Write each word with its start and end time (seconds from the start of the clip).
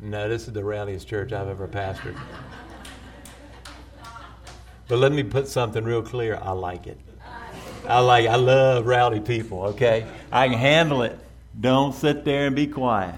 No, 0.00 0.28
this 0.28 0.46
is 0.46 0.52
the 0.52 0.64
rowdiest 0.64 1.08
church 1.08 1.32
I've 1.32 1.48
ever 1.48 1.68
pastored. 1.68 2.18
But 4.88 4.98
let 4.98 5.12
me 5.12 5.22
put 5.22 5.48
something 5.48 5.82
real 5.84 6.02
clear. 6.02 6.38
I 6.42 6.52
like 6.52 6.86
it. 6.86 6.98
I 7.86 8.00
like. 8.00 8.26
I 8.26 8.36
love 8.36 8.86
rowdy 8.86 9.20
people. 9.20 9.62
Okay, 9.64 10.06
I 10.32 10.48
can 10.48 10.58
handle 10.58 11.02
it. 11.02 11.18
Don't 11.58 11.94
sit 11.94 12.24
there 12.24 12.46
and 12.46 12.56
be 12.56 12.66
quiet. 12.66 13.14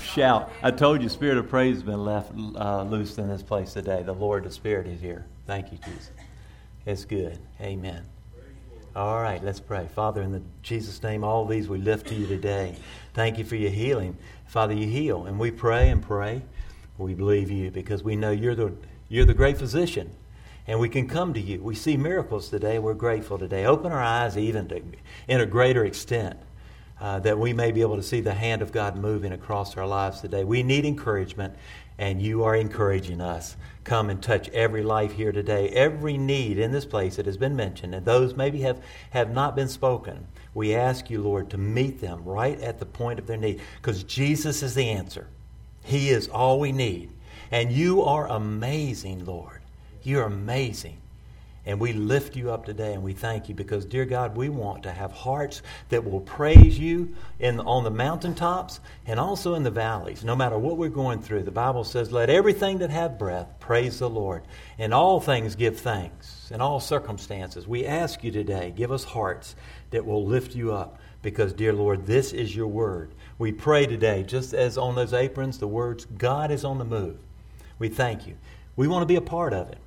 Shout! 0.00 0.50
I 0.62 0.70
told 0.70 1.02
you, 1.02 1.08
spirit 1.08 1.38
of 1.38 1.48
praise 1.48 1.76
has 1.76 1.82
been 1.82 2.04
left 2.04 2.32
uh, 2.34 2.84
loose 2.84 3.18
in 3.18 3.28
this 3.28 3.42
place 3.42 3.72
today. 3.72 4.02
The 4.02 4.14
Lord, 4.14 4.44
the 4.44 4.50
Spirit, 4.50 4.86
is 4.86 5.00
here. 5.00 5.26
Thank 5.46 5.72
you, 5.72 5.78
Jesus. 5.84 6.10
It's 6.86 7.04
good. 7.04 7.38
Amen. 7.60 8.04
All 8.96 9.22
right, 9.22 9.42
let's 9.44 9.60
pray. 9.60 9.86
Father, 9.94 10.20
in 10.20 10.32
the 10.32 10.42
Jesus' 10.62 11.00
name, 11.00 11.22
all 11.22 11.44
these 11.44 11.68
we 11.68 11.78
lift 11.78 12.08
to 12.08 12.14
you 12.16 12.26
today. 12.26 12.74
Thank 13.14 13.38
you 13.38 13.44
for 13.44 13.54
your 13.54 13.70
healing. 13.70 14.16
Father, 14.48 14.74
you 14.74 14.88
heal. 14.88 15.26
And 15.26 15.38
we 15.38 15.52
pray 15.52 15.90
and 15.90 16.02
pray. 16.02 16.42
We 16.98 17.14
believe 17.14 17.52
you 17.52 17.70
because 17.70 18.02
we 18.02 18.16
know 18.16 18.32
you're 18.32 18.56
the, 18.56 18.72
you're 19.08 19.24
the 19.24 19.34
great 19.34 19.58
physician. 19.58 20.10
And 20.66 20.80
we 20.80 20.88
can 20.88 21.06
come 21.06 21.32
to 21.34 21.40
you. 21.40 21.62
We 21.62 21.76
see 21.76 21.96
miracles 21.96 22.48
today. 22.48 22.80
We're 22.80 22.94
grateful 22.94 23.38
today. 23.38 23.64
Open 23.64 23.92
our 23.92 24.02
eyes 24.02 24.36
even 24.36 24.66
to, 24.68 24.82
in 25.28 25.40
a 25.40 25.46
greater 25.46 25.84
extent 25.84 26.36
uh, 27.00 27.20
that 27.20 27.38
we 27.38 27.52
may 27.52 27.70
be 27.70 27.82
able 27.82 27.96
to 27.96 28.02
see 28.02 28.20
the 28.20 28.34
hand 28.34 28.60
of 28.60 28.72
God 28.72 28.96
moving 28.96 29.32
across 29.32 29.76
our 29.76 29.86
lives 29.86 30.20
today. 30.20 30.42
We 30.42 30.64
need 30.64 30.84
encouragement, 30.84 31.54
and 32.00 32.22
you 32.22 32.42
are 32.44 32.56
encouraging 32.56 33.20
us. 33.20 33.56
Come 33.84 34.08
and 34.08 34.22
touch 34.22 34.48
every 34.48 34.82
life 34.82 35.12
here 35.12 35.32
today, 35.32 35.68
every 35.68 36.16
need 36.16 36.58
in 36.58 36.72
this 36.72 36.86
place 36.86 37.16
that 37.16 37.26
has 37.26 37.36
been 37.36 37.54
mentioned, 37.54 37.94
and 37.94 38.06
those 38.06 38.34
maybe 38.34 38.62
have, 38.62 38.82
have 39.10 39.30
not 39.30 39.54
been 39.54 39.68
spoken. 39.68 40.26
We 40.54 40.74
ask 40.74 41.10
you, 41.10 41.20
Lord, 41.22 41.50
to 41.50 41.58
meet 41.58 42.00
them 42.00 42.24
right 42.24 42.58
at 42.60 42.78
the 42.78 42.86
point 42.86 43.18
of 43.18 43.26
their 43.26 43.36
need 43.36 43.60
because 43.76 44.02
Jesus 44.02 44.62
is 44.62 44.74
the 44.74 44.88
answer. 44.88 45.28
He 45.84 46.08
is 46.08 46.26
all 46.26 46.58
we 46.58 46.72
need. 46.72 47.10
And 47.50 47.70
you 47.70 48.02
are 48.02 48.28
amazing, 48.28 49.26
Lord. 49.26 49.60
You're 50.02 50.24
amazing. 50.24 50.99
And 51.66 51.78
we 51.78 51.92
lift 51.92 52.36
you 52.36 52.50
up 52.50 52.64
today 52.64 52.94
and 52.94 53.02
we 53.02 53.12
thank 53.12 53.48
you 53.48 53.54
because, 53.54 53.84
dear 53.84 54.06
God, 54.06 54.34
we 54.34 54.48
want 54.48 54.82
to 54.84 54.92
have 54.92 55.12
hearts 55.12 55.60
that 55.90 56.04
will 56.04 56.20
praise 56.20 56.78
you 56.78 57.14
in, 57.38 57.60
on 57.60 57.84
the 57.84 57.90
mountaintops 57.90 58.80
and 59.06 59.20
also 59.20 59.54
in 59.54 59.62
the 59.62 59.70
valleys, 59.70 60.24
no 60.24 60.34
matter 60.34 60.58
what 60.58 60.78
we're 60.78 60.88
going 60.88 61.20
through. 61.20 61.42
The 61.42 61.50
Bible 61.50 61.84
says, 61.84 62.12
Let 62.12 62.30
everything 62.30 62.78
that 62.78 62.90
have 62.90 63.18
breath 63.18 63.46
praise 63.60 63.98
the 63.98 64.08
Lord. 64.08 64.42
In 64.78 64.94
all 64.94 65.20
things 65.20 65.54
give 65.54 65.78
thanks. 65.78 66.50
In 66.50 66.62
all 66.62 66.80
circumstances, 66.80 67.68
we 67.68 67.84
ask 67.84 68.24
you 68.24 68.30
today, 68.30 68.72
give 68.74 68.90
us 68.90 69.04
hearts 69.04 69.54
that 69.90 70.06
will 70.06 70.24
lift 70.24 70.54
you 70.54 70.72
up 70.72 70.98
because, 71.22 71.52
dear 71.52 71.74
Lord, 71.74 72.06
this 72.06 72.32
is 72.32 72.56
your 72.56 72.68
word. 72.68 73.12
We 73.38 73.52
pray 73.52 73.86
today, 73.86 74.22
just 74.22 74.54
as 74.54 74.78
on 74.78 74.94
those 74.94 75.12
aprons, 75.12 75.58
the 75.58 75.68
words, 75.68 76.06
God 76.06 76.50
is 76.50 76.64
on 76.64 76.78
the 76.78 76.84
move. 76.84 77.18
We 77.78 77.88
thank 77.88 78.26
you. 78.26 78.36
We 78.76 78.88
want 78.88 79.02
to 79.02 79.06
be 79.06 79.16
a 79.16 79.20
part 79.20 79.52
of 79.52 79.68
it. 79.68 79.78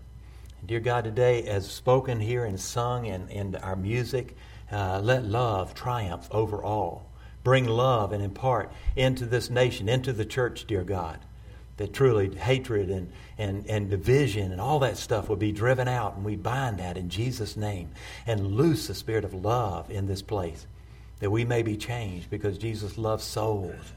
Dear 0.65 0.79
God, 0.79 1.03
today, 1.03 1.43
as 1.43 1.69
spoken 1.69 2.21
here 2.21 2.45
and 2.45 2.57
sung 2.57 3.05
in, 3.05 3.27
in 3.27 3.55
our 3.55 3.75
music, 3.75 4.37
uh, 4.71 5.01
let 5.03 5.25
love 5.25 5.73
triumph 5.73 6.29
over 6.31 6.63
all. 6.63 7.09
Bring 7.43 7.67
love 7.67 8.13
and 8.13 8.23
impart 8.23 8.71
into 8.95 9.25
this 9.25 9.49
nation, 9.49 9.89
into 9.89 10.13
the 10.13 10.23
church, 10.23 10.65
dear 10.65 10.85
God, 10.85 11.19
that 11.75 11.93
truly 11.93 12.33
hatred 12.33 12.89
and, 12.89 13.11
and, 13.37 13.65
and 13.67 13.89
division 13.89 14.53
and 14.53 14.61
all 14.61 14.79
that 14.79 14.95
stuff 14.95 15.27
will 15.27 15.35
be 15.35 15.51
driven 15.51 15.89
out. 15.89 16.15
And 16.15 16.23
we 16.23 16.37
bind 16.37 16.79
that 16.79 16.95
in 16.95 17.09
Jesus' 17.09 17.57
name 17.57 17.89
and 18.25 18.53
loose 18.53 18.87
the 18.87 18.95
spirit 18.95 19.25
of 19.25 19.33
love 19.33 19.91
in 19.91 20.07
this 20.07 20.21
place, 20.21 20.65
that 21.19 21.29
we 21.29 21.43
may 21.43 21.61
be 21.61 21.75
changed 21.75 22.29
because 22.29 22.57
Jesus 22.57 22.97
loves 22.97 23.25
souls. 23.25 23.91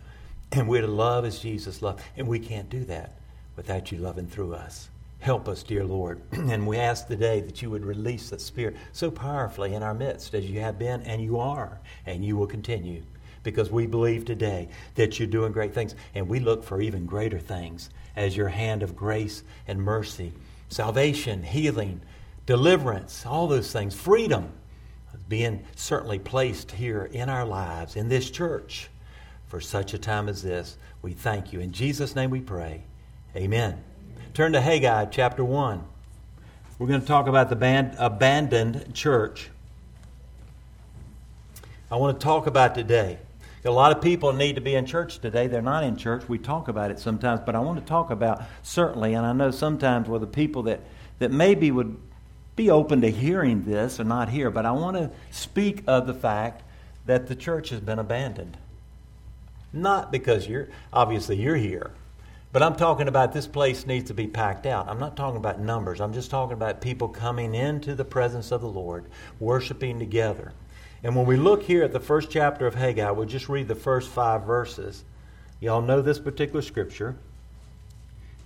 And 0.51 0.69
we're 0.69 0.81
to 0.81 0.89
love 0.89 1.25
as 1.25 1.39
Jesus 1.39 1.81
loved. 1.81 2.03
And 2.17 2.27
we 2.27 2.41
can't 2.41 2.69
do 2.69 2.85
that 2.87 3.13
without 3.55 3.93
you 3.93 3.99
loving 3.99 4.27
through 4.27 4.55
us. 4.55 4.89
Help 5.27 5.49
us, 5.49 5.65
dear 5.65 5.85
Lord. 5.85 6.23
and 6.31 6.65
we 6.69 6.77
ask 6.77 7.09
today 7.09 7.41
that 7.41 7.61
you 7.61 7.69
would 7.69 7.85
release 7.85 8.31
the 8.31 8.39
Spirit 8.39 8.77
so 8.93 9.11
powerfully 9.11 9.75
in 9.75 9.83
our 9.83 9.93
midst 9.93 10.35
as 10.35 10.49
you 10.49 10.61
have 10.61 10.79
been 10.79 11.03
and 11.03 11.21
you 11.21 11.41
are, 11.41 11.81
and 12.07 12.25
you 12.25 12.37
will 12.37 12.47
continue. 12.47 13.03
Because 13.43 13.69
we 13.69 13.89
believe 13.89 14.25
today 14.25 14.69
that 14.95 15.19
you're 15.19 15.27
doing 15.27 15.51
great 15.51 15.75
things, 15.75 15.97
and 16.15 16.29
we 16.29 16.39
look 16.39 16.63
for 16.63 16.81
even 16.81 17.07
greater 17.07 17.41
things 17.41 17.91
as 18.15 18.37
your 18.37 18.47
hand 18.47 18.85
of 18.85 18.95
grace 18.95 19.43
and 19.67 19.83
mercy, 19.83 20.33
salvation, 20.69 21.43
healing, 21.43 22.01
deliverance, 22.47 23.27
all 23.27 23.49
those 23.49 23.73
things, 23.73 23.97
freedom 23.97 24.53
being 25.29 25.65
certainly 25.75 26.21
placed 26.21 26.71
here 26.71 27.07
in 27.07 27.29
our 27.29 27.45
lives, 27.45 27.97
in 27.97 28.09
this 28.09 28.31
church, 28.31 28.91
for 29.49 29.61
such 29.61 29.93
a 29.93 29.99
time 29.99 30.29
as 30.29 30.45
this. 30.45 30.79
We 31.03 31.15
thank 31.15 31.53
you. 31.53 31.59
In 31.59 31.73
Jesus' 31.73 32.15
name 32.15 32.31
we 32.31 32.43
pray. 32.43 32.85
Amen. 33.35 33.83
Turn 34.37 34.53
to 34.53 34.61
Haggai 34.61 35.07
chapter 35.07 35.43
1. 35.43 35.83
We're 36.79 36.87
going 36.87 37.01
to 37.01 37.07
talk 37.07 37.27
about 37.27 37.49
the 37.49 37.57
band, 37.57 37.95
abandoned 37.97 38.93
church. 38.93 39.49
I 41.91 41.97
want 41.97 42.21
to 42.21 42.23
talk 42.23 42.47
about 42.47 42.75
today. 42.75 43.17
A 43.65 43.71
lot 43.71 43.97
of 43.97 44.03
people 44.03 44.35
need 44.35 44.57
to 44.57 44.61
be 44.61 44.75
in 44.75 44.85
church 44.85 45.21
today. 45.21 45.47
They're 45.47 45.63
not 45.63 45.85
in 45.85 45.97
church. 45.97 46.29
We 46.29 46.37
talk 46.37 46.69
about 46.69 46.91
it 46.91 46.99
sometimes, 46.99 47.41
but 47.47 47.57
I 47.57 47.61
want 47.61 47.81
to 47.81 47.87
talk 47.87 48.11
about 48.11 48.43
certainly, 48.63 49.15
and 49.15 49.25
I 49.25 49.33
know 49.33 49.51
sometimes 49.51 50.07
with 50.07 50.21
the 50.21 50.27
people 50.27 50.65
that, 50.65 50.81
that 51.19 51.33
maybe 51.33 51.71
would 51.71 51.97
be 52.57 52.69
open 52.71 53.01
to 53.01 53.11
hearing 53.11 53.65
this 53.65 53.99
or 53.99 54.05
not 54.05 54.29
here, 54.29 54.51
but 54.51 54.67
I 54.67 54.73
want 54.73 54.99
to 54.99 55.11
speak 55.31 55.83
of 55.87 56.07
the 56.07 56.13
fact 56.13 56.63
that 57.07 57.27
the 57.27 57.37
church 57.37 57.71
has 57.71 57.81
been 57.81 57.99
abandoned. 57.99 58.59
Not 59.73 60.13
because 60.13 60.47
you're, 60.47 60.69
obviously, 60.93 61.41
you're 61.41 61.57
here. 61.57 61.93
But 62.57 62.63
I'm 62.63 62.77
talking 62.77 63.07
about 63.07 63.35
this 63.35 63.47
place 63.47 63.87
needs 63.87 64.07
to 64.07 64.15
be 64.15 64.27
packed 64.27 64.65
out. 64.65 64.89
I'm 64.89 64.99
not 64.99 65.15
talking 65.15 65.37
about 65.37 65.61
numbers. 65.61 66.01
I'm 66.01 66.15
just 66.15 66.31
talking 66.31 66.55
about 66.55 66.81
people 66.81 67.07
coming 67.07 67.55
into 67.55 67.95
the 67.95 68.03
presence 68.03 68.51
of 68.51 68.63
the 68.63 68.67
Lord, 68.67 69.05
worshiping 69.39 69.99
together. 69.99 70.55
And 71.03 71.15
when 71.15 71.27
we 71.27 71.37
look 71.37 71.65
here 71.65 71.85
at 71.85 71.93
the 71.93 72.01
first 72.01 72.31
chapter 72.31 72.67
of 72.67 72.75
Haggai, 72.75 73.11
we'll 73.11 73.27
just 73.27 73.51
read 73.51 73.69
the 73.69 73.75
first 73.75 74.09
five 74.09 74.45
verses. 74.45 75.05
Y'all 75.61 75.83
know 75.83 76.01
this 76.01 76.19
particular 76.19 76.63
scripture. 76.63 77.19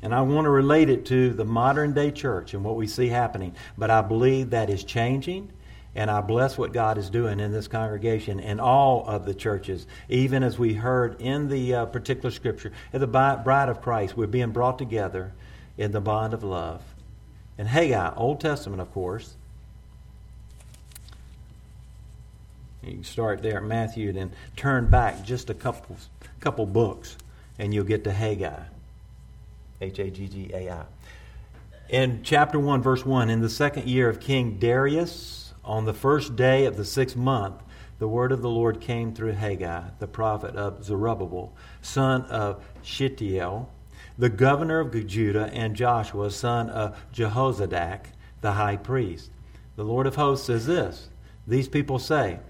And 0.02 0.12
I 0.12 0.22
want 0.22 0.44
to 0.46 0.50
relate 0.50 0.90
it 0.90 1.06
to 1.06 1.32
the 1.32 1.44
modern 1.44 1.92
day 1.92 2.10
church 2.10 2.52
and 2.52 2.64
what 2.64 2.74
we 2.74 2.88
see 2.88 3.06
happening. 3.06 3.54
But 3.78 3.90
I 3.90 4.02
believe 4.02 4.50
that 4.50 4.70
is 4.70 4.82
changing 4.82 5.52
and 5.94 6.10
I 6.10 6.20
bless 6.20 6.56
what 6.56 6.72
God 6.72 6.98
is 6.98 7.10
doing 7.10 7.40
in 7.40 7.50
this 7.50 7.66
congregation 7.66 8.38
and 8.38 8.60
all 8.60 9.04
of 9.06 9.24
the 9.24 9.34
churches, 9.34 9.86
even 10.08 10.42
as 10.42 10.58
we 10.58 10.74
heard 10.74 11.20
in 11.20 11.48
the 11.48 11.74
uh, 11.74 11.86
particular 11.86 12.30
scripture. 12.30 12.72
In 12.92 13.00
the 13.00 13.06
bride 13.06 13.68
of 13.68 13.82
Christ, 13.82 14.16
we're 14.16 14.28
being 14.28 14.52
brought 14.52 14.78
together 14.78 15.32
in 15.76 15.90
the 15.90 16.00
bond 16.00 16.32
of 16.32 16.44
love. 16.44 16.82
And 17.58 17.66
Haggai, 17.66 18.14
Old 18.14 18.40
Testament, 18.40 18.80
of 18.80 18.92
course. 18.92 19.34
You 22.82 22.92
can 22.92 23.04
start 23.04 23.42
there 23.42 23.58
at 23.58 23.64
Matthew 23.64 24.08
and 24.08 24.16
then 24.16 24.32
turn 24.56 24.88
back 24.88 25.24
just 25.24 25.50
a 25.50 25.54
couple, 25.54 25.96
couple 26.38 26.66
books, 26.66 27.16
and 27.58 27.74
you'll 27.74 27.84
get 27.84 28.04
to 28.04 28.12
Haggai. 28.12 28.62
H 29.80 29.98
A 29.98 30.10
G 30.10 30.28
G 30.28 30.50
A 30.54 30.70
I. 30.70 30.84
In 31.88 32.20
chapter 32.22 32.58
1, 32.58 32.82
verse 32.82 33.04
1, 33.04 33.30
in 33.30 33.40
the 33.40 33.50
second 33.50 33.88
year 33.88 34.08
of 34.08 34.20
King 34.20 34.58
Darius, 34.58 35.39
on 35.64 35.84
the 35.84 35.94
first 35.94 36.36
day 36.36 36.64
of 36.64 36.76
the 36.76 36.84
sixth 36.84 37.16
month, 37.16 37.62
the 37.98 38.08
word 38.08 38.32
of 38.32 38.40
the 38.40 38.48
Lord 38.48 38.80
came 38.80 39.14
through 39.14 39.32
Haggai, 39.32 39.90
the 39.98 40.06
prophet 40.06 40.56
of 40.56 40.82
Zerubbabel, 40.82 41.54
son 41.82 42.22
of 42.22 42.64
Shealtiel, 42.82 43.68
the 44.18 44.30
governor 44.30 44.80
of 44.80 45.06
Judah, 45.06 45.50
and 45.52 45.76
Joshua, 45.76 46.30
son 46.30 46.70
of 46.70 46.98
Jehozadak, 47.12 48.06
the 48.40 48.52
high 48.52 48.76
priest. 48.76 49.30
The 49.76 49.84
Lord 49.84 50.06
of 50.06 50.16
hosts 50.16 50.46
says 50.46 50.66
this 50.66 51.10
These 51.46 51.68
people 51.68 51.98
say, 51.98 52.40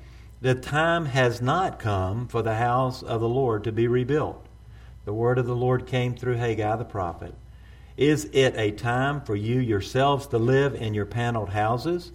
The 0.41 0.55
time 0.55 1.07
has 1.07 1.43
not 1.43 1.79
come 1.79 2.29
for 2.29 2.43
the 2.43 2.55
house 2.55 3.03
of 3.03 3.21
the 3.21 3.29
Lord 3.29 3.65
to 3.65 3.73
be 3.73 3.89
rebuilt. 3.89 4.47
The 5.05 5.15
word 5.15 5.39
of 5.39 5.47
the 5.47 5.57
Lord 5.57 5.87
came 5.87 6.15
through 6.15 6.37
Haggai 6.37 6.77
the 6.77 6.85
prophet. 6.85 7.35
Is 7.97 8.27
it 8.33 8.55
a 8.57 8.71
time 8.71 9.21
for 9.21 9.35
you 9.35 9.59
yourselves 9.59 10.29
to 10.29 10.39
live 10.39 10.75
in 10.75 10.95
your 10.95 11.07
paneled 11.07 11.51
houses? 11.51 12.13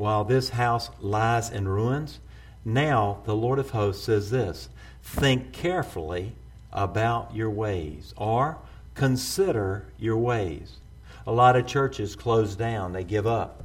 While 0.00 0.24
this 0.24 0.48
house 0.48 0.88
lies 0.98 1.50
in 1.50 1.68
ruins? 1.68 2.20
Now 2.64 3.20
the 3.26 3.36
Lord 3.36 3.58
of 3.58 3.70
hosts 3.70 4.02
says 4.02 4.30
this 4.30 4.70
Think 5.02 5.52
carefully 5.52 6.32
about 6.72 7.36
your 7.36 7.50
ways, 7.50 8.14
or 8.16 8.56
consider 8.94 9.88
your 9.98 10.16
ways. 10.16 10.78
A 11.26 11.32
lot 11.32 11.54
of 11.54 11.66
churches 11.66 12.16
close 12.16 12.56
down, 12.56 12.94
they 12.94 13.04
give 13.04 13.26
up. 13.26 13.62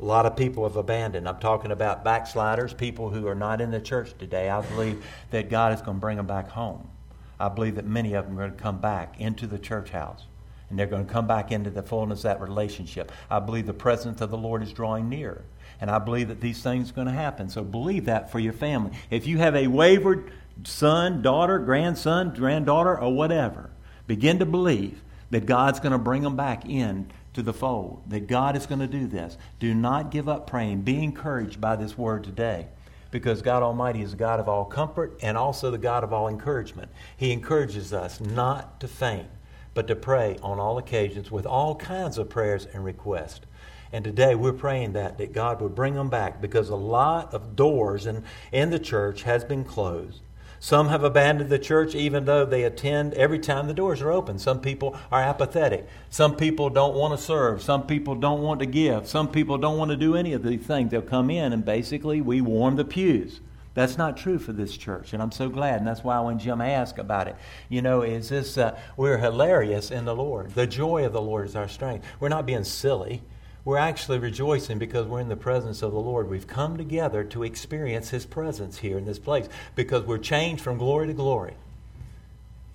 A 0.00 0.04
lot 0.04 0.26
of 0.26 0.34
people 0.34 0.64
have 0.64 0.74
abandoned. 0.74 1.28
I'm 1.28 1.38
talking 1.38 1.70
about 1.70 2.02
backsliders, 2.02 2.74
people 2.74 3.10
who 3.10 3.28
are 3.28 3.36
not 3.36 3.60
in 3.60 3.70
the 3.70 3.80
church 3.80 4.12
today. 4.18 4.50
I 4.50 4.62
believe 4.62 5.04
that 5.30 5.50
God 5.50 5.72
is 5.72 5.82
going 5.82 5.98
to 5.98 6.00
bring 6.00 6.16
them 6.16 6.26
back 6.26 6.48
home. 6.48 6.90
I 7.38 7.48
believe 7.48 7.76
that 7.76 7.86
many 7.86 8.14
of 8.14 8.24
them 8.24 8.36
are 8.40 8.48
going 8.48 8.56
to 8.56 8.62
come 8.62 8.80
back 8.80 9.20
into 9.20 9.46
the 9.46 9.58
church 9.58 9.90
house 9.90 10.24
and 10.70 10.78
they're 10.78 10.86
going 10.86 11.04
to 11.04 11.12
come 11.12 11.26
back 11.26 11.52
into 11.52 11.68
the 11.68 11.82
fullness 11.82 12.20
of 12.20 12.22
that 12.22 12.40
relationship. 12.40 13.12
I 13.28 13.40
believe 13.40 13.66
the 13.66 13.74
presence 13.74 14.20
of 14.20 14.30
the 14.30 14.38
Lord 14.38 14.62
is 14.62 14.72
drawing 14.72 15.08
near. 15.08 15.44
And 15.80 15.90
I 15.90 15.98
believe 15.98 16.28
that 16.28 16.40
these 16.40 16.62
things 16.62 16.90
are 16.90 16.94
going 16.94 17.06
to 17.06 17.12
happen. 17.12 17.48
So 17.48 17.64
believe 17.64 18.04
that 18.04 18.30
for 18.30 18.38
your 18.38 18.52
family. 18.52 18.92
If 19.10 19.26
you 19.26 19.38
have 19.38 19.56
a 19.56 19.66
wayward 19.66 20.30
son, 20.64 21.22
daughter, 21.22 21.58
grandson, 21.58 22.34
granddaughter, 22.34 22.98
or 22.98 23.14
whatever, 23.14 23.70
begin 24.06 24.38
to 24.40 24.46
believe 24.46 25.02
that 25.30 25.46
God's 25.46 25.80
going 25.80 25.92
to 25.92 25.98
bring 25.98 26.22
them 26.22 26.36
back 26.36 26.68
in 26.68 27.10
to 27.34 27.42
the 27.42 27.52
fold, 27.52 28.02
that 28.08 28.26
God 28.26 28.56
is 28.56 28.66
going 28.66 28.80
to 28.80 28.86
do 28.86 29.06
this. 29.06 29.38
Do 29.58 29.72
not 29.72 30.10
give 30.10 30.28
up 30.28 30.46
praying. 30.46 30.82
Be 30.82 31.02
encouraged 31.02 31.60
by 31.60 31.76
this 31.76 31.96
word 31.96 32.24
today 32.24 32.66
because 33.10 33.42
God 33.42 33.62
Almighty 33.62 34.02
is 34.02 34.12
the 34.12 34.16
God 34.16 34.40
of 34.40 34.48
all 34.48 34.64
comfort 34.64 35.18
and 35.22 35.36
also 35.36 35.70
the 35.70 35.78
God 35.78 36.04
of 36.04 36.12
all 36.12 36.28
encouragement. 36.28 36.90
He 37.16 37.32
encourages 37.32 37.92
us 37.92 38.20
not 38.20 38.80
to 38.80 38.88
faint, 38.88 39.28
but 39.74 39.86
to 39.88 39.96
pray 39.96 40.36
on 40.42 40.58
all 40.58 40.78
occasions 40.78 41.30
with 41.30 41.46
all 41.46 41.74
kinds 41.76 42.18
of 42.18 42.28
prayers 42.28 42.66
and 42.66 42.84
requests. 42.84 43.46
And 43.92 44.04
today 44.04 44.34
we're 44.34 44.52
praying 44.52 44.92
that, 44.92 45.18
that 45.18 45.32
God 45.32 45.60
would 45.60 45.74
bring 45.74 45.94
them 45.94 46.08
back 46.08 46.40
because 46.40 46.68
a 46.68 46.76
lot 46.76 47.34
of 47.34 47.56
doors 47.56 48.06
in, 48.06 48.24
in 48.52 48.70
the 48.70 48.78
church 48.78 49.22
has 49.22 49.44
been 49.44 49.64
closed. 49.64 50.20
Some 50.62 50.88
have 50.88 51.02
abandoned 51.02 51.48
the 51.48 51.58
church 51.58 51.94
even 51.94 52.26
though 52.26 52.44
they 52.44 52.64
attend 52.64 53.14
every 53.14 53.38
time 53.38 53.66
the 53.66 53.74
doors 53.74 54.02
are 54.02 54.12
open. 54.12 54.38
Some 54.38 54.60
people 54.60 54.94
are 55.10 55.22
apathetic. 55.22 55.88
Some 56.10 56.36
people 56.36 56.68
don't 56.68 56.94
want 56.94 57.18
to 57.18 57.24
serve. 57.24 57.62
Some 57.62 57.86
people 57.86 58.14
don't 58.14 58.42
want 58.42 58.60
to 58.60 58.66
give. 58.66 59.08
Some 59.08 59.28
people 59.28 59.56
don't 59.56 59.78
want 59.78 59.90
to 59.90 59.96
do 59.96 60.14
any 60.14 60.34
of 60.34 60.42
these 60.42 60.60
things. 60.60 60.90
They'll 60.90 61.00
come 61.00 61.30
in 61.30 61.54
and 61.54 61.64
basically 61.64 62.20
we 62.20 62.42
warm 62.42 62.76
the 62.76 62.84
pews. 62.84 63.40
That's 63.72 63.96
not 63.96 64.16
true 64.16 64.38
for 64.38 64.52
this 64.52 64.76
church, 64.76 65.12
and 65.12 65.22
I'm 65.22 65.30
so 65.30 65.48
glad. 65.48 65.78
And 65.78 65.86
that's 65.86 66.02
why 66.02 66.18
when 66.20 66.40
Jim 66.40 66.60
asked 66.60 66.98
about 66.98 67.28
it, 67.28 67.36
you 67.68 67.80
know, 67.80 68.02
is 68.02 68.28
this, 68.28 68.58
uh, 68.58 68.76
we're 68.96 69.18
hilarious 69.18 69.92
in 69.92 70.04
the 70.04 70.14
Lord. 70.14 70.50
The 70.54 70.66
joy 70.66 71.06
of 71.06 71.12
the 71.12 71.22
Lord 71.22 71.46
is 71.46 71.54
our 71.54 71.68
strength. 71.68 72.04
We're 72.18 72.28
not 72.28 72.46
being 72.46 72.64
silly. 72.64 73.22
We're 73.64 73.78
actually 73.78 74.18
rejoicing 74.18 74.78
because 74.78 75.06
we're 75.06 75.20
in 75.20 75.28
the 75.28 75.36
presence 75.36 75.82
of 75.82 75.92
the 75.92 76.00
Lord. 76.00 76.30
We've 76.30 76.46
come 76.46 76.76
together 76.76 77.24
to 77.24 77.42
experience 77.42 78.10
His 78.10 78.24
presence 78.24 78.78
here 78.78 78.96
in 78.96 79.04
this 79.04 79.18
place 79.18 79.48
because 79.74 80.04
we're 80.04 80.18
changed 80.18 80.62
from 80.62 80.78
glory 80.78 81.08
to 81.08 81.12
glory. 81.12 81.54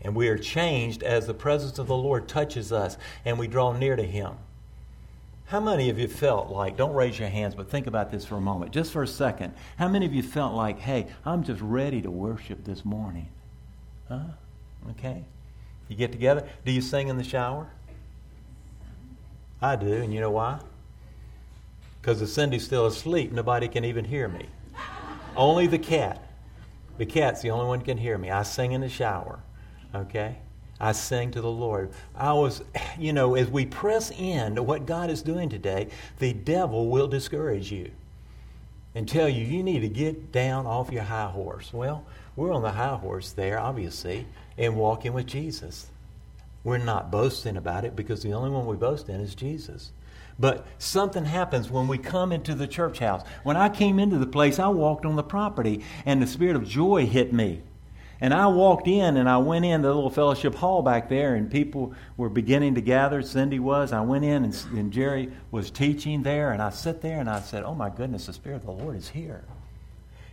And 0.01 0.15
we 0.15 0.27
are 0.27 0.37
changed 0.37 1.01
as 1.01 1.25
the 1.25 1.33
presence 1.33 1.79
of 1.79 1.87
the 1.87 1.97
Lord 1.97 2.27
touches 2.27 2.71
us 2.71 2.97
and 3.25 3.39
we 3.39 3.47
draw 3.47 3.73
near 3.73 3.95
to 3.95 4.03
Him. 4.03 4.33
How 5.47 5.59
many 5.59 5.89
of 5.89 5.97
you 5.99 6.07
felt 6.07 6.49
like, 6.49 6.77
don't 6.77 6.93
raise 6.93 7.17
your 7.17 7.29
hands, 7.29 7.55
but 7.55 7.69
think 7.69 7.88
about 7.88 8.11
this 8.11 8.25
for 8.25 8.35
a 8.35 8.41
moment, 8.41 8.71
just 8.71 8.91
for 8.91 9.03
a 9.03 9.07
second. 9.07 9.53
How 9.77 9.88
many 9.88 10.05
of 10.05 10.13
you 10.13 10.23
felt 10.23 10.53
like, 10.53 10.79
hey, 10.79 11.07
I'm 11.23 11.43
just 11.43 11.61
ready 11.61 12.01
to 12.01 12.09
worship 12.09 12.63
this 12.63 12.83
morning? 12.83 13.29
Huh? 14.07 14.23
Okay. 14.91 15.23
You 15.88 15.95
get 15.95 16.11
together? 16.11 16.47
Do 16.65 16.71
you 16.71 16.81
sing 16.81 17.09
in 17.09 17.17
the 17.17 17.23
shower? 17.23 17.69
I 19.61 19.75
do, 19.75 19.93
and 19.93 20.13
you 20.13 20.19
know 20.19 20.31
why? 20.31 20.59
Because 22.05 22.19
the 22.19 22.27
Cindy's 22.27 22.63
still 22.63 22.85
asleep, 22.85 23.31
nobody 23.31 23.67
can 23.67 23.83
even 23.83 24.05
hear 24.05 24.27
me. 24.27 24.45
Only 25.35 25.65
the 25.65 25.79
cat. 25.79 26.21
The 26.99 27.05
cat's 27.07 27.41
the 27.41 27.49
only 27.49 27.65
one 27.65 27.81
can 27.81 27.97
hear 27.97 28.15
me. 28.15 28.29
I 28.29 28.43
sing 28.43 28.73
in 28.73 28.81
the 28.81 28.89
shower. 28.89 29.39
Okay? 29.95 30.37
I 30.79 30.91
sing 30.91 31.31
to 31.31 31.41
the 31.41 31.49
Lord. 31.49 31.89
I 32.15 32.33
was, 32.33 32.61
you 32.99 33.11
know, 33.11 33.33
as 33.33 33.49
we 33.49 33.65
press 33.65 34.11
in 34.11 34.53
to 34.53 34.61
what 34.61 34.85
God 34.85 35.09
is 35.09 35.23
doing 35.23 35.49
today, 35.49 35.87
the 36.19 36.31
devil 36.31 36.89
will 36.89 37.07
discourage 37.07 37.71
you 37.71 37.89
and 38.93 39.09
tell 39.09 39.27
you 39.27 39.43
you 39.43 39.63
need 39.63 39.79
to 39.79 39.89
get 39.89 40.31
down 40.31 40.67
off 40.67 40.91
your 40.91 41.01
high 41.01 41.31
horse. 41.31 41.73
Well, 41.73 42.05
we're 42.35 42.53
on 42.53 42.61
the 42.61 42.73
high 42.73 42.97
horse 42.97 43.31
there, 43.31 43.57
obviously, 43.57 44.27
and 44.59 44.75
walking 44.75 45.13
with 45.13 45.25
Jesus. 45.25 45.87
We're 46.63 46.77
not 46.77 47.09
boasting 47.09 47.57
about 47.57 47.83
it 47.83 47.95
because 47.95 48.21
the 48.21 48.33
only 48.33 48.51
one 48.51 48.67
we 48.67 48.75
boast 48.75 49.09
in 49.09 49.21
is 49.21 49.33
Jesus. 49.33 49.91
But 50.37 50.65
something 50.77 51.25
happens 51.25 51.69
when 51.69 51.87
we 51.87 51.97
come 51.97 52.31
into 52.31 52.55
the 52.55 52.67
church 52.67 52.99
house. 52.99 53.23
When 53.43 53.55
I 53.55 53.69
came 53.69 53.99
into 53.99 54.17
the 54.17 54.25
place, 54.25 54.59
I 54.59 54.67
walked 54.67 55.05
on 55.05 55.15
the 55.15 55.23
property 55.23 55.83
and 56.05 56.21
the 56.21 56.27
spirit 56.27 56.55
of 56.55 56.67
joy 56.67 57.05
hit 57.05 57.31
me. 57.31 57.61
And 58.21 58.33
I 58.33 58.47
walked 58.47 58.87
in 58.87 59.17
and 59.17 59.29
I 59.29 59.37
went 59.37 59.65
in 59.65 59.81
the 59.81 59.93
little 59.93 60.09
fellowship 60.09 60.55
hall 60.55 60.81
back 60.81 61.09
there, 61.09 61.35
and 61.35 61.51
people 61.51 61.93
were 62.15 62.29
beginning 62.29 62.75
to 62.75 62.81
gather. 62.81 63.21
Cindy 63.21 63.59
was. 63.59 63.91
I 63.91 64.01
went 64.01 64.23
in 64.23 64.45
and, 64.45 64.65
and 64.73 64.91
Jerry 64.91 65.31
was 65.51 65.69
teaching 65.69 66.23
there, 66.23 66.51
and 66.51 66.61
I 66.61 66.69
sit 66.69 67.01
there 67.01 67.19
and 67.19 67.29
I 67.29 67.41
said, 67.41 67.63
Oh 67.63 67.75
my 67.75 67.89
goodness, 67.89 68.27
the 68.27 68.33
Spirit 68.33 68.57
of 68.57 68.65
the 68.65 68.71
Lord 68.71 68.95
is 68.95 69.09
here. 69.09 69.43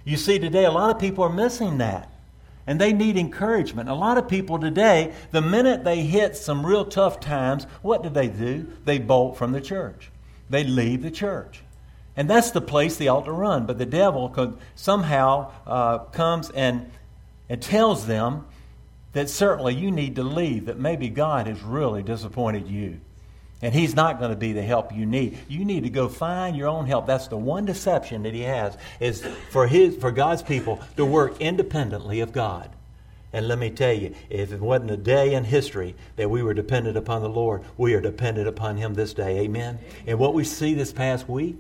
You 0.05 0.17
see, 0.17 0.39
today 0.39 0.65
a 0.65 0.71
lot 0.71 0.95
of 0.95 1.01
people 1.01 1.25
are 1.25 1.33
missing 1.33 1.79
that. 1.79 2.09
And 2.67 2.81
they 2.81 2.93
need 2.93 3.17
encouragement. 3.17 3.89
A 3.89 3.95
lot 3.95 4.19
of 4.19 4.29
people 4.29 4.59
today, 4.59 5.13
the 5.33 5.43
minute 5.43 5.85
they 5.85 6.03
hit 6.03 6.37
some 6.37 6.65
real 6.65 6.85
tough 6.85 7.19
times, 7.19 7.65
what 7.83 8.03
do 8.03 8.09
they 8.09 8.29
do? 8.29 8.69
They 8.85 8.99
bolt 8.99 9.37
from 9.37 9.53
the 9.53 9.61
church. 9.61 10.11
They 10.49 10.65
leave 10.65 11.03
the 11.03 11.11
church. 11.11 11.63
And 12.17 12.29
that's 12.29 12.51
the 12.51 12.61
place 12.61 12.97
they 12.97 13.09
ought 13.09 13.25
to 13.25 13.33
run. 13.33 13.67
But 13.67 13.79
the 13.79 13.87
devil 13.87 14.29
could 14.29 14.59
somehow 14.75 15.51
uh, 15.67 15.99
comes 15.99 16.51
and, 16.51 16.91
and 17.49 17.61
tells 17.61 18.07
them 18.07 18.45
that 19.13 19.29
certainly 19.29 19.75
you 19.75 19.91
need 19.91 20.17
to 20.17 20.23
leave, 20.23 20.67
that 20.67 20.79
maybe 20.79 21.09
God 21.09 21.47
has 21.47 21.63
really 21.63 22.03
disappointed 22.03 22.69
you. 22.69 23.01
And 23.63 23.73
he's 23.73 23.95
not 23.95 24.19
going 24.19 24.33
to 24.33 24.37
be 24.37 24.53
the 24.53 24.63
help 24.63 24.93
you 24.93 25.07
need. 25.07 25.39
You 25.49 25.65
need 25.65 25.85
to 25.85 25.91
go 25.91 26.09
find 26.09 26.57
your 26.57 26.69
own 26.69 26.87
help. 26.87 27.07
That's 27.07 27.29
the 27.29 27.37
one 27.37 27.65
deception 27.65 28.25
that 28.25 28.35
he 28.35 28.43
has 28.43 28.77
is 28.99 29.25
for 29.51 29.69
his 29.69 29.97
for 29.97 30.11
God's 30.11 30.43
people 30.43 30.81
to 30.97 31.07
work 31.07 31.41
independently 31.41 32.21
of 32.21 32.33
God. 32.33 32.71
And 33.33 33.49
let 33.49 33.59
me 33.59 33.71
tell 33.71 33.93
you, 33.93 34.15
if 34.29 34.53
it 34.53 34.61
wasn't 34.61 34.91
a 34.91 34.97
day 34.97 35.35
in 35.35 35.45
history 35.45 35.95
that 36.17 36.29
we 36.29 36.43
were 36.43 36.53
dependent 36.53 36.97
upon 36.97 37.23
the 37.23 37.31
Lord, 37.31 37.63
we 37.79 37.95
are 37.95 38.01
dependent 38.01 38.47
upon 38.47 38.77
him 38.77 38.95
this 38.95 39.15
day. 39.15 39.41
Amen. 39.41 39.79
And 40.07 40.19
what 40.19 40.35
we 40.35 40.45
see 40.45 40.75
this 40.75 40.93
past 40.93 41.29
week 41.29 41.57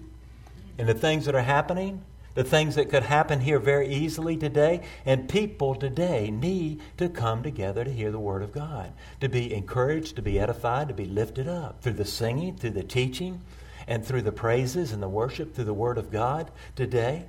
and 0.76 0.88
the 0.88 0.94
things 0.94 1.24
that 1.26 1.34
are 1.34 1.40
happening, 1.40 2.02
the 2.34 2.44
things 2.44 2.74
that 2.74 2.88
could 2.88 3.02
happen 3.02 3.40
here 3.40 3.58
very 3.58 3.88
easily 3.88 4.36
today. 4.36 4.82
And 5.04 5.28
people 5.28 5.74
today 5.74 6.30
need 6.30 6.80
to 6.98 7.08
come 7.08 7.42
together 7.42 7.84
to 7.84 7.92
hear 7.92 8.10
the 8.10 8.18
Word 8.18 8.42
of 8.42 8.52
God, 8.52 8.92
to 9.20 9.28
be 9.28 9.52
encouraged, 9.52 10.16
to 10.16 10.22
be 10.22 10.38
edified, 10.38 10.88
to 10.88 10.94
be 10.94 11.06
lifted 11.06 11.48
up 11.48 11.82
through 11.82 11.94
the 11.94 12.04
singing, 12.04 12.56
through 12.56 12.70
the 12.70 12.82
teaching, 12.82 13.40
and 13.86 14.04
through 14.04 14.22
the 14.22 14.32
praises 14.32 14.92
and 14.92 15.02
the 15.02 15.08
worship 15.08 15.54
through 15.54 15.64
the 15.64 15.74
Word 15.74 15.98
of 15.98 16.10
God 16.10 16.50
today. 16.76 17.24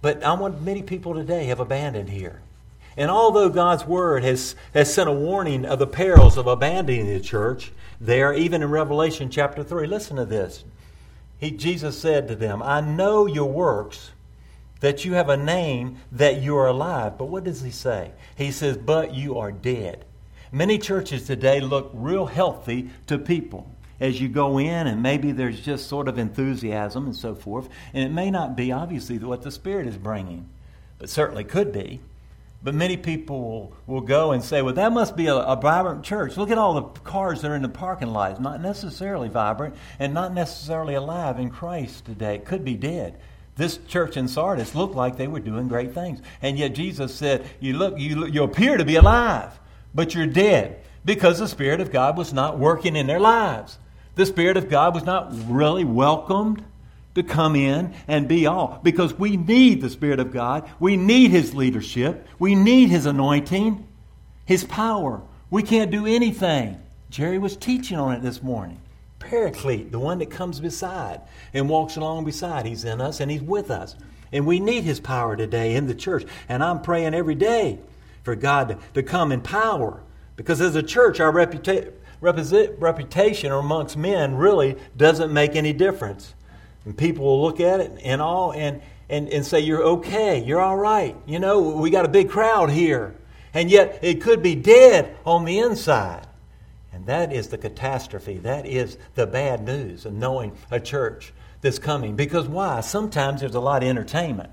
But 0.00 0.22
I 0.22 0.32
want 0.34 0.62
many 0.62 0.82
people 0.82 1.14
today 1.14 1.46
have 1.46 1.60
abandoned 1.60 2.10
here. 2.10 2.40
And 2.96 3.10
although 3.10 3.48
God's 3.48 3.84
Word 3.84 4.24
has, 4.24 4.56
has 4.74 4.92
sent 4.92 5.08
a 5.08 5.12
warning 5.12 5.64
of 5.64 5.78
the 5.78 5.86
perils 5.86 6.36
of 6.36 6.46
abandoning 6.46 7.06
the 7.06 7.20
church, 7.20 7.72
there, 8.00 8.32
even 8.32 8.62
in 8.62 8.70
Revelation 8.70 9.30
chapter 9.30 9.62
3, 9.62 9.86
listen 9.86 10.16
to 10.16 10.24
this. 10.24 10.64
He, 11.38 11.52
Jesus 11.52 11.98
said 11.98 12.26
to 12.28 12.36
them, 12.36 12.62
I 12.62 12.80
know 12.80 13.26
your 13.26 13.50
works 13.50 14.10
that 14.80 15.04
you 15.04 15.14
have 15.14 15.28
a 15.28 15.36
name 15.36 15.98
that 16.12 16.40
you 16.40 16.56
are 16.56 16.68
alive. 16.68 17.18
But 17.18 17.26
what 17.26 17.44
does 17.44 17.62
he 17.62 17.70
say? 17.70 18.12
He 18.36 18.52
says, 18.52 18.76
But 18.76 19.14
you 19.14 19.38
are 19.38 19.52
dead. 19.52 20.04
Many 20.52 20.78
churches 20.78 21.26
today 21.26 21.60
look 21.60 21.90
real 21.92 22.26
healthy 22.26 22.90
to 23.06 23.18
people 23.18 23.70
as 24.00 24.20
you 24.20 24.28
go 24.28 24.58
in, 24.58 24.86
and 24.86 25.02
maybe 25.02 25.32
there's 25.32 25.60
just 25.60 25.88
sort 25.88 26.08
of 26.08 26.18
enthusiasm 26.18 27.06
and 27.06 27.16
so 27.16 27.34
forth. 27.34 27.68
And 27.92 28.04
it 28.04 28.12
may 28.12 28.30
not 28.30 28.56
be 28.56 28.72
obviously 28.72 29.18
what 29.18 29.42
the 29.42 29.50
Spirit 29.50 29.86
is 29.86 29.96
bringing, 29.96 30.48
but 30.98 31.10
certainly 31.10 31.44
could 31.44 31.72
be. 31.72 32.00
But 32.62 32.74
many 32.74 32.96
people 32.96 33.72
will, 33.86 34.00
go 34.00 34.32
and 34.32 34.42
say, 34.42 34.62
well, 34.62 34.74
that 34.74 34.92
must 34.92 35.16
be 35.16 35.28
a, 35.28 35.36
a, 35.36 35.54
vibrant 35.54 36.02
church. 36.02 36.36
Look 36.36 36.50
at 36.50 36.58
all 36.58 36.74
the 36.74 37.00
cars 37.00 37.42
that 37.42 37.50
are 37.52 37.54
in 37.54 37.62
the 37.62 37.68
parking 37.68 38.08
lots. 38.08 38.40
Not 38.40 38.60
necessarily 38.60 39.28
vibrant 39.28 39.76
and 40.00 40.12
not 40.12 40.34
necessarily 40.34 40.94
alive 40.94 41.38
in 41.38 41.50
Christ 41.50 42.04
today. 42.04 42.34
It 42.34 42.44
could 42.44 42.64
be 42.64 42.74
dead. 42.74 43.16
This 43.58 43.76
church 43.88 44.16
in 44.16 44.28
Sardis 44.28 44.76
looked 44.76 44.94
like 44.94 45.16
they 45.16 45.26
were 45.26 45.40
doing 45.40 45.66
great 45.66 45.92
things. 45.92 46.22
And 46.40 46.56
yet 46.56 46.76
Jesus 46.76 47.12
said, 47.12 47.44
You 47.58 47.76
look, 47.76 47.98
you, 47.98 48.26
you 48.26 48.44
appear 48.44 48.76
to 48.76 48.84
be 48.84 48.94
alive, 48.94 49.58
but 49.92 50.14
you're 50.14 50.28
dead 50.28 50.80
because 51.04 51.40
the 51.40 51.48
Spirit 51.48 51.80
of 51.80 51.90
God 51.90 52.16
was 52.16 52.32
not 52.32 52.56
working 52.56 52.94
in 52.94 53.08
their 53.08 53.18
lives. 53.18 53.76
The 54.14 54.26
Spirit 54.26 54.56
of 54.56 54.68
God 54.68 54.94
was 54.94 55.02
not 55.02 55.32
really 55.48 55.84
welcomed 55.84 56.64
to 57.16 57.24
come 57.24 57.56
in 57.56 57.94
and 58.06 58.28
be 58.28 58.46
all 58.46 58.78
because 58.84 59.12
we 59.14 59.36
need 59.36 59.80
the 59.80 59.90
Spirit 59.90 60.20
of 60.20 60.32
God. 60.32 60.70
We 60.78 60.96
need 60.96 61.32
His 61.32 61.52
leadership. 61.52 62.28
We 62.38 62.54
need 62.54 62.90
His 62.90 63.06
anointing, 63.06 63.84
His 64.44 64.62
power. 64.62 65.20
We 65.50 65.64
can't 65.64 65.90
do 65.90 66.06
anything. 66.06 66.80
Jerry 67.10 67.40
was 67.40 67.56
teaching 67.56 67.98
on 67.98 68.14
it 68.14 68.22
this 68.22 68.40
morning 68.40 68.80
paraclete, 69.28 69.92
the 69.92 69.98
one 69.98 70.18
that 70.18 70.30
comes 70.30 70.60
beside 70.60 71.20
and 71.52 71.68
walks 71.68 71.96
along 71.96 72.24
beside. 72.24 72.66
He's 72.66 72.84
in 72.84 73.00
us 73.00 73.20
and 73.20 73.30
He's 73.30 73.42
with 73.42 73.70
us. 73.70 73.94
And 74.32 74.46
we 74.46 74.60
need 74.60 74.84
His 74.84 75.00
power 75.00 75.36
today 75.36 75.74
in 75.74 75.86
the 75.86 75.94
church. 75.94 76.24
And 76.48 76.62
I'm 76.62 76.82
praying 76.82 77.14
every 77.14 77.34
day 77.34 77.78
for 78.22 78.34
God 78.34 78.68
to, 78.68 78.78
to 78.94 79.02
come 79.02 79.32
in 79.32 79.40
power. 79.40 80.00
Because 80.36 80.60
as 80.60 80.76
a 80.76 80.82
church, 80.82 81.20
our 81.20 81.32
reputa- 81.32 81.92
reputation 82.20 83.52
amongst 83.52 83.96
men 83.96 84.34
really 84.34 84.76
doesn't 84.96 85.32
make 85.32 85.56
any 85.56 85.72
difference. 85.72 86.34
And 86.84 86.96
people 86.96 87.24
will 87.24 87.42
look 87.42 87.60
at 87.60 87.80
it 87.80 87.92
and 88.02 88.22
all 88.22 88.52
and, 88.52 88.80
and, 89.08 89.28
and 89.28 89.44
say, 89.44 89.60
You're 89.60 89.82
okay, 89.82 90.42
you're 90.42 90.60
all 90.60 90.76
right. 90.76 91.16
You 91.26 91.38
know, 91.38 91.60
we 91.60 91.90
got 91.90 92.04
a 92.04 92.08
big 92.08 92.30
crowd 92.30 92.70
here. 92.70 93.14
And 93.52 93.70
yet 93.70 93.98
it 94.02 94.22
could 94.22 94.42
be 94.42 94.54
dead 94.54 95.16
on 95.24 95.44
the 95.44 95.58
inside. 95.58 96.27
And 96.98 97.06
that 97.06 97.32
is 97.32 97.46
the 97.46 97.58
catastrophe. 97.58 98.38
That 98.38 98.66
is 98.66 98.98
the 99.14 99.24
bad 99.24 99.64
news 99.64 100.04
of 100.04 100.12
knowing 100.12 100.50
a 100.68 100.80
church 100.80 101.32
that's 101.60 101.78
coming. 101.78 102.16
Because 102.16 102.48
why? 102.48 102.80
Sometimes 102.80 103.40
there's 103.40 103.54
a 103.54 103.60
lot 103.60 103.84
of 103.84 103.88
entertainment. 103.88 104.50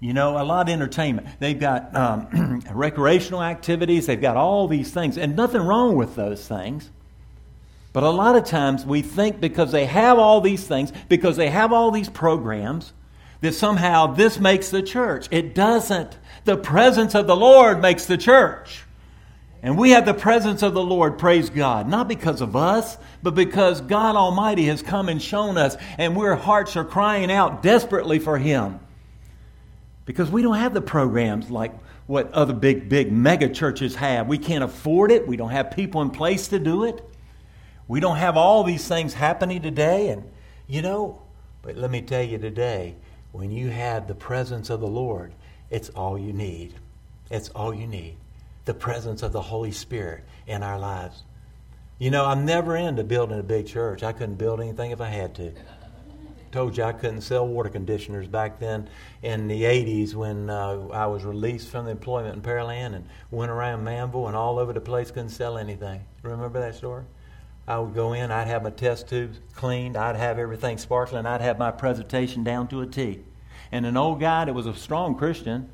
You 0.00 0.14
know, 0.14 0.40
a 0.40 0.44
lot 0.44 0.70
of 0.70 0.72
entertainment. 0.72 1.28
They've 1.40 1.60
got 1.60 1.94
um, 1.94 2.62
recreational 2.72 3.42
activities, 3.42 4.06
they've 4.06 4.18
got 4.18 4.38
all 4.38 4.66
these 4.66 4.92
things, 4.92 5.18
and 5.18 5.36
nothing 5.36 5.60
wrong 5.60 5.94
with 5.94 6.16
those 6.16 6.48
things. 6.48 6.90
But 7.92 8.02
a 8.02 8.08
lot 8.08 8.34
of 8.34 8.46
times 8.46 8.86
we 8.86 9.02
think 9.02 9.38
because 9.38 9.72
they 9.72 9.84
have 9.84 10.18
all 10.18 10.40
these 10.40 10.66
things, 10.66 10.90
because 11.10 11.36
they 11.36 11.50
have 11.50 11.70
all 11.70 11.90
these 11.90 12.08
programs, 12.08 12.94
that 13.42 13.52
somehow 13.52 14.06
this 14.06 14.40
makes 14.40 14.70
the 14.70 14.82
church. 14.82 15.28
It 15.30 15.54
doesn't. 15.54 16.16
The 16.46 16.56
presence 16.56 17.14
of 17.14 17.26
the 17.26 17.36
Lord 17.36 17.82
makes 17.82 18.06
the 18.06 18.16
church. 18.16 18.84
And 19.62 19.78
we 19.78 19.90
have 19.90 20.04
the 20.04 20.14
presence 20.14 20.62
of 20.62 20.74
the 20.74 20.82
Lord, 20.82 21.18
praise 21.18 21.48
God, 21.48 21.88
not 21.88 22.08
because 22.08 22.40
of 22.40 22.56
us, 22.56 22.98
but 23.22 23.36
because 23.36 23.80
God 23.80 24.16
Almighty 24.16 24.64
has 24.64 24.82
come 24.82 25.08
and 25.08 25.22
shown 25.22 25.56
us, 25.56 25.76
and 25.98 26.16
our 26.16 26.34
hearts 26.34 26.76
are 26.76 26.84
crying 26.84 27.30
out 27.30 27.62
desperately 27.62 28.18
for 28.18 28.38
Him. 28.38 28.80
Because 30.04 30.30
we 30.32 30.42
don't 30.42 30.56
have 30.56 30.74
the 30.74 30.82
programs 30.82 31.48
like 31.48 31.72
what 32.08 32.32
other 32.32 32.52
big, 32.52 32.88
big 32.88 33.12
mega 33.12 33.48
churches 33.48 33.94
have. 33.94 34.26
We 34.26 34.36
can't 34.36 34.64
afford 34.64 35.12
it. 35.12 35.28
We 35.28 35.36
don't 35.36 35.50
have 35.50 35.70
people 35.70 36.02
in 36.02 36.10
place 36.10 36.48
to 36.48 36.58
do 36.58 36.82
it. 36.82 37.00
We 37.86 38.00
don't 38.00 38.16
have 38.16 38.36
all 38.36 38.64
these 38.64 38.88
things 38.88 39.14
happening 39.14 39.62
today. 39.62 40.08
And, 40.08 40.28
you 40.66 40.82
know, 40.82 41.22
but 41.62 41.76
let 41.76 41.92
me 41.92 42.02
tell 42.02 42.22
you 42.22 42.38
today, 42.38 42.96
when 43.30 43.52
you 43.52 43.70
have 43.70 44.08
the 44.08 44.14
presence 44.16 44.70
of 44.70 44.80
the 44.80 44.88
Lord, 44.88 45.34
it's 45.70 45.88
all 45.90 46.18
you 46.18 46.32
need. 46.32 46.74
It's 47.30 47.48
all 47.50 47.72
you 47.72 47.86
need 47.86 48.16
the 48.64 48.74
presence 48.74 49.22
of 49.22 49.32
the 49.32 49.42
Holy 49.42 49.72
Spirit 49.72 50.24
in 50.46 50.62
our 50.62 50.78
lives. 50.78 51.22
You 51.98 52.10
know, 52.10 52.24
I'm 52.24 52.44
never 52.44 52.76
into 52.76 53.04
building 53.04 53.38
a 53.38 53.42
big 53.42 53.66
church. 53.66 54.02
I 54.02 54.12
couldn't 54.12 54.36
build 54.36 54.60
anything 54.60 54.90
if 54.90 55.00
I 55.00 55.08
had 55.08 55.34
to. 55.36 55.52
Told 56.50 56.76
you 56.76 56.84
I 56.84 56.92
couldn't 56.92 57.22
sell 57.22 57.46
water 57.46 57.70
conditioners 57.70 58.28
back 58.28 58.58
then 58.58 58.88
in 59.22 59.48
the 59.48 59.62
80s 59.62 60.14
when 60.14 60.50
uh, 60.50 60.88
I 60.92 61.06
was 61.06 61.24
released 61.24 61.68
from 61.68 61.86
the 61.86 61.90
employment 61.90 62.34
in 62.34 62.42
Pearland 62.42 62.94
and 62.94 63.06
went 63.30 63.50
around 63.50 63.84
Manvel 63.86 64.26
and 64.26 64.36
all 64.36 64.58
over 64.58 64.74
the 64.74 64.80
place, 64.80 65.10
couldn't 65.10 65.30
sell 65.30 65.56
anything. 65.56 66.04
Remember 66.22 66.60
that 66.60 66.74
story? 66.74 67.04
I 67.66 67.78
would 67.78 67.94
go 67.94 68.12
in, 68.12 68.30
I'd 68.30 68.48
have 68.48 68.64
my 68.64 68.70
test 68.70 69.08
tubes 69.08 69.40
cleaned, 69.54 69.96
I'd 69.96 70.16
have 70.16 70.38
everything 70.38 70.76
sparkling, 70.76 71.24
I'd 71.24 71.40
have 71.40 71.58
my 71.58 71.70
presentation 71.70 72.44
down 72.44 72.68
to 72.68 72.82
a 72.82 72.86
T. 72.86 73.20
And 73.70 73.86
an 73.86 73.96
old 73.96 74.20
guy 74.20 74.44
that 74.44 74.52
was 74.52 74.66
a 74.66 74.74
strong 74.74 75.14
Christian, 75.14 75.70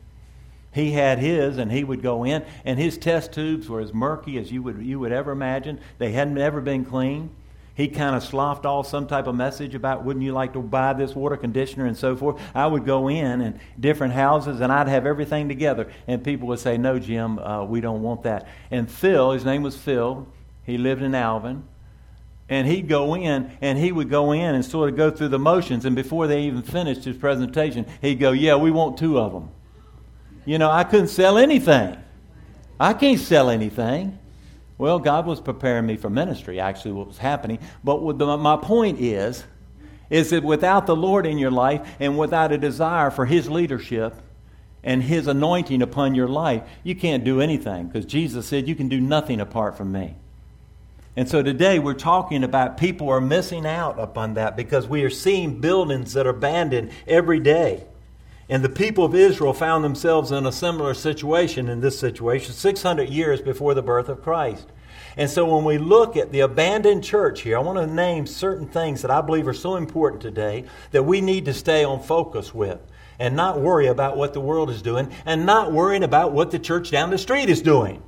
he 0.79 0.93
had 0.93 1.19
his, 1.19 1.59
and 1.59 1.73
he 1.73 1.83
would 1.85 2.03
go 2.03 2.25
in, 2.25 2.45
and 2.65 2.79
his 2.79 2.97
test 2.97 3.33
tubes 3.33 3.69
were 3.69 3.81
as 3.81 3.93
murky 3.93 4.39
as 4.39 4.53
you 4.53 4.63
would, 4.63 4.81
you 4.81 4.99
would 5.01 5.13
ever 5.13 5.33
imagine. 5.33 5.81
They 5.99 6.13
hadn't 6.13 6.39
ever 6.39 6.61
been 6.61 6.85
cleaned. 6.85 7.31
He 7.75 7.87
kind 7.87 8.17
of 8.17 8.25
sloughed 8.25 8.67
off 8.67 8.89
some 8.89 9.07
type 9.07 9.29
of 9.29 9.37
message 9.37 9.75
about, 9.75 10.05
wouldn't 10.05 10.25
you 10.25 10.33
like 10.33 10.53
to 10.55 10.61
buy 10.61 10.95
this 10.95 11.15
water 11.15 11.37
conditioner 11.37 11.87
and 11.87 11.97
so 11.97 12.17
forth. 12.17 12.43
I 12.53 12.67
would 12.67 12.85
go 12.85 13.09
in 13.09 13.41
and 13.41 13.61
different 13.79 14.15
houses, 14.15 14.61
and 14.61 14.73
I'd 14.73 14.89
have 14.89 15.07
everything 15.07 15.49
together, 15.49 15.91
and 16.09 16.25
people 16.25 16.49
would 16.49 16.59
say, 16.59 16.77
No, 16.77 16.99
Jim, 16.99 17.39
uh, 17.39 17.65
we 17.65 17.81
don't 17.81 18.03
want 18.03 18.25
that. 18.25 18.49
And 18.71 18.91
Phil, 18.91 19.33
his 19.33 19.45
name 19.45 19.63
was 19.63 19.77
Phil, 19.77 20.27
he 20.65 20.77
lived 20.77 21.03
in 21.03 21.15
Alvin. 21.15 21.65
And 22.49 22.67
he'd 22.67 22.89
go 22.89 23.15
in, 23.15 23.51
and 23.61 23.79
he 23.79 23.93
would 23.93 24.09
go 24.09 24.33
in 24.33 24.55
and 24.55 24.65
sort 24.65 24.89
of 24.89 24.97
go 24.97 25.11
through 25.11 25.29
the 25.29 25.39
motions. 25.39 25.85
And 25.85 25.95
before 25.95 26.27
they 26.27 26.43
even 26.45 26.63
finished 26.63 27.05
his 27.05 27.17
presentation, 27.17 27.85
he'd 28.01 28.19
go, 28.19 28.33
Yeah, 28.33 28.57
we 28.57 28.71
want 28.71 28.97
two 28.97 29.19
of 29.19 29.33
them. 29.33 29.51
You 30.45 30.59
know, 30.59 30.71
I 30.71 30.85
couldn't 30.85 31.09
sell 31.09 31.39
anything. 31.39 31.97
I 32.81 32.93
can't 32.95 33.19
sell 33.19 33.51
anything. 33.51 34.19
Well, 34.79 35.01
God 35.01 35.27
was 35.27 35.41
preparing 35.41 35.87
me 35.87 35.97
for 35.97 36.09
ministry, 36.09 36.61
actually, 36.61 36.93
what 36.93 37.09
was 37.09 37.19
happening. 37.19 37.59
But 37.83 38.19
the, 38.19 38.37
my 38.37 38.57
point 38.57 39.01
is, 39.01 39.45
is 40.09 40.31
that 40.31 40.45
without 40.45 40.87
the 40.87 40.97
Lord 40.97 41.27
in 41.27 41.39
your 41.39 41.51
life 41.51 41.87
and 42.01 42.17
without 42.17 42.53
a 42.53 42.59
desire 42.59 43.11
for 43.11 43.27
His 43.27 43.51
leadership 43.51 44.15
and 44.85 45.03
His 45.03 45.27
anointing 45.27 45.83
upon 45.83 46.15
your 46.15 46.29
life, 46.29 46.63
you 46.85 46.95
can't 46.95 47.25
do 47.25 47.41
anything 47.41 47.89
because 47.89 48.07
Jesus 48.07 48.47
said, 48.47 48.69
You 48.69 48.77
can 48.77 48.89
do 48.89 49.01
nothing 49.01 49.41
apart 49.41 49.77
from 49.77 49.91
me. 49.91 50.15
And 51.17 51.29
so 51.29 51.43
today 51.43 51.81
we're 51.81 51.95
talking 51.95 52.45
about 52.45 52.77
people 52.77 53.09
are 53.09 53.21
missing 53.21 53.67
out 53.67 53.99
upon 53.99 54.35
that 54.35 54.57
because 54.57 54.87
we 54.87 55.03
are 55.03 55.11
seeing 55.11 55.61
buildings 55.61 56.13
that 56.13 56.29
are 56.29 56.31
abandoned 56.31 56.93
every 57.09 57.41
day. 57.41 57.85
And 58.49 58.65
the 58.65 58.71
people 58.71 59.05
of 59.05 59.15
Israel 59.15 59.53
found 59.53 59.85
themselves 59.85 60.33
in 60.33 60.47
a 60.47 60.53
similar 60.53 60.95
situation 60.95 61.69
in 61.69 61.81
this 61.81 61.99
situation 61.99 62.55
600 62.55 63.09
years 63.09 63.43
before 63.43 63.75
the 63.75 63.83
birth 63.83 64.09
of 64.09 64.23
Christ. 64.23 64.67
And 65.19 65.29
so 65.29 65.45
when 65.55 65.65
we 65.65 65.79
look 65.79 66.17
at 66.17 66.33
the 66.33 66.41
abandoned 66.41 67.05
church 67.05 67.43
here, 67.43 67.59
I 67.59 67.61
want 67.61 67.79
to 67.79 67.87
name 67.87 68.27
certain 68.27 68.69
things 68.69 69.03
that 69.03 69.11
I 69.11 69.21
believe 69.21 69.47
are 69.49 69.55
so 69.55 69.77
important 69.77 70.23
today 70.23 70.65
that 70.93 71.03
we 71.03 71.21
need 71.21 71.45
to 71.47 71.55
stay 71.55 71.85
on 71.85 72.01
focus 72.01 72.55
with 72.55 72.81
and 73.19 73.37
not 73.37 73.61
worry 73.61 73.89
about 73.89 74.17
what 74.17 74.33
the 74.33 74.41
world 74.41 74.71
is 74.71 74.81
doing 74.81 75.13
and 75.27 75.45
not 75.45 75.73
worrying 75.73 76.05
about 76.05 76.33
what 76.33 76.51
the 76.51 76.59
church 76.59 76.91
down 76.91 77.11
the 77.11 77.19
street 77.19 77.51
is 77.51 77.61
doing. 77.61 78.03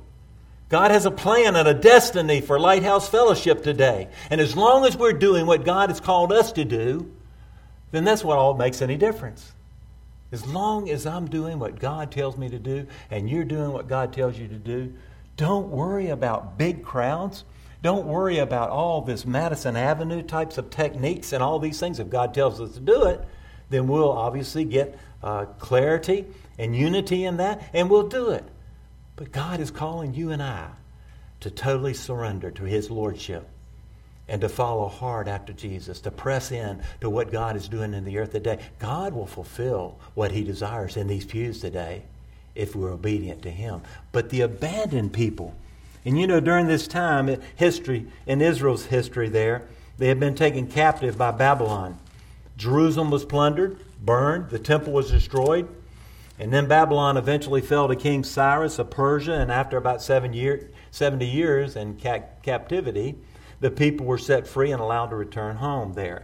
God 0.69 0.89
has 0.89 1.05
a 1.05 1.11
plan 1.11 1.57
and 1.57 1.67
a 1.67 1.73
destiny 1.73 2.39
for 2.39 2.57
Lighthouse 2.57 3.09
Fellowship 3.09 3.61
today. 3.61 4.07
And 4.29 4.39
as 4.39 4.55
long 4.55 4.85
as 4.85 4.95
we're 4.95 5.11
doing 5.11 5.45
what 5.45 5.65
God 5.65 5.89
has 5.89 5.99
called 5.99 6.31
us 6.31 6.53
to 6.53 6.63
do, 6.63 7.13
then 7.91 8.05
that's 8.05 8.23
what 8.23 8.37
all 8.37 8.53
makes 8.53 8.81
any 8.81 8.95
difference. 8.95 9.51
As 10.31 10.45
long 10.47 10.89
as 10.89 11.05
I'm 11.05 11.27
doing 11.27 11.59
what 11.59 11.79
God 11.79 12.11
tells 12.11 12.37
me 12.37 12.49
to 12.49 12.59
do 12.59 12.87
and 13.09 13.29
you're 13.29 13.43
doing 13.43 13.71
what 13.71 13.87
God 13.87 14.13
tells 14.13 14.37
you 14.37 14.47
to 14.47 14.55
do, 14.55 14.93
don't 15.35 15.69
worry 15.69 16.09
about 16.09 16.57
big 16.57 16.83
crowds. 16.83 17.43
Don't 17.81 18.05
worry 18.05 18.37
about 18.37 18.69
all 18.69 19.01
this 19.01 19.25
Madison 19.25 19.75
Avenue 19.75 20.21
types 20.21 20.57
of 20.57 20.69
techniques 20.69 21.33
and 21.33 21.41
all 21.41 21.59
these 21.59 21.79
things. 21.79 21.99
If 21.99 22.09
God 22.09 22.33
tells 22.33 22.61
us 22.61 22.73
to 22.73 22.79
do 22.79 23.05
it, 23.05 23.21
then 23.69 23.87
we'll 23.87 24.11
obviously 24.11 24.63
get 24.63 24.97
uh, 25.23 25.45
clarity 25.57 26.25
and 26.57 26.75
unity 26.75 27.25
in 27.25 27.37
that, 27.37 27.69
and 27.73 27.89
we'll 27.89 28.07
do 28.07 28.29
it. 28.29 28.43
But 29.15 29.31
God 29.31 29.59
is 29.59 29.71
calling 29.71 30.13
you 30.13 30.31
and 30.31 30.43
I 30.43 30.69
to 31.39 31.49
totally 31.49 31.93
surrender 31.93 32.51
to 32.51 32.63
His 32.63 32.91
Lordship 32.91 33.49
and 34.31 34.39
to 34.39 34.47
follow 34.47 34.87
hard 34.87 35.27
after 35.27 35.51
Jesus, 35.51 35.99
to 35.99 36.09
press 36.09 36.53
in 36.53 36.81
to 37.01 37.09
what 37.09 37.33
God 37.33 37.57
is 37.57 37.67
doing 37.67 37.93
in 37.93 38.05
the 38.05 38.17
earth 38.17 38.31
today. 38.31 38.59
God 38.79 39.13
will 39.13 39.27
fulfill 39.27 39.99
what 40.13 40.31
He 40.31 40.41
desires 40.45 40.95
in 40.95 41.07
these 41.07 41.25
pews 41.25 41.59
today 41.59 42.03
if 42.55 42.73
we're 42.73 42.93
obedient 42.93 43.41
to 43.41 43.51
Him. 43.51 43.81
But 44.13 44.29
the 44.29 44.39
abandoned 44.39 45.11
people, 45.11 45.53
and 46.05 46.17
you 46.17 46.27
know, 46.27 46.39
during 46.39 46.67
this 46.67 46.87
time, 46.87 47.27
uh, 47.27 47.35
history, 47.57 48.07
in 48.25 48.39
Israel's 48.39 48.85
history 48.85 49.27
there, 49.27 49.63
they 49.97 50.07
had 50.07 50.21
been 50.21 50.33
taken 50.33 50.65
captive 50.65 51.17
by 51.17 51.31
Babylon. 51.31 51.99
Jerusalem 52.55 53.11
was 53.11 53.25
plundered, 53.25 53.79
burned, 53.99 54.49
the 54.49 54.59
temple 54.59 54.93
was 54.93 55.11
destroyed. 55.11 55.67
And 56.39 56.53
then 56.53 56.69
Babylon 56.69 57.17
eventually 57.17 57.59
fell 57.59 57.89
to 57.89 57.97
King 57.97 58.23
Cyrus 58.23 58.79
of 58.79 58.91
Persia, 58.91 59.33
and 59.33 59.51
after 59.51 59.75
about 59.75 60.01
seven 60.01 60.31
year, 60.31 60.69
70 60.91 61.25
years 61.25 61.75
in 61.75 61.99
ca- 61.99 62.23
captivity, 62.41 63.17
the 63.61 63.71
people 63.71 64.07
were 64.07 64.17
set 64.17 64.47
free 64.47 64.71
and 64.71 64.81
allowed 64.81 65.11
to 65.11 65.15
return 65.15 65.55
home 65.55 65.93
there. 65.93 66.23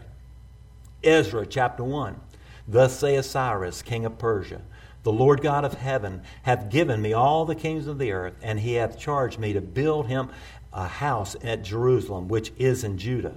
Ezra 1.03 1.45
chapter 1.45 1.83
1. 1.83 2.19
Thus 2.67 2.99
saith 2.99 3.25
Cyrus, 3.25 3.81
king 3.81 4.05
of 4.05 4.17
Persia, 4.17 4.61
The 5.03 5.11
Lord 5.11 5.41
God 5.41 5.63
of 5.63 5.75
heaven 5.75 6.23
hath 6.41 6.69
given 6.69 7.01
me 7.01 7.13
all 7.13 7.45
the 7.45 7.55
kings 7.55 7.87
of 7.87 7.99
the 7.99 8.11
earth, 8.11 8.33
and 8.41 8.59
he 8.59 8.73
hath 8.73 8.99
charged 8.99 9.39
me 9.39 9.53
to 9.53 9.61
build 9.61 10.07
him 10.07 10.29
a 10.73 10.87
house 10.87 11.35
at 11.43 11.63
Jerusalem, 11.63 12.27
which 12.27 12.51
is 12.57 12.83
in 12.83 12.97
Judah. 12.97 13.35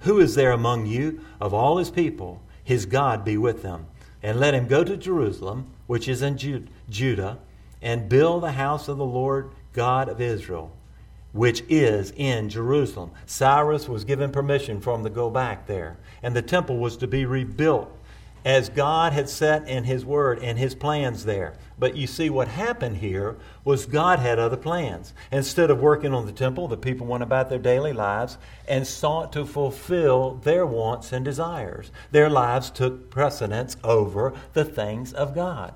Who 0.00 0.20
is 0.20 0.34
there 0.34 0.52
among 0.52 0.86
you 0.86 1.20
of 1.40 1.54
all 1.54 1.78
his 1.78 1.90
people? 1.90 2.42
His 2.62 2.84
God 2.84 3.24
be 3.24 3.38
with 3.38 3.62
them. 3.62 3.86
And 4.22 4.40
let 4.40 4.54
him 4.54 4.66
go 4.66 4.82
to 4.82 4.96
Jerusalem, 4.96 5.70
which 5.86 6.08
is 6.08 6.20
in 6.20 6.36
Judah, 6.90 7.38
and 7.80 8.08
build 8.08 8.42
the 8.42 8.52
house 8.52 8.88
of 8.88 8.98
the 8.98 9.04
Lord 9.04 9.52
God 9.72 10.08
of 10.08 10.20
Israel 10.20 10.75
which 11.36 11.62
is 11.68 12.12
in 12.16 12.48
Jerusalem. 12.48 13.10
Cyrus 13.26 13.88
was 13.88 14.04
given 14.04 14.32
permission 14.32 14.80
for 14.80 14.94
him 14.94 15.04
to 15.04 15.10
go 15.10 15.30
back 15.30 15.66
there, 15.66 15.98
and 16.22 16.34
the 16.34 16.42
temple 16.42 16.78
was 16.78 16.96
to 16.96 17.06
be 17.06 17.26
rebuilt 17.26 17.92
as 18.46 18.68
God 18.68 19.12
had 19.12 19.28
set 19.28 19.68
in 19.68 19.82
His 19.82 20.04
Word 20.04 20.38
and 20.38 20.56
His 20.56 20.76
plans 20.76 21.24
there. 21.24 21.54
But 21.80 21.96
you 21.96 22.06
see, 22.06 22.30
what 22.30 22.46
happened 22.46 22.98
here 22.98 23.36
was 23.64 23.86
God 23.86 24.20
had 24.20 24.38
other 24.38 24.56
plans. 24.56 25.12
Instead 25.32 25.68
of 25.68 25.80
working 25.80 26.14
on 26.14 26.26
the 26.26 26.32
temple, 26.32 26.68
the 26.68 26.76
people 26.76 27.08
went 27.08 27.24
about 27.24 27.50
their 27.50 27.58
daily 27.58 27.92
lives 27.92 28.38
and 28.68 28.86
sought 28.86 29.32
to 29.32 29.44
fulfill 29.44 30.36
their 30.36 30.64
wants 30.64 31.12
and 31.12 31.24
desires. 31.24 31.90
Their 32.12 32.30
lives 32.30 32.70
took 32.70 33.10
precedence 33.10 33.76
over 33.82 34.32
the 34.52 34.64
things 34.64 35.12
of 35.12 35.34
God. 35.34 35.74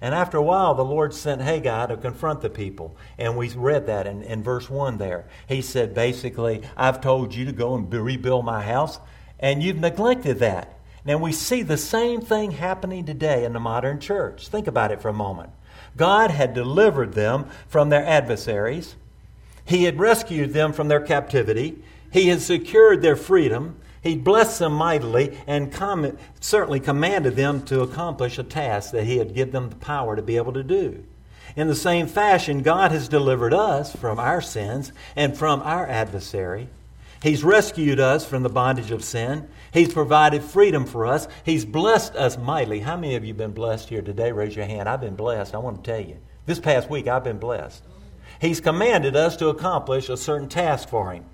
And 0.00 0.14
after 0.14 0.38
a 0.38 0.42
while, 0.42 0.74
the 0.74 0.84
Lord 0.84 1.12
sent 1.12 1.42
Haggai 1.42 1.86
to 1.86 1.96
confront 1.96 2.40
the 2.40 2.48
people. 2.48 2.96
And 3.18 3.36
we 3.36 3.50
read 3.50 3.86
that 3.86 4.06
in, 4.06 4.22
in 4.22 4.42
verse 4.42 4.70
1 4.70 4.96
there. 4.96 5.26
He 5.46 5.60
said, 5.60 5.94
basically, 5.94 6.62
I've 6.76 7.02
told 7.02 7.34
you 7.34 7.44
to 7.44 7.52
go 7.52 7.74
and 7.74 7.92
rebuild 7.92 8.44
my 8.44 8.62
house, 8.62 8.98
and 9.38 9.62
you've 9.62 9.78
neglected 9.78 10.38
that. 10.38 10.78
Now, 11.04 11.18
we 11.18 11.32
see 11.32 11.62
the 11.62 11.76
same 11.76 12.20
thing 12.20 12.52
happening 12.52 13.04
today 13.04 13.44
in 13.44 13.52
the 13.52 13.60
modern 13.60 14.00
church. 14.00 14.48
Think 14.48 14.66
about 14.66 14.90
it 14.90 15.02
for 15.02 15.08
a 15.08 15.14
moment. 15.14 15.50
God 15.96 16.30
had 16.30 16.54
delivered 16.54 17.14
them 17.14 17.46
from 17.68 17.88
their 17.88 18.04
adversaries, 18.04 18.96
He 19.64 19.84
had 19.84 19.98
rescued 19.98 20.52
them 20.52 20.72
from 20.72 20.88
their 20.88 21.00
captivity, 21.00 21.82
He 22.12 22.28
had 22.28 22.40
secured 22.40 23.02
their 23.02 23.16
freedom. 23.16 23.76
He 24.02 24.16
blessed 24.16 24.58
them 24.58 24.72
mightily 24.72 25.38
and 25.46 25.72
com- 25.72 26.16
certainly 26.40 26.80
commanded 26.80 27.36
them 27.36 27.62
to 27.64 27.82
accomplish 27.82 28.38
a 28.38 28.42
task 28.42 28.92
that 28.92 29.04
He 29.04 29.18
had 29.18 29.34
given 29.34 29.52
them 29.52 29.68
the 29.70 29.76
power 29.76 30.16
to 30.16 30.22
be 30.22 30.36
able 30.36 30.54
to 30.54 30.62
do. 30.62 31.04
In 31.56 31.68
the 31.68 31.74
same 31.74 32.06
fashion, 32.06 32.62
God 32.62 32.92
has 32.92 33.08
delivered 33.08 33.52
us 33.52 33.94
from 33.94 34.18
our 34.18 34.40
sins 34.40 34.92
and 35.16 35.36
from 35.36 35.60
our 35.62 35.86
adversary. 35.86 36.68
He's 37.22 37.44
rescued 37.44 38.00
us 38.00 38.24
from 38.24 38.42
the 38.42 38.48
bondage 38.48 38.90
of 38.90 39.04
sin. 39.04 39.48
He's 39.72 39.92
provided 39.92 40.42
freedom 40.42 40.86
for 40.86 41.06
us. 41.06 41.28
He's 41.44 41.64
blessed 41.66 42.16
us 42.16 42.38
mightily. 42.38 42.80
How 42.80 42.96
many 42.96 43.14
of 43.14 43.24
you 43.24 43.28
have 43.28 43.38
been 43.38 43.52
blessed 43.52 43.88
here 43.90 44.00
today? 44.00 44.32
Raise 44.32 44.56
your 44.56 44.64
hand. 44.64 44.88
I've 44.88 45.02
been 45.02 45.16
blessed. 45.16 45.54
I 45.54 45.58
want 45.58 45.84
to 45.84 45.90
tell 45.90 46.00
you. 46.00 46.16
This 46.46 46.60
past 46.60 46.88
week, 46.88 47.08
I've 47.08 47.24
been 47.24 47.38
blessed. 47.38 47.82
He's 48.40 48.60
commanded 48.60 49.16
us 49.16 49.36
to 49.36 49.48
accomplish 49.48 50.08
a 50.08 50.16
certain 50.16 50.48
task 50.48 50.88
for 50.88 51.12
Him. 51.12 51.24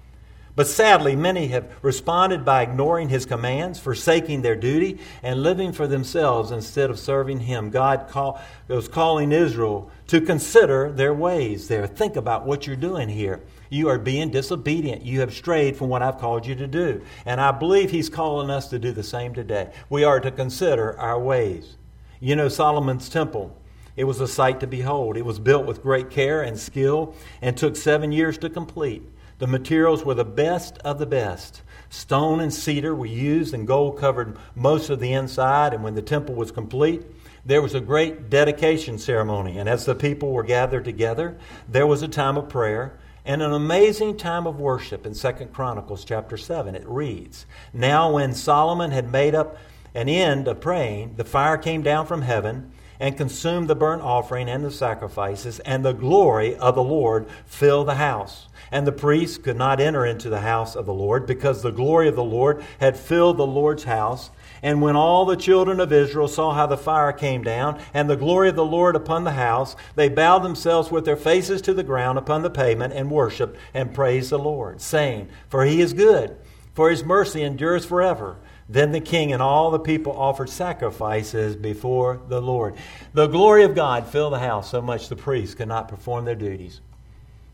But 0.56 0.66
sadly, 0.66 1.14
many 1.16 1.48
have 1.48 1.70
responded 1.82 2.42
by 2.42 2.62
ignoring 2.62 3.10
his 3.10 3.26
commands, 3.26 3.78
forsaking 3.78 4.40
their 4.40 4.56
duty, 4.56 4.98
and 5.22 5.42
living 5.42 5.70
for 5.70 5.86
themselves 5.86 6.50
instead 6.50 6.88
of 6.88 6.98
serving 6.98 7.40
him. 7.40 7.68
God 7.68 8.08
call, 8.08 8.40
was 8.66 8.88
calling 8.88 9.32
Israel 9.32 9.90
to 10.06 10.22
consider 10.22 10.90
their 10.90 11.12
ways 11.12 11.68
there. 11.68 11.86
Think 11.86 12.16
about 12.16 12.46
what 12.46 12.66
you're 12.66 12.74
doing 12.74 13.10
here. 13.10 13.42
You 13.68 13.90
are 13.90 13.98
being 13.98 14.30
disobedient. 14.30 15.02
You 15.02 15.20
have 15.20 15.34
strayed 15.34 15.76
from 15.76 15.90
what 15.90 16.02
I've 16.02 16.18
called 16.18 16.46
you 16.46 16.54
to 16.54 16.66
do. 16.66 17.02
And 17.26 17.38
I 17.38 17.52
believe 17.52 17.90
he's 17.90 18.08
calling 18.08 18.48
us 18.48 18.68
to 18.68 18.78
do 18.78 18.92
the 18.92 19.02
same 19.02 19.34
today. 19.34 19.70
We 19.90 20.04
are 20.04 20.20
to 20.20 20.30
consider 20.30 20.98
our 20.98 21.20
ways. 21.20 21.76
You 22.18 22.34
know, 22.34 22.48
Solomon's 22.48 23.10
temple. 23.10 23.54
It 23.94 24.04
was 24.04 24.20
a 24.20 24.28
sight 24.28 24.60
to 24.60 24.66
behold. 24.66 25.18
It 25.18 25.24
was 25.24 25.38
built 25.38 25.66
with 25.66 25.82
great 25.82 26.08
care 26.08 26.40
and 26.42 26.58
skill 26.58 27.14
and 27.42 27.56
took 27.56 27.76
seven 27.76 28.10
years 28.10 28.38
to 28.38 28.48
complete. 28.48 29.02
The 29.38 29.46
materials 29.46 30.04
were 30.04 30.14
the 30.14 30.24
best 30.24 30.78
of 30.78 30.98
the 30.98 31.06
best. 31.06 31.62
Stone 31.90 32.40
and 32.40 32.52
cedar 32.52 32.94
were 32.94 33.06
used, 33.06 33.52
and 33.52 33.66
gold 33.66 33.98
covered 33.98 34.38
most 34.54 34.88
of 34.88 34.98
the 34.98 35.12
inside. 35.12 35.74
And 35.74 35.84
when 35.84 35.94
the 35.94 36.02
temple 36.02 36.34
was 36.34 36.50
complete, 36.50 37.02
there 37.44 37.62
was 37.62 37.74
a 37.74 37.80
great 37.80 38.30
dedication 38.30 38.98
ceremony. 38.98 39.58
And 39.58 39.68
as 39.68 39.84
the 39.84 39.94
people 39.94 40.32
were 40.32 40.42
gathered 40.42 40.84
together, 40.84 41.36
there 41.68 41.86
was 41.86 42.02
a 42.02 42.08
time 42.08 42.36
of 42.36 42.48
prayer 42.48 42.98
and 43.26 43.42
an 43.42 43.52
amazing 43.52 44.16
time 44.16 44.46
of 44.46 44.58
worship 44.58 45.04
in 45.04 45.12
Second 45.12 45.52
Chronicles 45.52 46.04
chapter 46.04 46.36
7. 46.36 46.74
It 46.74 46.88
reads 46.88 47.44
Now, 47.72 48.12
when 48.12 48.32
Solomon 48.32 48.90
had 48.90 49.12
made 49.12 49.34
up 49.34 49.58
an 49.94 50.08
end 50.08 50.48
of 50.48 50.60
praying, 50.60 51.16
the 51.16 51.24
fire 51.24 51.58
came 51.58 51.82
down 51.82 52.06
from 52.06 52.22
heaven 52.22 52.72
and 52.98 53.16
consumed 53.16 53.68
the 53.68 53.74
burnt 53.74 54.02
offering 54.02 54.48
and 54.48 54.64
the 54.64 54.70
sacrifices, 54.70 55.58
and 55.60 55.84
the 55.84 55.92
glory 55.92 56.56
of 56.56 56.74
the 56.74 56.82
Lord 56.82 57.26
filled 57.46 57.88
the 57.88 57.94
house. 57.94 58.48
And 58.70 58.86
the 58.86 58.92
priests 58.92 59.38
could 59.38 59.56
not 59.56 59.80
enter 59.80 60.04
into 60.04 60.28
the 60.28 60.40
house 60.40 60.74
of 60.74 60.86
the 60.86 60.94
Lord 60.94 61.26
because 61.26 61.62
the 61.62 61.70
glory 61.70 62.08
of 62.08 62.16
the 62.16 62.24
Lord 62.24 62.64
had 62.80 62.96
filled 62.96 63.36
the 63.36 63.46
Lord's 63.46 63.84
house. 63.84 64.30
And 64.62 64.82
when 64.82 64.96
all 64.96 65.24
the 65.24 65.36
children 65.36 65.78
of 65.78 65.92
Israel 65.92 66.26
saw 66.26 66.52
how 66.52 66.66
the 66.66 66.76
fire 66.76 67.12
came 67.12 67.42
down 67.44 67.80
and 67.94 68.10
the 68.10 68.16
glory 68.16 68.48
of 68.48 68.56
the 68.56 68.64
Lord 68.64 68.96
upon 68.96 69.24
the 69.24 69.32
house, 69.32 69.76
they 69.94 70.08
bowed 70.08 70.40
themselves 70.40 70.90
with 70.90 71.04
their 71.04 71.16
faces 71.16 71.62
to 71.62 71.74
the 71.74 71.84
ground 71.84 72.18
upon 72.18 72.42
the 72.42 72.50
pavement 72.50 72.92
and 72.92 73.10
worshiped 73.10 73.56
and 73.72 73.94
praised 73.94 74.30
the 74.30 74.38
Lord, 74.38 74.80
saying, 74.80 75.28
For 75.48 75.64
he 75.64 75.80
is 75.80 75.92
good, 75.92 76.36
for 76.74 76.90
his 76.90 77.04
mercy 77.04 77.42
endures 77.42 77.84
forever. 77.84 78.36
Then 78.68 78.92
the 78.92 79.00
king 79.00 79.32
and 79.32 79.40
all 79.40 79.70
the 79.70 79.78
people 79.78 80.12
offered 80.12 80.50
sacrifices 80.50 81.54
before 81.54 82.20
the 82.28 82.40
Lord. 82.40 82.74
The 83.14 83.28
glory 83.28 83.62
of 83.62 83.74
God 83.74 84.08
filled 84.08 84.32
the 84.32 84.40
house 84.40 84.70
so 84.70 84.82
much 84.82 85.08
the 85.08 85.16
priests 85.16 85.54
could 85.54 85.68
not 85.68 85.88
perform 85.88 86.24
their 86.24 86.34
duties. 86.34 86.80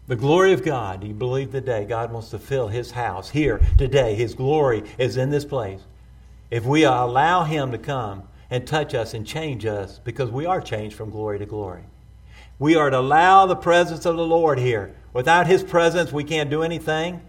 The 0.06 0.16
glory 0.16 0.52
of 0.52 0.64
God, 0.64 1.00
do 1.00 1.06
you 1.06 1.14
believe 1.14 1.52
today 1.52 1.84
God 1.84 2.12
wants 2.12 2.30
to 2.30 2.38
fill 2.38 2.68
his 2.68 2.90
house 2.90 3.30
here 3.30 3.60
today? 3.78 4.14
His 4.14 4.34
glory 4.34 4.84
is 4.98 5.16
in 5.16 5.30
this 5.30 5.44
place. 5.44 5.80
If 6.50 6.64
we 6.64 6.84
allow 6.84 7.44
him 7.44 7.72
to 7.72 7.78
come 7.78 8.24
and 8.50 8.66
touch 8.66 8.94
us 8.94 9.14
and 9.14 9.26
change 9.26 9.64
us, 9.64 10.00
because 10.02 10.30
we 10.30 10.44
are 10.44 10.60
changed 10.60 10.96
from 10.96 11.10
glory 11.10 11.38
to 11.38 11.46
glory, 11.46 11.84
we 12.58 12.74
are 12.74 12.90
to 12.90 12.98
allow 12.98 13.46
the 13.46 13.56
presence 13.56 14.04
of 14.06 14.16
the 14.16 14.26
Lord 14.26 14.58
here. 14.58 14.94
Without 15.12 15.46
his 15.46 15.62
presence, 15.62 16.12
we 16.12 16.24
can't 16.24 16.50
do 16.50 16.62
anything. 16.62 17.22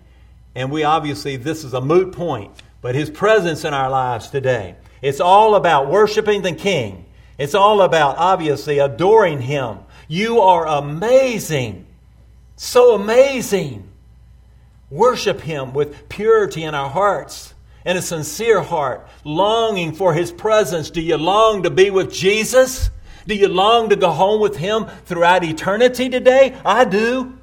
And 0.55 0.71
we 0.71 0.83
obviously, 0.83 1.37
this 1.37 1.63
is 1.63 1.73
a 1.73 1.81
moot 1.81 2.13
point, 2.13 2.51
but 2.83 2.93
his 2.93 3.09
presence 3.09 3.65
in 3.65 3.73
our 3.73 3.89
lives 3.89 4.29
today. 4.29 4.75
It's 5.01 5.19
all 5.19 5.55
about 5.55 5.89
worshiping 5.89 6.43
the 6.43 6.51
King. 6.51 7.05
It's 7.39 7.55
all 7.55 7.81
about, 7.81 8.17
obviously, 8.19 8.77
adoring 8.77 9.41
him. 9.41 9.79
You 10.07 10.41
are 10.41 10.67
amazing. 10.67 11.87
So 12.55 12.93
amazing. 12.93 13.89
Worship 14.93 15.41
Him 15.41 15.73
with 15.73 16.07
purity 16.07 16.63
in 16.63 16.75
our 16.75 16.89
hearts 16.89 17.55
and 17.83 17.97
a 17.97 18.01
sincere 18.01 18.61
heart, 18.61 19.07
longing 19.23 19.93
for 19.93 20.13
His 20.13 20.31
presence. 20.31 20.91
Do 20.91 21.01
you 21.01 21.17
long 21.17 21.63
to 21.63 21.71
be 21.71 21.89
with 21.89 22.13
Jesus? 22.13 22.91
Do 23.25 23.33
you 23.33 23.47
long 23.47 23.89
to 23.89 23.95
go 23.95 24.11
home 24.11 24.39
with 24.39 24.55
Him 24.55 24.85
throughout 25.05 25.43
eternity 25.43 26.09
today? 26.09 26.55
I 26.63 26.85
do. 26.85 27.39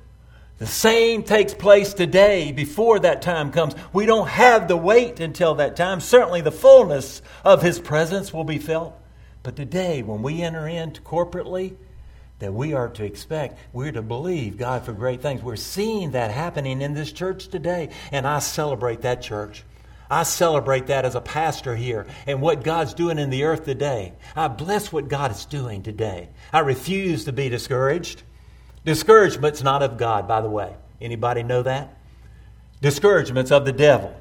The 0.60 0.66
same 0.66 1.22
takes 1.22 1.54
place 1.54 1.94
today 1.94 2.52
before 2.52 2.98
that 2.98 3.22
time 3.22 3.50
comes. 3.50 3.74
We 3.94 4.04
don't 4.04 4.28
have 4.28 4.66
to 4.66 4.76
wait 4.76 5.18
until 5.18 5.54
that 5.54 5.74
time. 5.74 6.00
Certainly, 6.00 6.42
the 6.42 6.52
fullness 6.52 7.22
of 7.46 7.62
His 7.62 7.80
presence 7.80 8.30
will 8.30 8.44
be 8.44 8.58
felt. 8.58 8.94
But 9.42 9.56
today, 9.56 10.02
when 10.02 10.20
we 10.20 10.42
enter 10.42 10.68
into 10.68 11.00
corporately, 11.00 11.76
that 12.40 12.52
we 12.52 12.74
are 12.74 12.90
to 12.90 13.04
expect. 13.04 13.58
We're 13.72 13.92
to 13.92 14.02
believe 14.02 14.58
God 14.58 14.84
for 14.84 14.92
great 14.92 15.22
things. 15.22 15.42
We're 15.42 15.56
seeing 15.56 16.10
that 16.10 16.30
happening 16.30 16.82
in 16.82 16.92
this 16.92 17.10
church 17.10 17.48
today, 17.48 17.88
and 18.12 18.26
I 18.26 18.40
celebrate 18.40 19.00
that 19.00 19.22
church. 19.22 19.64
I 20.10 20.24
celebrate 20.24 20.88
that 20.88 21.06
as 21.06 21.14
a 21.14 21.22
pastor 21.22 21.74
here 21.74 22.06
and 22.26 22.42
what 22.42 22.64
God's 22.64 22.92
doing 22.92 23.18
in 23.18 23.30
the 23.30 23.44
earth 23.44 23.64
today. 23.64 24.12
I 24.36 24.48
bless 24.48 24.92
what 24.92 25.08
God 25.08 25.30
is 25.30 25.46
doing 25.46 25.82
today. 25.82 26.28
I 26.52 26.58
refuse 26.60 27.24
to 27.24 27.32
be 27.32 27.48
discouraged. 27.48 28.24
Discouragement's 28.84 29.62
not 29.62 29.82
of 29.82 29.98
God, 29.98 30.26
by 30.26 30.40
the 30.40 30.48
way. 30.48 30.74
Anybody 31.00 31.42
know 31.42 31.62
that? 31.62 31.96
Discouragement's 32.80 33.50
of 33.50 33.64
the 33.64 33.72
devil. 33.72 34.14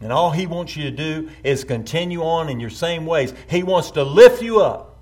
And 0.00 0.12
all 0.12 0.30
he 0.30 0.46
wants 0.46 0.76
you 0.76 0.84
to 0.84 0.90
do 0.90 1.30
is 1.44 1.64
continue 1.64 2.22
on 2.22 2.48
in 2.48 2.60
your 2.60 2.70
same 2.70 3.06
ways. 3.06 3.32
He 3.48 3.62
wants 3.62 3.92
to 3.92 4.02
lift 4.02 4.42
you 4.42 4.60
up 4.60 4.92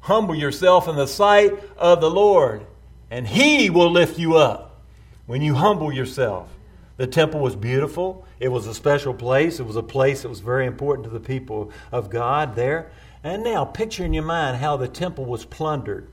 Humble 0.00 0.34
yourself 0.34 0.88
in 0.88 0.96
the 0.96 1.06
sight 1.06 1.52
of 1.76 2.00
the 2.00 2.10
Lord, 2.10 2.64
and 3.10 3.26
He 3.26 3.68
will 3.70 3.90
lift 3.90 4.18
you 4.18 4.36
up 4.36 4.80
when 5.26 5.42
you 5.42 5.54
humble 5.54 5.92
yourself. 5.92 6.48
The 6.96 7.06
temple 7.06 7.40
was 7.40 7.54
beautiful. 7.54 8.26
It 8.40 8.48
was 8.48 8.66
a 8.66 8.74
special 8.74 9.14
place. 9.14 9.60
It 9.60 9.66
was 9.66 9.76
a 9.76 9.82
place 9.82 10.22
that 10.22 10.28
was 10.28 10.40
very 10.40 10.66
important 10.66 11.04
to 11.04 11.10
the 11.10 11.20
people 11.20 11.70
of 11.92 12.10
God 12.10 12.54
there. 12.54 12.90
And 13.22 13.44
now, 13.44 13.64
picture 13.66 14.04
in 14.04 14.14
your 14.14 14.24
mind 14.24 14.56
how 14.56 14.78
the 14.78 14.88
temple 14.88 15.26
was 15.26 15.44
plundered, 15.44 16.08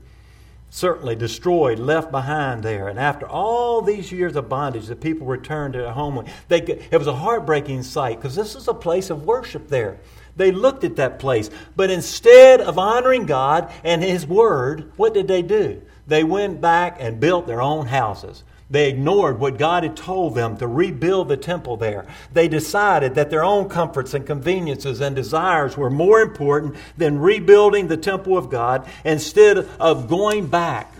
certainly 0.70 1.16
destroyed, 1.16 1.78
left 1.78 2.10
behind 2.10 2.62
there. 2.62 2.88
And 2.88 2.98
after 2.98 3.26
all 3.26 3.82
these 3.82 4.12
years 4.12 4.36
of 4.36 4.48
bondage, 4.48 4.86
the 4.86 4.96
people 4.96 5.26
returned 5.26 5.74
to 5.74 5.80
their 5.80 5.92
homeland. 5.92 6.28
They, 6.48 6.60
it 6.60 6.98
was 6.98 7.06
a 7.06 7.14
heartbreaking 7.14 7.82
sight 7.82 8.18
because 8.18 8.34
this 8.36 8.54
is 8.54 8.68
a 8.68 8.74
place 8.74 9.10
of 9.10 9.24
worship 9.24 9.68
there. 9.68 9.98
They 10.36 10.52
looked 10.52 10.84
at 10.84 10.96
that 10.96 11.18
place. 11.18 11.50
But 11.74 11.90
instead 11.90 12.60
of 12.60 12.78
honoring 12.78 13.26
God 13.26 13.72
and 13.82 14.02
His 14.02 14.26
Word, 14.26 14.92
what 14.96 15.14
did 15.14 15.26
they 15.26 15.42
do? 15.42 15.82
They 16.06 16.24
went 16.24 16.60
back 16.60 16.98
and 17.00 17.20
built 17.20 17.46
their 17.46 17.60
own 17.60 17.86
houses. 17.86 18.44
They 18.70 18.90
ignored 18.90 19.40
what 19.40 19.56
God 19.56 19.82
had 19.82 19.96
told 19.96 20.34
them 20.34 20.58
to 20.58 20.66
rebuild 20.66 21.28
the 21.28 21.38
temple 21.38 21.78
there. 21.78 22.06
They 22.32 22.48
decided 22.48 23.14
that 23.14 23.30
their 23.30 23.42
own 23.42 23.68
comforts 23.68 24.12
and 24.12 24.26
conveniences 24.26 25.00
and 25.00 25.16
desires 25.16 25.76
were 25.76 25.90
more 25.90 26.20
important 26.20 26.76
than 26.98 27.18
rebuilding 27.18 27.88
the 27.88 27.96
temple 27.96 28.36
of 28.36 28.50
God 28.50 28.86
instead 29.04 29.58
of 29.80 30.08
going 30.08 30.48
back 30.48 30.92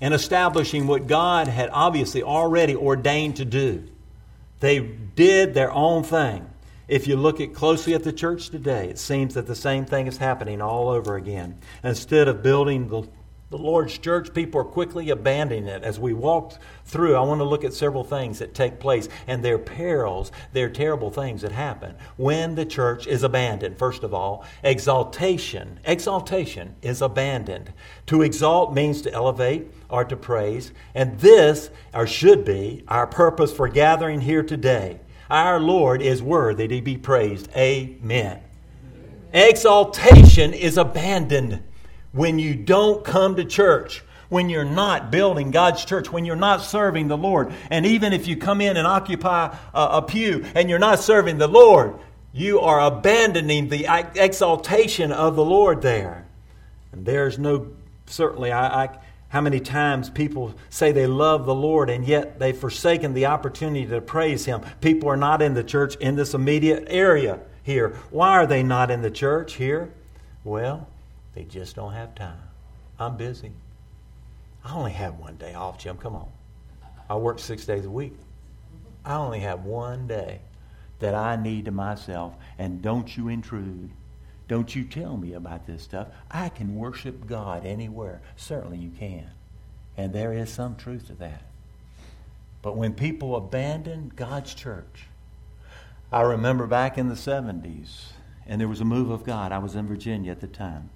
and 0.00 0.12
establishing 0.12 0.86
what 0.86 1.06
God 1.06 1.48
had 1.48 1.70
obviously 1.72 2.22
already 2.22 2.76
ordained 2.76 3.36
to 3.36 3.44
do. 3.46 3.88
They 4.60 4.80
did 4.80 5.54
their 5.54 5.72
own 5.72 6.04
thing. 6.04 6.46
If 6.86 7.06
you 7.06 7.16
look 7.16 7.40
at 7.40 7.54
closely 7.54 7.94
at 7.94 8.02
the 8.02 8.12
church 8.12 8.50
today, 8.50 8.88
it 8.88 8.98
seems 8.98 9.34
that 9.34 9.46
the 9.46 9.54
same 9.54 9.86
thing 9.86 10.06
is 10.06 10.18
happening 10.18 10.60
all 10.60 10.88
over 10.88 11.16
again. 11.16 11.58
Instead 11.84 12.28
of 12.28 12.42
building 12.42 12.88
the, 12.88 13.08
the 13.50 13.58
Lord's 13.58 13.98
church, 13.98 14.32
people 14.32 14.60
are 14.60 14.64
quickly 14.64 15.10
abandoning 15.10 15.66
it. 15.66 15.82
As 15.82 15.98
we 15.98 16.12
walk 16.12 16.54
through, 16.84 17.16
I 17.16 17.20
want 17.20 17.40
to 17.40 17.44
look 17.44 17.64
at 17.64 17.74
several 17.74 18.04
things 18.04 18.38
that 18.38 18.54
take 18.54 18.78
place 18.78 19.08
and 19.26 19.44
their 19.44 19.58
perils, 19.58 20.30
their 20.52 20.70
terrible 20.70 21.10
things 21.10 21.42
that 21.42 21.50
happen 21.50 21.96
when 22.16 22.54
the 22.54 22.64
church 22.64 23.08
is 23.08 23.24
abandoned. 23.24 23.76
First 23.76 24.04
of 24.04 24.14
all, 24.14 24.44
exaltation. 24.62 25.80
Exaltation 25.84 26.76
is 26.80 27.02
abandoned. 27.02 27.72
To 28.06 28.22
exalt 28.22 28.72
means 28.72 29.02
to 29.02 29.12
elevate 29.12 29.72
or 29.88 30.04
to 30.04 30.16
praise, 30.16 30.70
and 30.94 31.18
this, 31.18 31.70
or 31.92 32.06
should 32.06 32.44
be, 32.44 32.84
our 32.86 33.08
purpose 33.08 33.52
for 33.52 33.66
gathering 33.66 34.20
here 34.20 34.44
today. 34.44 35.00
Our 35.28 35.58
Lord 35.58 36.02
is 36.02 36.22
worthy 36.22 36.68
to 36.68 36.80
be 36.82 36.96
praised. 36.96 37.48
Amen. 37.56 38.40
Exaltation 39.32 40.54
is 40.54 40.76
abandoned 40.76 41.64
when 42.12 42.38
you 42.38 42.54
don't 42.54 43.04
come 43.04 43.36
to 43.36 43.44
church, 43.44 44.02
when 44.28 44.48
you're 44.48 44.64
not 44.64 45.10
building 45.10 45.50
God's 45.50 45.84
church, 45.84 46.10
when 46.10 46.24
you're 46.24 46.36
not 46.36 46.62
serving 46.62 47.08
the 47.08 47.16
Lord. 47.16 47.52
And 47.70 47.84
even 47.86 48.12
if 48.12 48.26
you 48.26 48.36
come 48.36 48.60
in 48.60 48.76
and 48.76 48.86
occupy 48.86 49.56
a, 49.74 49.82
a 49.98 50.02
pew 50.02 50.44
and 50.54 50.70
you're 50.70 50.78
not 50.78 51.00
serving 51.00 51.38
the 51.38 51.48
Lord, 51.48 51.94
you 52.32 52.60
are 52.60 52.80
abandoning 52.80 53.68
the 53.68 53.86
exaltation 54.14 55.12
of 55.12 55.34
the 55.36 55.44
Lord 55.44 55.82
there. 55.82 56.26
And 56.92 57.04
there's 57.04 57.38
no, 57.38 57.72
certainly, 58.06 58.52
I, 58.52 58.84
I 58.84 58.98
how 59.30 59.40
many 59.40 59.60
times 59.60 60.10
people 60.10 60.54
say 60.70 60.90
they 60.90 61.06
love 61.06 61.46
the 61.46 61.54
Lord 61.54 61.88
and 61.88 62.04
yet 62.04 62.40
they've 62.40 62.56
forsaken 62.56 63.14
the 63.14 63.26
opportunity 63.26 63.86
to 63.86 64.00
praise 64.00 64.44
Him? 64.44 64.62
People 64.80 65.08
are 65.08 65.16
not 65.16 65.40
in 65.40 65.54
the 65.54 65.62
church 65.62 65.94
in 65.96 66.16
this 66.16 66.34
immediate 66.34 66.86
area 66.88 67.38
here. 67.62 67.96
Why 68.10 68.30
are 68.30 68.46
they 68.46 68.64
not 68.64 68.90
in 68.90 69.02
the 69.02 69.10
church 69.10 69.54
here? 69.54 69.92
Well, 70.42 70.88
they 71.34 71.44
just 71.44 71.76
don't 71.76 71.92
have 71.92 72.14
time. 72.14 72.42
I'm 72.98 73.16
busy. 73.16 73.52
I 74.64 74.74
only 74.74 74.92
have 74.92 75.18
one 75.18 75.36
day 75.36 75.54
off, 75.54 75.78
Jim. 75.78 75.96
Come 75.96 76.14
on. 76.14 76.28
I 77.08 77.16
work 77.16 77.38
six 77.38 77.64
days 77.64 77.86
a 77.86 77.90
week. 77.90 78.14
I 79.04 79.14
only 79.14 79.40
have 79.40 79.64
one 79.64 80.06
day 80.06 80.40
that 80.98 81.14
I 81.14 81.36
need 81.36 81.64
to 81.64 81.70
myself, 81.70 82.34
and 82.58 82.82
don't 82.82 83.16
you 83.16 83.28
intrude. 83.28 83.90
Don't 84.48 84.74
you 84.74 84.84
tell 84.84 85.16
me 85.16 85.32
about 85.32 85.66
this 85.66 85.82
stuff. 85.82 86.08
I 86.30 86.48
can 86.50 86.74
worship 86.74 87.26
God 87.26 87.64
anywhere. 87.64 88.20
Certainly 88.36 88.78
you 88.78 88.90
can. 88.90 89.30
And 89.96 90.12
there 90.12 90.32
is 90.32 90.50
some 90.50 90.76
truth 90.76 91.06
to 91.06 91.14
that. 91.14 91.42
But 92.62 92.76
when 92.76 92.92
people 92.92 93.36
abandon 93.36 94.12
God's 94.14 94.52
church, 94.54 95.06
I 96.12 96.22
remember 96.22 96.66
back 96.66 96.98
in 96.98 97.08
the 97.08 97.14
70s, 97.14 98.10
and 98.46 98.60
there 98.60 98.68
was 98.68 98.80
a 98.80 98.84
move 98.84 99.10
of 99.10 99.24
God. 99.24 99.52
I 99.52 99.58
was 99.58 99.76
in 99.76 99.86
Virginia 99.86 100.32
at 100.32 100.40
the 100.40 100.48
time. 100.48 100.90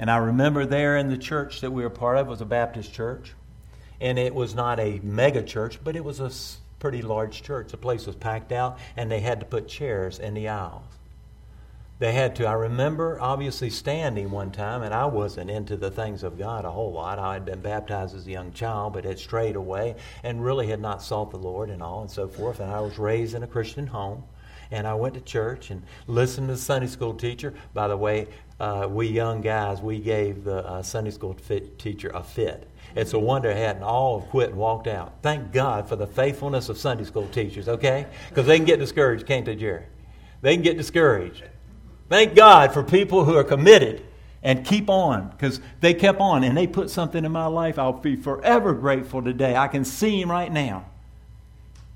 And 0.00 0.10
I 0.10 0.16
remember 0.16 0.64
there 0.64 0.96
in 0.96 1.10
the 1.10 1.18
church 1.18 1.60
that 1.60 1.72
we 1.72 1.82
were 1.82 1.90
part 1.90 2.16
of 2.16 2.26
was 2.26 2.40
a 2.40 2.46
Baptist 2.46 2.90
church. 2.90 3.34
And 4.00 4.18
it 4.18 4.34
was 4.34 4.54
not 4.54 4.80
a 4.80 4.98
mega 5.02 5.42
church, 5.42 5.78
but 5.84 5.94
it 5.94 6.02
was 6.02 6.20
a 6.20 6.30
pretty 6.78 7.02
large 7.02 7.42
church. 7.42 7.70
The 7.70 7.76
place 7.76 8.06
was 8.06 8.16
packed 8.16 8.50
out, 8.50 8.78
and 8.96 9.12
they 9.12 9.20
had 9.20 9.40
to 9.40 9.46
put 9.46 9.68
chairs 9.68 10.18
in 10.18 10.32
the 10.32 10.48
aisles. 10.48 10.86
They 11.98 12.12
had 12.12 12.34
to. 12.36 12.46
I 12.46 12.54
remember 12.54 13.20
obviously 13.20 13.68
standing 13.68 14.30
one 14.30 14.52
time, 14.52 14.82
and 14.82 14.94
I 14.94 15.04
wasn't 15.04 15.50
into 15.50 15.76
the 15.76 15.90
things 15.90 16.22
of 16.22 16.38
God 16.38 16.64
a 16.64 16.70
whole 16.70 16.92
lot. 16.92 17.18
I 17.18 17.34
had 17.34 17.44
been 17.44 17.60
baptized 17.60 18.16
as 18.16 18.26
a 18.26 18.30
young 18.30 18.54
child, 18.54 18.94
but 18.94 19.04
had 19.04 19.18
strayed 19.18 19.54
away 19.54 19.96
and 20.22 20.42
really 20.42 20.68
had 20.68 20.80
not 20.80 21.02
sought 21.02 21.30
the 21.30 21.36
Lord 21.36 21.68
and 21.68 21.82
all 21.82 22.00
and 22.00 22.10
so 22.10 22.26
forth. 22.26 22.60
And 22.60 22.72
I 22.72 22.80
was 22.80 22.98
raised 22.98 23.34
in 23.34 23.42
a 23.42 23.46
Christian 23.46 23.88
home 23.88 24.24
and 24.70 24.86
I 24.86 24.94
went 24.94 25.14
to 25.14 25.20
church 25.20 25.70
and 25.70 25.82
listened 26.06 26.48
to 26.48 26.54
the 26.54 26.60
Sunday 26.60 26.86
school 26.86 27.14
teacher. 27.14 27.54
By 27.74 27.88
the 27.88 27.96
way, 27.96 28.28
uh, 28.58 28.86
we 28.90 29.08
young 29.08 29.40
guys, 29.40 29.80
we 29.80 29.98
gave 29.98 30.44
the 30.44 30.66
uh, 30.66 30.82
Sunday 30.82 31.10
school 31.10 31.34
fit 31.34 31.78
teacher 31.78 32.10
a 32.14 32.22
fit. 32.22 32.68
It's 32.94 33.12
a 33.12 33.18
wonder 33.18 33.52
he 33.54 33.60
hadn't 33.60 33.82
all 33.82 34.22
quit 34.22 34.50
and 34.50 34.58
walked 34.58 34.86
out. 34.86 35.14
Thank 35.22 35.52
God 35.52 35.88
for 35.88 35.96
the 35.96 36.06
faithfulness 36.06 36.68
of 36.68 36.76
Sunday 36.76 37.04
school 37.04 37.26
teachers, 37.28 37.68
okay? 37.68 38.06
Because 38.28 38.46
they 38.46 38.56
can 38.56 38.66
get 38.66 38.78
discouraged, 38.78 39.26
can't 39.26 39.46
they, 39.46 39.56
Jerry? 39.56 39.84
They 40.42 40.54
can 40.54 40.62
get 40.62 40.76
discouraged. 40.76 41.44
Thank 42.08 42.34
God 42.34 42.72
for 42.72 42.82
people 42.82 43.24
who 43.24 43.36
are 43.36 43.44
committed 43.44 44.02
and 44.42 44.64
keep 44.64 44.88
on 44.88 45.28
because 45.30 45.60
they 45.80 45.94
kept 45.94 46.20
on 46.20 46.44
and 46.44 46.56
they 46.56 46.66
put 46.66 46.90
something 46.90 47.24
in 47.24 47.32
my 47.32 47.46
life 47.46 47.78
I'll 47.78 47.92
be 47.92 48.16
forever 48.16 48.72
grateful 48.72 49.22
today. 49.22 49.54
I 49.56 49.68
can 49.68 49.84
see 49.84 50.20
him 50.20 50.30
right 50.30 50.50
now. 50.50 50.86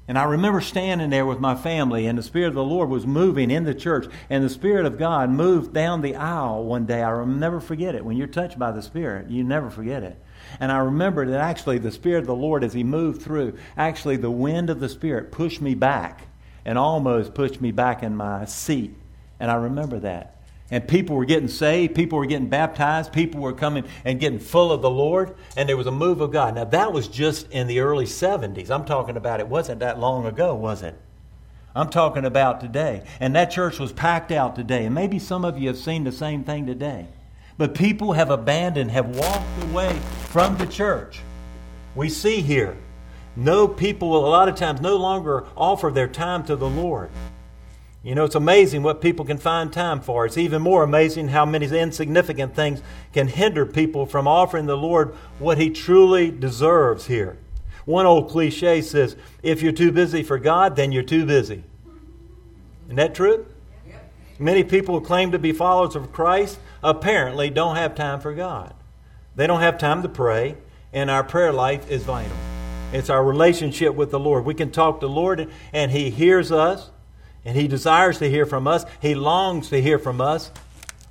And 0.06 0.18
I 0.18 0.24
remember 0.24 0.60
standing 0.60 1.08
there 1.08 1.24
with 1.24 1.40
my 1.40 1.54
family, 1.54 2.06
and 2.06 2.18
the 2.18 2.22
Spirit 2.22 2.48
of 2.48 2.54
the 2.54 2.62
Lord 2.62 2.90
was 2.90 3.06
moving 3.06 3.50
in 3.50 3.64
the 3.64 3.74
church, 3.74 4.06
and 4.28 4.44
the 4.44 4.50
Spirit 4.50 4.84
of 4.84 4.98
God 4.98 5.30
moved 5.30 5.72
down 5.72 6.02
the 6.02 6.16
aisle 6.16 6.64
one 6.64 6.84
day. 6.84 7.02
I 7.02 7.14
will 7.14 7.26
never 7.26 7.58
forget 7.58 7.94
it. 7.94 8.04
When 8.04 8.18
you're 8.18 8.26
touched 8.26 8.58
by 8.58 8.70
the 8.72 8.82
Spirit, 8.82 9.30
you 9.30 9.42
never 9.42 9.70
forget 9.70 10.02
it. 10.02 10.22
And 10.60 10.70
I 10.70 10.78
remember 10.78 11.24
that 11.26 11.40
actually 11.40 11.78
the 11.78 11.90
Spirit 11.90 12.20
of 12.20 12.26
the 12.26 12.34
Lord, 12.34 12.64
as 12.64 12.74
He 12.74 12.84
moved 12.84 13.22
through, 13.22 13.56
actually 13.78 14.16
the 14.16 14.30
wind 14.30 14.68
of 14.68 14.78
the 14.78 14.90
Spirit 14.90 15.32
pushed 15.32 15.62
me 15.62 15.74
back 15.74 16.28
and 16.66 16.76
almost 16.76 17.32
pushed 17.32 17.62
me 17.62 17.72
back 17.72 18.02
in 18.02 18.14
my 18.14 18.44
seat. 18.44 18.94
And 19.40 19.50
I 19.50 19.54
remember 19.54 20.00
that. 20.00 20.33
And 20.74 20.88
people 20.88 21.14
were 21.14 21.24
getting 21.24 21.46
saved, 21.46 21.94
people 21.94 22.18
were 22.18 22.26
getting 22.26 22.48
baptized, 22.48 23.12
people 23.12 23.40
were 23.40 23.52
coming 23.52 23.84
and 24.04 24.18
getting 24.18 24.40
full 24.40 24.72
of 24.72 24.82
the 24.82 24.90
Lord, 24.90 25.36
and 25.56 25.68
there 25.68 25.76
was 25.76 25.86
a 25.86 25.92
move 25.92 26.20
of 26.20 26.32
God. 26.32 26.56
Now, 26.56 26.64
that 26.64 26.92
was 26.92 27.06
just 27.06 27.48
in 27.52 27.68
the 27.68 27.78
early 27.78 28.06
70s. 28.06 28.70
I'm 28.70 28.84
talking 28.84 29.16
about 29.16 29.38
it 29.38 29.46
wasn't 29.46 29.78
that 29.78 30.00
long 30.00 30.26
ago, 30.26 30.52
was 30.56 30.82
it? 30.82 31.00
I'm 31.76 31.90
talking 31.90 32.24
about 32.24 32.60
today. 32.60 33.04
And 33.20 33.36
that 33.36 33.52
church 33.52 33.78
was 33.78 33.92
packed 33.92 34.32
out 34.32 34.56
today. 34.56 34.84
And 34.84 34.92
maybe 34.92 35.20
some 35.20 35.44
of 35.44 35.56
you 35.60 35.68
have 35.68 35.78
seen 35.78 36.02
the 36.02 36.10
same 36.10 36.42
thing 36.42 36.66
today. 36.66 37.06
But 37.56 37.76
people 37.76 38.14
have 38.14 38.30
abandoned, 38.30 38.90
have 38.90 39.16
walked 39.16 39.62
away 39.70 39.96
from 40.30 40.56
the 40.56 40.66
church. 40.66 41.20
We 41.94 42.08
see 42.08 42.40
here, 42.40 42.76
no 43.36 43.68
people 43.68 44.10
will 44.10 44.26
a 44.26 44.28
lot 44.28 44.48
of 44.48 44.56
times 44.56 44.80
no 44.80 44.96
longer 44.96 45.46
offer 45.56 45.92
their 45.92 46.08
time 46.08 46.42
to 46.46 46.56
the 46.56 46.68
Lord. 46.68 47.10
You 48.04 48.14
know, 48.14 48.24
it's 48.24 48.34
amazing 48.34 48.82
what 48.82 49.00
people 49.00 49.24
can 49.24 49.38
find 49.38 49.72
time 49.72 50.02
for. 50.02 50.26
It's 50.26 50.36
even 50.36 50.60
more 50.60 50.82
amazing 50.82 51.28
how 51.28 51.46
many 51.46 51.66
insignificant 51.66 52.54
things 52.54 52.82
can 53.14 53.28
hinder 53.28 53.64
people 53.64 54.04
from 54.04 54.28
offering 54.28 54.66
the 54.66 54.76
Lord 54.76 55.14
what 55.38 55.56
He 55.56 55.70
truly 55.70 56.30
deserves 56.30 57.06
here. 57.06 57.38
One 57.86 58.04
old 58.04 58.28
cliche 58.28 58.82
says, 58.82 59.16
if 59.42 59.62
you're 59.62 59.72
too 59.72 59.90
busy 59.90 60.22
for 60.22 60.38
God, 60.38 60.76
then 60.76 60.92
you're 60.92 61.02
too 61.02 61.24
busy. 61.24 61.64
Isn't 62.84 62.96
that 62.96 63.14
true? 63.14 63.46
Many 64.38 64.64
people 64.64 64.98
who 64.98 65.06
claim 65.06 65.32
to 65.32 65.38
be 65.38 65.52
followers 65.52 65.96
of 65.96 66.12
Christ 66.12 66.58
apparently 66.82 67.48
don't 67.48 67.76
have 67.76 67.94
time 67.94 68.20
for 68.20 68.34
God. 68.34 68.74
They 69.34 69.46
don't 69.46 69.60
have 69.60 69.78
time 69.78 70.02
to 70.02 70.08
pray, 70.10 70.56
and 70.92 71.10
our 71.10 71.24
prayer 71.24 71.52
life 71.52 71.90
is 71.90 72.02
vital. 72.02 72.36
It's 72.92 73.08
our 73.08 73.24
relationship 73.24 73.94
with 73.94 74.10
the 74.10 74.20
Lord. 74.20 74.44
We 74.44 74.54
can 74.54 74.70
talk 74.70 75.00
to 75.00 75.06
the 75.06 75.12
Lord, 75.12 75.50
and 75.72 75.90
He 75.90 76.10
hears 76.10 76.52
us. 76.52 76.90
And 77.44 77.56
He 77.56 77.68
desires 77.68 78.18
to 78.18 78.30
hear 78.30 78.46
from 78.46 78.66
us. 78.66 78.84
He 79.00 79.14
longs 79.14 79.68
to 79.70 79.80
hear 79.80 79.98
from 79.98 80.20
us. 80.20 80.50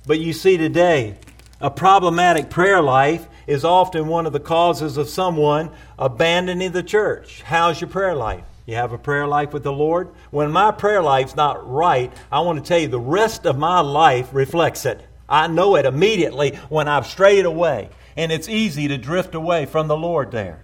But 0.06 0.20
you 0.20 0.32
see 0.32 0.56
today, 0.56 1.16
a 1.60 1.70
problematic 1.70 2.50
prayer 2.50 2.82
life 2.82 3.26
is 3.46 3.64
often 3.64 4.08
one 4.08 4.26
of 4.26 4.32
the 4.32 4.40
causes 4.40 4.96
of 4.96 5.08
someone 5.08 5.70
abandoning 5.98 6.72
the 6.72 6.82
church. 6.82 7.42
How's 7.42 7.80
your 7.80 7.90
prayer 7.90 8.14
life? 8.14 8.44
You 8.66 8.76
have 8.76 8.92
a 8.92 8.98
prayer 8.98 9.26
life 9.26 9.52
with 9.52 9.62
the 9.62 9.72
Lord? 9.72 10.08
When 10.30 10.50
my 10.50 10.70
prayer 10.70 11.02
life's 11.02 11.36
not 11.36 11.70
right, 11.70 12.12
I 12.32 12.40
want 12.40 12.58
to 12.58 12.66
tell 12.66 12.78
you 12.78 12.88
the 12.88 12.98
rest 12.98 13.46
of 13.46 13.58
my 13.58 13.80
life 13.80 14.30
reflects 14.32 14.86
it. 14.86 15.00
I 15.28 15.46
know 15.46 15.76
it 15.76 15.84
immediately 15.84 16.56
when 16.68 16.88
I've 16.88 17.06
strayed 17.06 17.44
away. 17.44 17.90
And 18.16 18.30
it's 18.30 18.48
easy 18.48 18.88
to 18.88 18.96
drift 18.96 19.34
away 19.34 19.66
from 19.66 19.88
the 19.88 19.96
Lord 19.96 20.30
there. 20.30 20.60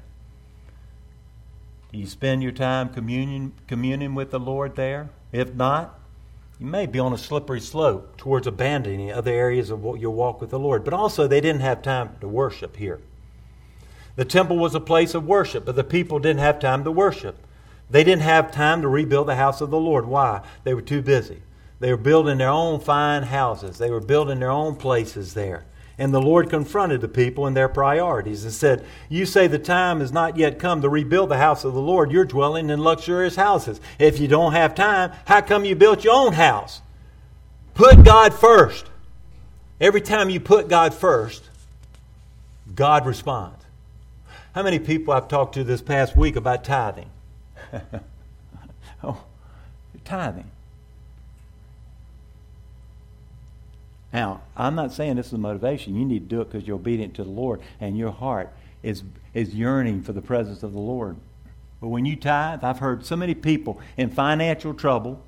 Do 1.93 1.99
you 1.99 2.07
spend 2.07 2.43
your 2.43 2.53
time 2.53 2.89
communion, 2.91 3.53
communing 3.67 4.15
with 4.15 4.31
the 4.31 4.39
Lord 4.39 4.77
there? 4.77 5.11
If 5.33 5.55
not, 5.55 5.99
you 6.59 6.67
may 6.67 6.87
be 6.87 6.99
on 6.99 7.13
a 7.13 7.19
slippery 7.19 7.61
slope 7.61 8.17
towards 8.17 8.47
abandoning 8.47 9.13
other 9.13 9.33
areas 9.33 9.71
of 9.71 9.83
your 9.99 10.11
walk 10.11 10.41
with 10.41 10.51
the 10.51 10.59
Lord. 10.59 10.85
But 10.85 10.93
also, 10.93 11.27
they 11.27 11.41
didn't 11.41 11.63
have 11.63 11.83
time 11.83 12.17
to 12.21 12.29
worship 12.29 12.77
here. 12.77 13.01
The 14.17 14.25
temple 14.25 14.59
was 14.59 14.75
a 14.75 14.81
place 14.81 15.15
of 15.15 15.27
worship, 15.27 15.65
but 15.65 15.77
the 15.77 15.85
people 15.85 16.19
didn't 16.19 16.41
have 16.41 16.59
time 16.59 16.85
to 16.85 16.91
worship. 16.91 17.39
They 17.89 18.05
didn't 18.05 18.23
have 18.23 18.53
time 18.53 18.83
to 18.83 18.89
rebuild 18.89 19.29
the 19.29 19.37
house 19.37 19.61
of 19.61 19.71
the 19.71 19.79
Lord. 19.79 20.07
Why? 20.07 20.43
They 20.65 20.75
were 20.75 20.83
too 20.83 21.03
busy. 21.03 21.43
They 21.81 21.91
were 21.91 21.97
building 21.97 22.39
their 22.39 22.51
own 22.51 22.81
fine 22.81 23.23
houses, 23.23 23.79
they 23.79 23.91
were 23.91 24.01
building 24.01 24.39
their 24.39 24.51
own 24.51 24.77
places 24.77 25.33
there. 25.33 25.65
And 26.01 26.15
the 26.15 26.23
Lord 26.23 26.49
confronted 26.49 27.03
the 27.03 27.09
people 27.09 27.47
and 27.47 27.55
their 27.55 27.69
priorities 27.69 28.43
and 28.43 28.55
said, 28.55 28.87
You 29.11 29.27
say 29.27 29.47
the 29.47 29.59
time 29.59 30.01
has 30.01 30.11
not 30.11 30.35
yet 30.35 30.59
come 30.59 30.81
to 30.81 30.89
rebuild 30.89 31.29
the 31.29 31.37
house 31.37 31.63
of 31.63 31.75
the 31.75 31.81
Lord. 31.81 32.11
You're 32.11 32.25
dwelling 32.25 32.71
in 32.71 32.83
luxurious 32.83 33.37
houses. 33.37 33.83
If 33.99 34.19
you 34.19 34.27
don't 34.27 34.53
have 34.53 34.75
time, 34.75 35.13
how 35.27 35.43
come 35.43 35.67
you 35.67 35.77
built 35.77 36.03
your 36.03 36.15
own 36.15 36.33
house? 36.33 36.81
Put 37.75 38.03
God 38.03 38.33
first. 38.33 38.87
Every 39.79 40.01
time 40.01 40.31
you 40.31 40.41
put 40.41 40.69
God 40.69 40.95
first, 40.95 41.51
God 42.75 43.05
responds. 43.05 43.63
How 44.55 44.63
many 44.63 44.79
people 44.79 45.13
I've 45.13 45.29
talked 45.29 45.53
to 45.57 45.65
this 45.65 45.83
past 45.83 46.17
week 46.17 46.35
about 46.35 46.65
tithing? 46.65 47.11
oh, 49.05 49.23
tithing. 50.07 50.51
Now, 54.13 54.43
I'm 54.57 54.75
not 54.75 54.93
saying 54.93 55.17
this 55.17 55.29
is 55.29 55.33
a 55.35 55.39
motivation. 55.39 55.95
You 55.95 56.05
need 56.05 56.31
to 56.31 56.37
do 56.37 56.41
it 56.41 56.51
because 56.51 56.67
you're 56.67 56.77
obedient 56.77 57.15
to 57.15 57.25
the 57.25 57.31
Lord 57.31 57.61
and 57.81 57.97
your 57.97 58.11
heart 58.11 58.53
is, 58.83 59.03
is 59.35 59.55
yearning 59.55 60.03
for 60.03 60.13
the 60.13 60.23
presence 60.23 60.63
of 60.63 60.73
the 60.73 60.81
Lord. 60.81 61.17
But 61.81 61.89
when 61.89 62.05
you 62.05 62.17
tithe, 62.17 62.63
I've 62.63 62.79
heard 62.79 63.07
so 63.07 63.17
many 63.17 63.35
people 63.35 63.81
in 63.97 64.11
financial 64.11 64.75
trouble, 64.75 65.23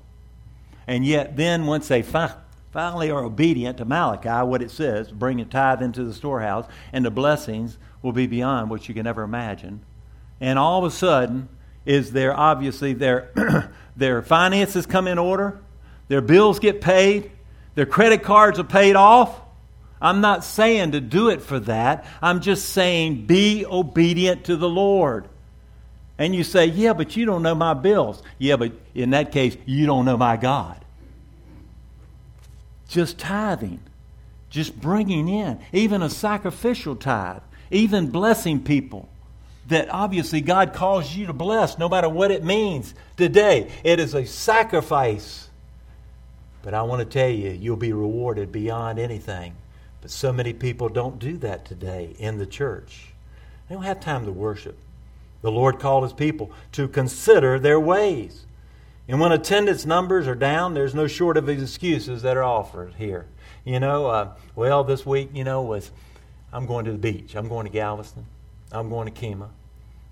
and 0.85 1.05
yet 1.05 1.35
then 1.35 1.65
once 1.65 1.87
they 1.87 2.01
fi- 2.01 2.35
finally 2.71 3.09
are 3.09 3.23
obedient 3.23 3.77
to 3.77 3.85
Malachi, 3.85 4.47
what 4.47 4.61
it 4.61 4.69
says, 4.69 5.11
bring 5.11 5.41
a 5.41 5.45
tithe 5.45 5.81
into 5.81 6.03
the 6.03 6.13
storehouse, 6.13 6.65
and 6.91 7.03
the 7.03 7.11
blessings 7.11 7.77
will 8.01 8.11
be 8.11 8.27
beyond 8.27 8.69
what 8.69 8.87
you 8.87 8.93
can 8.93 9.07
ever 9.07 9.23
imagine. 9.23 9.81
And 10.39 10.59
all 10.59 10.83
of 10.83 10.91
a 10.91 10.95
sudden, 10.95 11.49
is 11.85 12.11
there 12.11 12.37
obviously 12.37 12.93
their, 12.93 13.71
their 13.95 14.21
finances 14.21 14.85
come 14.85 15.07
in 15.07 15.17
order, 15.17 15.59
their 16.07 16.21
bills 16.21 16.59
get 16.59 16.81
paid, 16.81 17.31
their 17.75 17.85
credit 17.85 18.23
cards 18.23 18.59
are 18.59 18.63
paid 18.63 18.95
off. 18.95 19.39
I'm 20.01 20.21
not 20.21 20.43
saying 20.43 20.91
to 20.91 21.01
do 21.01 21.29
it 21.29 21.41
for 21.41 21.59
that. 21.61 22.05
I'm 22.21 22.41
just 22.41 22.69
saying 22.69 23.25
be 23.25 23.65
obedient 23.65 24.45
to 24.45 24.57
the 24.57 24.69
Lord. 24.69 25.29
And 26.17 26.35
you 26.35 26.43
say, 26.43 26.67
yeah, 26.67 26.93
but 26.93 27.15
you 27.15 27.25
don't 27.25 27.41
know 27.41 27.55
my 27.55 27.73
bills. 27.73 28.21
Yeah, 28.37 28.57
but 28.57 28.73
in 28.93 29.11
that 29.11 29.31
case, 29.31 29.57
you 29.65 29.85
don't 29.85 30.05
know 30.05 30.17
my 30.17 30.37
God. 30.37 30.79
Just 32.87 33.17
tithing, 33.17 33.79
just 34.49 34.79
bringing 34.79 35.27
in, 35.27 35.59
even 35.71 36.03
a 36.03 36.09
sacrificial 36.09 36.95
tithe, 36.95 37.41
even 37.71 38.11
blessing 38.11 38.61
people 38.63 39.09
that 39.67 39.89
obviously 39.89 40.41
God 40.41 40.73
calls 40.73 41.15
you 41.15 41.27
to 41.27 41.33
bless, 41.33 41.77
no 41.77 41.87
matter 41.89 42.09
what 42.09 42.29
it 42.29 42.43
means 42.43 42.93
today. 43.17 43.71
It 43.83 43.99
is 43.99 44.13
a 44.13 44.25
sacrifice. 44.25 45.49
But 46.63 46.73
I 46.73 46.81
want 46.81 46.99
to 46.99 47.05
tell 47.05 47.29
you, 47.29 47.51
you'll 47.51 47.75
be 47.75 47.93
rewarded 47.93 48.51
beyond 48.51 48.97
anything. 48.97 49.53
But 50.01 50.09
so 50.09 50.33
many 50.33 50.53
people 50.53 50.89
don't 50.89 51.19
do 51.19 51.37
that 51.37 51.65
today 51.65 52.15
in 52.17 52.37
the 52.37 52.45
church. 52.45 53.13
They 53.69 53.75
don't 53.75 53.83
have 53.83 53.99
time 53.99 54.25
to 54.25 54.31
worship. 54.31 54.77
The 55.41 55.51
Lord 55.51 55.79
called 55.79 56.03
his 56.03 56.13
people 56.13 56.51
to 56.71 56.87
consider 56.87 57.59
their 57.59 57.79
ways. 57.79 58.45
And 59.07 59.19
when 59.19 59.33
attendance 59.33 59.85
numbers 59.85 60.27
are 60.27 60.35
down, 60.35 60.73
there's 60.73 60.95
no 60.95 61.07
short 61.07 61.35
of 61.35 61.49
excuses 61.49 62.21
that 62.21 62.37
are 62.37 62.43
offered 62.43 62.93
here. 62.97 63.25
You 63.65 63.79
know, 63.79 64.07
uh, 64.07 64.35
well, 64.55 64.83
this 64.83 65.05
week, 65.05 65.29
you 65.33 65.43
know, 65.43 65.61
was 65.61 65.91
I'm 66.53 66.65
going 66.65 66.85
to 66.85 66.91
the 66.93 66.97
beach. 66.97 67.35
I'm 67.35 67.49
going 67.49 67.65
to 67.65 67.71
Galveston. 67.71 68.25
I'm 68.71 68.89
going 68.89 69.11
to 69.11 69.21
Kemah. 69.21 69.49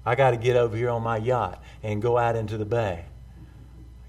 I 0.06 0.16
got 0.16 0.32
to 0.32 0.38
get 0.38 0.56
over 0.56 0.76
here 0.76 0.90
on 0.90 1.04
my 1.04 1.18
yacht 1.18 1.64
and 1.84 2.02
go 2.02 2.18
out 2.18 2.36
into 2.36 2.58
the 2.58 2.66
bay. 2.66 3.06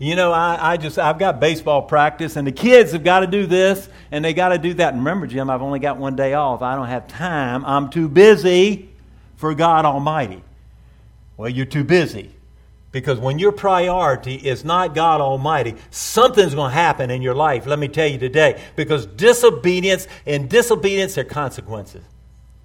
You 0.02 0.16
know, 0.16 0.32
I, 0.32 0.72
I 0.72 0.76
just, 0.78 0.98
I've 0.98 1.20
got 1.20 1.38
baseball 1.38 1.82
practice, 1.82 2.34
and 2.34 2.44
the 2.44 2.50
kids 2.50 2.90
have 2.90 3.04
got 3.04 3.20
to 3.20 3.28
do 3.28 3.46
this, 3.46 3.88
and 4.10 4.24
they 4.24 4.34
got 4.34 4.48
to 4.48 4.58
do 4.58 4.74
that. 4.74 4.94
And 4.94 5.04
remember, 5.04 5.28
Jim, 5.28 5.48
I've 5.48 5.62
only 5.62 5.78
got 5.78 5.96
one 5.96 6.16
day 6.16 6.34
off. 6.34 6.60
I 6.60 6.74
don't 6.74 6.88
have 6.88 7.06
time. 7.06 7.64
I'm 7.64 7.88
too 7.88 8.08
busy 8.08 8.90
for 9.36 9.54
God 9.54 9.84
Almighty. 9.84 10.42
Well, 11.36 11.48
you're 11.48 11.66
too 11.66 11.84
busy. 11.84 12.32
Because 12.90 13.20
when 13.20 13.38
your 13.38 13.52
priority 13.52 14.34
is 14.34 14.64
not 14.64 14.96
God 14.96 15.20
Almighty, 15.20 15.76
something's 15.92 16.56
going 16.56 16.72
to 16.72 16.76
happen 16.76 17.08
in 17.12 17.22
your 17.22 17.36
life, 17.36 17.64
let 17.66 17.78
me 17.78 17.86
tell 17.86 18.08
you 18.08 18.18
today. 18.18 18.60
Because 18.74 19.06
disobedience 19.06 20.08
and 20.26 20.50
disobedience 20.50 21.16
are 21.16 21.22
consequences. 21.22 22.02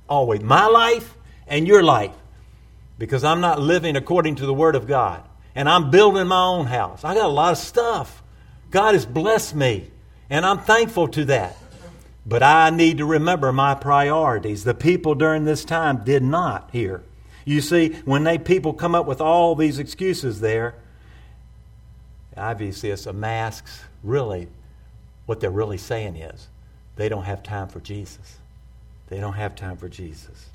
Always. 0.10 0.42
My 0.42 0.66
life 0.66 1.14
and 1.46 1.68
your 1.68 1.84
life. 1.84 2.16
Because 2.98 3.24
I'm 3.24 3.42
not 3.42 3.60
living 3.60 3.96
according 3.96 4.38
to 4.38 4.48
the 4.48 4.56
Word 4.56 4.76
of 4.76 4.88
God. 4.88 5.24
And 5.58 5.68
I'm 5.68 5.90
building 5.90 6.28
my 6.28 6.44
own 6.44 6.68
house. 6.68 7.04
I 7.04 7.16
got 7.16 7.26
a 7.26 7.34
lot 7.34 7.52
of 7.52 7.58
stuff. 7.58 8.22
God 8.70 8.94
has 8.94 9.08
blessed 9.08 9.56
me. 9.56 9.90
And 10.30 10.46
I'm 10.46 10.60
thankful 10.60 11.08
to 11.10 11.26
that. 11.26 11.58
But 12.28 12.44
I 12.44 12.70
need 12.70 13.00
to 13.00 13.06
remember 13.06 13.52
my 13.52 13.74
priorities. 13.74 14.64
The 14.64 14.76
people 14.76 15.16
during 15.16 15.46
this 15.46 15.66
time 15.66 16.04
did 16.04 16.22
not 16.22 16.70
hear. 16.72 17.02
You 17.44 17.62
see, 17.62 17.94
when 18.06 18.24
they 18.24 18.38
people 18.38 18.72
come 18.74 18.94
up 18.94 19.08
with 19.08 19.20
all 19.20 19.56
these 19.56 19.80
excuses 19.80 20.42
there, 20.42 20.76
obviously 22.36 22.92
it's 22.92 23.08
a 23.08 23.14
masks 23.14 23.82
really 24.04 24.50
what 25.26 25.40
they're 25.40 25.50
really 25.50 25.80
saying 25.80 26.18
is 26.18 26.50
they 26.98 27.10
don't 27.10 27.24
have 27.24 27.42
time 27.42 27.68
for 27.68 27.80
Jesus. 27.80 28.38
They 29.08 29.20
don't 29.20 29.34
have 29.34 29.56
time 29.56 29.78
for 29.78 29.90
Jesus. 29.90 30.50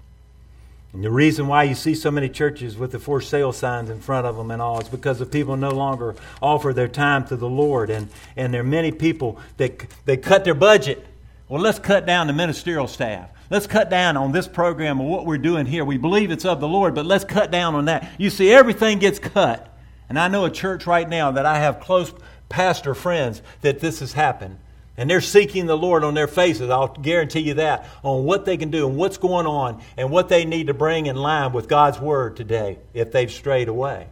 And 0.92 1.02
the 1.02 1.10
reason 1.10 1.46
why 1.46 1.64
you 1.64 1.74
see 1.74 1.94
so 1.94 2.10
many 2.10 2.28
churches 2.28 2.76
with 2.76 2.92
the 2.92 2.98
for 2.98 3.20
sale 3.20 3.52
signs 3.52 3.88
in 3.88 4.00
front 4.00 4.26
of 4.26 4.36
them 4.36 4.50
and 4.50 4.60
all 4.60 4.80
is 4.80 4.88
because 4.88 5.18
the 5.18 5.26
people 5.26 5.56
no 5.56 5.70
longer 5.70 6.14
offer 6.42 6.74
their 6.74 6.88
time 6.88 7.24
to 7.28 7.36
the 7.36 7.48
Lord. 7.48 7.88
And, 7.88 8.08
and 8.36 8.52
there 8.52 8.60
are 8.60 8.64
many 8.64 8.92
people 8.92 9.38
that 9.56 9.86
they 10.04 10.18
cut 10.18 10.44
their 10.44 10.54
budget. 10.54 11.06
Well, 11.48 11.62
let's 11.62 11.78
cut 11.78 12.04
down 12.04 12.26
the 12.26 12.34
ministerial 12.34 12.86
staff. 12.86 13.30
Let's 13.48 13.66
cut 13.66 13.90
down 13.90 14.16
on 14.16 14.32
this 14.32 14.48
program 14.48 15.00
of 15.00 15.06
what 15.06 15.26
we're 15.26 15.38
doing 15.38 15.66
here. 15.66 15.84
We 15.84 15.98
believe 15.98 16.30
it's 16.30 16.44
of 16.44 16.60
the 16.60 16.68
Lord, 16.68 16.94
but 16.94 17.06
let's 17.06 17.24
cut 17.24 17.50
down 17.50 17.74
on 17.74 17.86
that. 17.86 18.10
You 18.18 18.30
see, 18.30 18.50
everything 18.52 18.98
gets 18.98 19.18
cut. 19.18 19.68
And 20.08 20.18
I 20.18 20.28
know 20.28 20.44
a 20.44 20.50
church 20.50 20.86
right 20.86 21.08
now 21.08 21.32
that 21.32 21.46
I 21.46 21.58
have 21.58 21.80
close 21.80 22.12
pastor 22.48 22.94
friends 22.94 23.40
that 23.62 23.80
this 23.80 24.00
has 24.00 24.12
happened. 24.12 24.58
And 24.96 25.08
they're 25.08 25.22
seeking 25.22 25.66
the 25.66 25.76
Lord 25.76 26.04
on 26.04 26.14
their 26.14 26.26
faces, 26.26 26.68
I'll 26.68 26.88
guarantee 26.88 27.40
you 27.40 27.54
that, 27.54 27.88
on 28.02 28.24
what 28.24 28.44
they 28.44 28.58
can 28.58 28.70
do 28.70 28.86
and 28.86 28.96
what's 28.96 29.16
going 29.16 29.46
on 29.46 29.82
and 29.96 30.10
what 30.10 30.28
they 30.28 30.44
need 30.44 30.66
to 30.66 30.74
bring 30.74 31.06
in 31.06 31.16
line 31.16 31.52
with 31.52 31.68
God's 31.68 31.98
Word 31.98 32.36
today 32.36 32.78
if 32.92 33.10
they've 33.10 33.32
strayed 33.32 33.68
away. 33.68 34.06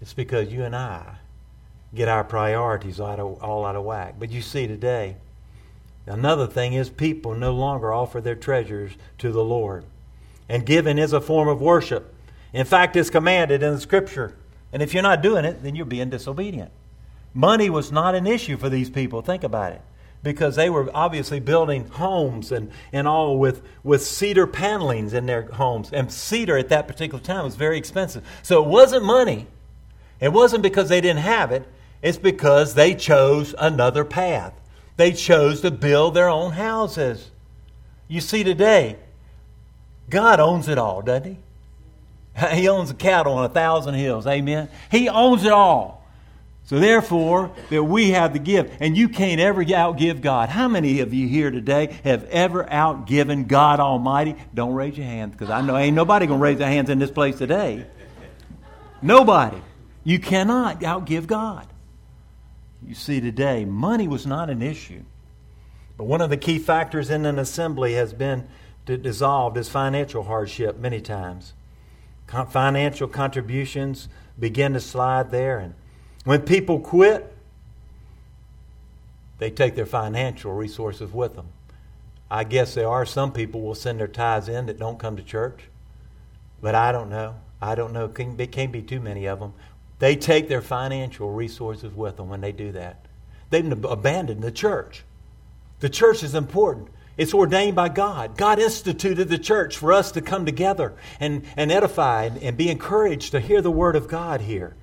It's 0.00 0.14
because 0.14 0.52
you 0.52 0.64
and 0.64 0.74
I 0.74 1.16
get 1.94 2.08
our 2.08 2.24
priorities 2.24 3.00
all 3.00 3.08
out 3.08 3.20
of, 3.20 3.42
all 3.42 3.64
out 3.64 3.76
of 3.76 3.84
whack. 3.84 4.14
But 4.18 4.30
you 4.30 4.42
see 4.42 4.66
today, 4.66 5.16
another 6.06 6.46
thing 6.46 6.74
is 6.74 6.90
people 6.90 7.34
no 7.34 7.54
longer 7.54 7.92
offer 7.92 8.20
their 8.20 8.34
treasures 8.34 8.92
to 9.18 9.30
the 9.30 9.44
Lord. 9.44 9.84
And 10.48 10.66
giving 10.66 10.98
is 10.98 11.12
a 11.12 11.20
form 11.20 11.48
of 11.48 11.60
worship. 11.60 12.14
In 12.52 12.64
fact, 12.64 12.96
it's 12.96 13.10
commanded 13.10 13.62
in 13.62 13.74
the 13.74 13.80
Scripture. 13.80 14.34
And 14.72 14.82
if 14.82 14.92
you're 14.92 15.02
not 15.02 15.22
doing 15.22 15.44
it, 15.44 15.62
then 15.62 15.76
you're 15.76 15.86
being 15.86 16.10
disobedient. 16.10 16.70
Money 17.34 17.70
was 17.70 17.92
not 17.92 18.14
an 18.14 18.26
issue 18.26 18.56
for 18.56 18.68
these 18.68 18.90
people. 18.90 19.22
Think 19.22 19.44
about 19.44 19.72
it. 19.72 19.82
Because 20.22 20.56
they 20.56 20.68
were 20.68 20.90
obviously 20.92 21.38
building 21.38 21.86
homes 21.86 22.50
and, 22.50 22.72
and 22.92 23.06
all 23.06 23.38
with, 23.38 23.62
with 23.84 24.02
cedar 24.02 24.46
panelings 24.48 25.14
in 25.14 25.26
their 25.26 25.42
homes. 25.42 25.92
And 25.92 26.10
cedar 26.10 26.58
at 26.58 26.70
that 26.70 26.88
particular 26.88 27.22
time 27.22 27.44
was 27.44 27.54
very 27.54 27.78
expensive. 27.78 28.26
So 28.42 28.62
it 28.62 28.68
wasn't 28.68 29.04
money. 29.04 29.46
It 30.20 30.32
wasn't 30.32 30.64
because 30.64 30.88
they 30.88 31.00
didn't 31.00 31.20
have 31.20 31.52
it. 31.52 31.68
It's 32.02 32.18
because 32.18 32.74
they 32.74 32.94
chose 32.94 33.54
another 33.58 34.04
path. 34.04 34.52
They 34.96 35.12
chose 35.12 35.60
to 35.60 35.70
build 35.70 36.14
their 36.14 36.28
own 36.28 36.52
houses. 36.52 37.30
You 38.08 38.20
see, 38.20 38.42
today, 38.42 38.96
God 40.10 40.40
owns 40.40 40.68
it 40.68 40.78
all, 40.78 41.02
doesn't 41.02 41.34
He? 41.34 41.38
He 42.54 42.68
owns 42.68 42.88
the 42.88 42.94
cattle 42.94 43.34
on 43.34 43.44
a 43.44 43.48
thousand 43.48 43.94
hills. 43.94 44.26
Amen. 44.26 44.68
He 44.90 45.08
owns 45.08 45.44
it 45.44 45.52
all. 45.52 45.97
So 46.68 46.78
therefore, 46.78 47.50
that 47.70 47.82
we 47.82 48.10
have 48.10 48.34
to 48.34 48.38
give. 48.38 48.70
And 48.78 48.94
you 48.94 49.08
can't 49.08 49.40
ever 49.40 49.64
outgive 49.64 50.20
God. 50.20 50.50
How 50.50 50.68
many 50.68 51.00
of 51.00 51.14
you 51.14 51.26
here 51.26 51.50
today 51.50 51.98
have 52.04 52.24
ever 52.24 52.62
outgiven 52.62 53.48
God 53.48 53.80
Almighty? 53.80 54.36
Don't 54.52 54.74
raise 54.74 54.94
your 54.94 55.06
hands, 55.06 55.32
because 55.32 55.48
I 55.48 55.62
know 55.62 55.78
ain't 55.78 55.96
nobody 55.96 56.26
to 56.26 56.34
raise 56.34 56.58
their 56.58 56.68
hands 56.68 56.90
in 56.90 56.98
this 56.98 57.10
place 57.10 57.38
today. 57.38 57.86
Nobody. 59.00 59.56
You 60.04 60.18
cannot 60.18 60.80
outgive 60.80 61.26
God. 61.26 61.66
You 62.86 62.94
see, 62.94 63.18
today, 63.18 63.64
money 63.64 64.06
was 64.06 64.26
not 64.26 64.50
an 64.50 64.60
issue. 64.60 65.04
But 65.96 66.04
one 66.04 66.20
of 66.20 66.28
the 66.28 66.36
key 66.36 66.58
factors 66.58 67.08
in 67.08 67.24
an 67.24 67.38
assembly 67.38 67.94
has 67.94 68.12
been 68.12 68.46
dissolved 68.84 69.56
is 69.56 69.70
financial 69.70 70.24
hardship 70.24 70.76
many 70.76 71.00
times. 71.00 71.54
Financial 72.50 73.08
contributions 73.08 74.10
begin 74.38 74.74
to 74.74 74.80
slide 74.80 75.30
there, 75.30 75.58
and 75.58 75.72
when 76.24 76.42
people 76.42 76.80
quit, 76.80 77.34
they 79.38 79.50
take 79.50 79.74
their 79.74 79.86
financial 79.86 80.52
resources 80.52 81.12
with 81.12 81.34
them. 81.36 81.48
I 82.30 82.44
guess 82.44 82.74
there 82.74 82.88
are 82.88 83.06
some 83.06 83.32
people 83.32 83.62
will 83.62 83.74
send 83.74 84.00
their 84.00 84.08
tithes 84.08 84.48
in 84.48 84.66
that 84.66 84.78
don't 84.78 84.98
come 84.98 85.16
to 85.16 85.22
church, 85.22 85.64
but 86.60 86.74
I 86.74 86.92
don't 86.92 87.08
know. 87.08 87.36
I 87.60 87.74
don't 87.74 87.92
know. 87.92 88.12
It 88.16 88.52
can't 88.52 88.72
be 88.72 88.82
too 88.82 89.00
many 89.00 89.26
of 89.26 89.40
them. 89.40 89.54
They 89.98 90.14
take 90.14 90.48
their 90.48 90.62
financial 90.62 91.32
resources 91.32 91.92
with 91.92 92.16
them 92.16 92.28
when 92.28 92.40
they 92.40 92.52
do 92.52 92.72
that. 92.72 93.06
They've 93.50 93.84
abandoned 93.84 94.42
the 94.42 94.52
church. 94.52 95.04
The 95.80 95.88
church 95.88 96.22
is 96.22 96.34
important. 96.34 96.88
It's 97.16 97.34
ordained 97.34 97.74
by 97.74 97.88
God. 97.88 98.36
God 98.36 98.60
instituted 98.60 99.28
the 99.28 99.38
church 99.38 99.76
for 99.76 99.92
us 99.92 100.12
to 100.12 100.20
come 100.20 100.46
together 100.46 100.94
and, 101.18 101.42
and 101.56 101.72
edify 101.72 102.24
and, 102.24 102.38
and 102.42 102.56
be 102.56 102.68
encouraged 102.68 103.32
to 103.32 103.40
hear 103.40 103.60
the 103.60 103.72
word 103.72 103.96
of 103.96 104.06
God 104.06 104.40
here. 104.42 104.76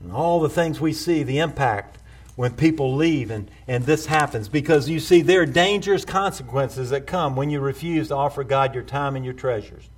And 0.00 0.12
all 0.12 0.40
the 0.40 0.48
things 0.48 0.80
we 0.80 0.92
see, 0.92 1.22
the 1.22 1.38
impact 1.38 1.98
when 2.36 2.52
people 2.52 2.94
leave 2.94 3.32
and, 3.32 3.50
and 3.66 3.84
this 3.84 4.06
happens. 4.06 4.48
Because 4.48 4.88
you 4.88 5.00
see, 5.00 5.22
there 5.22 5.42
are 5.42 5.46
dangerous 5.46 6.04
consequences 6.04 6.90
that 6.90 7.06
come 7.06 7.34
when 7.34 7.50
you 7.50 7.58
refuse 7.58 8.08
to 8.08 8.14
offer 8.14 8.44
God 8.44 8.74
your 8.74 8.84
time 8.84 9.16
and 9.16 9.24
your 9.24 9.34
treasures. 9.34 9.88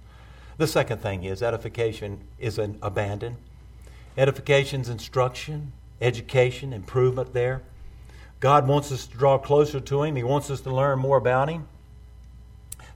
The 0.57 0.67
second 0.67 0.99
thing 0.99 1.25
is 1.25 1.43
edification 1.43 2.21
is 2.39 2.59
an 2.59 2.79
abandon. 2.83 3.37
Edification's 4.17 4.89
instruction, 4.89 5.73
education, 6.01 6.73
improvement 6.73 7.33
there. 7.33 7.63
God 8.41 8.67
wants 8.67 8.91
us 8.91 9.07
to 9.07 9.17
draw 9.17 9.37
closer 9.37 9.81
to 9.81 10.03
Him. 10.03 10.17
He 10.17 10.23
wants 10.23 10.51
us 10.51 10.63
to 10.63 10.75
learn 10.75 10.99
more 10.99 11.19
about 11.19 11.51
Him. 11.51 11.67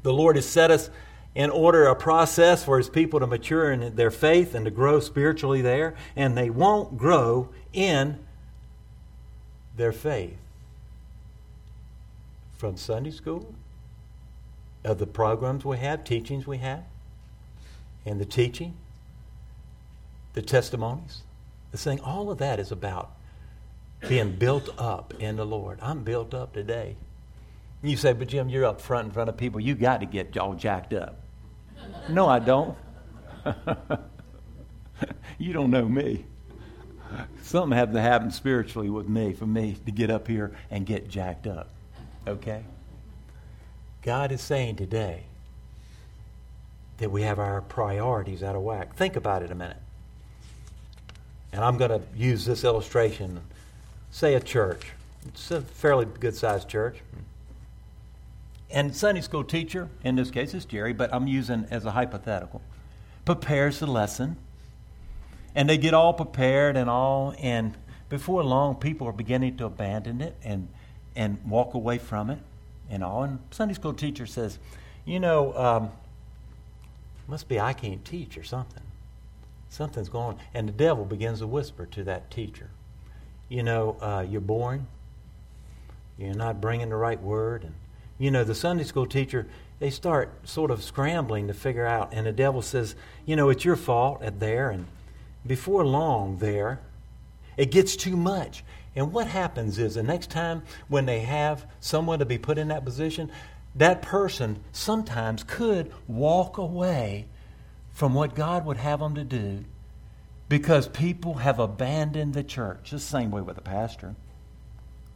The 0.03 0.13
Lord 0.13 0.37
has 0.37 0.47
set 0.47 0.71
us 0.71 0.89
in 1.35 1.51
order 1.51 1.87
a 1.87 1.97
process 1.97 2.65
for 2.65 2.79
his 2.79 2.89
people 2.89 3.19
to 3.21 3.27
mature 3.27 3.73
in 3.73 3.97
their 3.97 4.11
faith 4.11 4.55
and 4.55 4.65
to 4.65 4.71
grow 4.71 5.01
spiritually 5.01 5.61
there, 5.61 5.95
and 6.15 6.37
they 6.37 6.49
won't 6.49 6.97
grow 6.97 7.49
in 7.73 8.19
their 9.77 9.93
faith. 9.93 10.37
From 12.57 12.77
Sunday 12.77 13.11
school, 13.11 13.53
of 14.85 14.99
the 14.99 15.07
programs 15.07 15.65
we 15.65 15.79
have, 15.79 16.05
teachings 16.05 16.47
we 16.47 16.59
have, 16.59 16.85
and 18.07 18.21
the 18.21 18.25
teaching, 18.25 18.77
the 20.35 20.43
testimonies, 20.43 21.23
the 21.73 21.79
thing, 21.79 21.99
all 22.01 22.31
of 22.31 22.39
that 22.39 22.61
is 22.61 22.71
about 22.71 23.11
being 24.09 24.37
built 24.37 24.69
up 24.79 25.15
in 25.19 25.37
the 25.37 25.47
Lord. 25.47 25.79
I'm 25.83 26.05
built 26.05 26.35
up 26.35 26.53
today. 26.53 26.97
You 27.83 27.97
say, 27.97 28.13
but 28.13 28.29
Jim, 28.29 28.49
you're 28.49 28.65
up 28.65 28.81
front 28.81 29.07
in 29.07 29.13
front 29.13 29.29
of 29.29 29.37
people. 29.37 29.61
You 29.61 29.75
got 29.75 30.01
to 30.01 30.07
get 30.07 30.37
all 30.39 30.55
jacked 30.55 30.93
up. 30.93 31.24
No, 32.09 32.27
I 32.29 32.39
don't. 32.39 32.77
you 35.39 35.53
don't 35.53 35.71
know 35.71 35.87
me. 35.89 36.25
Something 37.43 37.77
had 37.77 37.93
to 37.93 38.01
happen 38.01 38.31
spiritually 38.31 38.91
with 38.91 39.09
me 39.09 39.33
for 39.33 39.47
me 39.47 39.77
to 39.87 39.93
get 39.93 40.11
up 40.11 40.27
here 40.27 40.57
and 40.71 40.85
get 40.87 41.09
jacked 41.09 41.47
up. 41.47 41.69
Okay? 42.27 42.65
God 44.03 44.33
is 44.33 44.41
saying 44.41 44.77
today 44.77 45.25
that 46.99 47.11
we 47.11 47.23
have 47.23 47.39
our 47.39 47.61
priorities 47.61 48.43
out 48.43 48.55
of 48.57 48.63
whack. 48.63 48.97
Think 48.97 49.17
about 49.17 49.43
it 49.43 49.51
a 49.51 49.55
minute. 49.55 49.79
And 51.53 51.65
I'm 51.65 51.79
going 51.79 51.91
to 51.91 52.03
use 52.17 52.45
this 52.45 52.65
illustration. 52.65 53.41
Say 54.11 54.35
a 54.35 54.41
church. 54.41 54.93
It's 55.27 55.51
a 55.51 55.61
fairly 55.61 56.05
good 56.05 56.35
sized 56.35 56.69
church. 56.69 56.99
And 58.71 58.95
Sunday 58.95 59.21
school 59.21 59.45
teacher, 59.45 59.89
in 60.03 60.17
this 60.17 60.31
case 60.31 60.55
it's 60.55 60.65
Jerry, 60.65 60.93
but 60.93 61.13
I'm 61.13 61.27
using 61.27 61.67
as 61.71 61.85
a 61.85 61.93
hypothetical, 61.93 62.63
prepares 63.25 63.81
the 63.81 63.87
lesson. 63.87 64.37
And 65.55 65.69
they 65.69 65.79
get 65.79 65.95
all 65.95 66.13
prepared 66.13 66.77
and 66.77 66.91
all, 66.91 67.35
and 67.39 67.77
before 68.09 68.43
long, 68.43 68.77
people 68.77 69.07
are 69.07 69.13
beginning 69.13 69.57
to 69.59 69.67
abandon 69.67 70.21
it 70.21 70.37
and, 70.43 70.69
and 71.15 71.39
walk 71.47 71.75
away 71.75 71.99
from 71.99 72.31
it 72.31 72.39
and 72.91 73.05
all. 73.05 73.23
And 73.23 73.39
Sunday 73.51 73.75
school 73.75 73.95
teacher 73.95 74.27
says, 74.27 74.59
You 75.05 75.21
know, 75.21 75.57
um, 75.57 75.91
must 77.27 77.49
be 77.49 77.59
I 77.61 77.73
can't 77.73 78.05
teach 78.05 78.37
or 78.37 78.45
something. 78.45 78.83
Something's 79.69 80.09
going 80.09 80.37
on. 80.37 80.39
And 80.53 80.69
the 80.69 80.73
devil 80.73 81.05
begins 81.05 81.41
to 81.41 81.47
whisper 81.47 81.87
to 81.87 82.05
that 82.05 82.31
teacher, 82.31 82.71
You 83.49 83.63
know, 83.63 83.97
uh, 84.01 84.27
you're 84.29 84.41
boring. 84.41 84.87
You're 86.19 86.35
not 86.35 86.61
bringing 86.61 86.91
the 86.91 86.97
right 86.97 87.21
word. 87.21 87.65
And 87.65 87.75
you 88.19 88.31
know, 88.31 88.45
the 88.45 88.55
Sunday 88.55 88.85
school 88.85 89.07
teacher, 89.07 89.47
they 89.81 89.91
start 89.91 90.49
sort 90.49 90.71
of 90.71 90.83
scrambling 90.83 91.49
to 91.49 91.55
figure 91.55 91.87
out. 91.87 92.13
And 92.13 92.27
the 92.27 92.33
devil 92.33 92.63
says, 92.63 92.95
you 93.27 93.37
know, 93.37 93.49
it's 93.49 93.65
your 93.65 93.77
fault 93.77 94.23
at 94.23 94.41
there. 94.41 94.71
And 94.71 94.87
before 95.47 95.85
long, 95.85 96.39
there, 96.39 96.81
it 97.57 97.71
gets 97.71 97.97
too 97.97 98.17
much. 98.17 98.65
And 98.97 99.13
what 99.13 99.27
happens 99.27 99.79
is 99.79 99.95
the 99.95 100.03
next 100.03 100.31
time 100.31 100.63
when 100.89 101.07
they 101.07 101.21
have 101.21 101.67
someone 101.81 102.21
to 102.21 102.25
be 102.25 102.39
put 102.39 102.59
in 102.59 102.69
that 102.69 102.85
position, 102.85 103.31
that 103.75 104.03
person 104.03 104.61
sometimes 104.73 105.43
could 105.43 105.93
walk 106.07 106.59
away 106.59 107.27
from 107.93 108.15
what 108.15 108.35
God 108.35 108.65
would 108.67 108.77
have 108.77 109.01
them 109.01 109.17
to 109.17 109.25
do 109.25 109.65
because 110.49 110.87
people 110.89 111.35
have 111.35 111.59
abandoned 111.59 112.35
the 112.35 112.45
church. 112.45 112.91
the 112.91 113.01
same 113.01 113.31
way 113.31 113.41
with 113.41 113.59
a 113.59 113.63
pastor. 113.63 114.15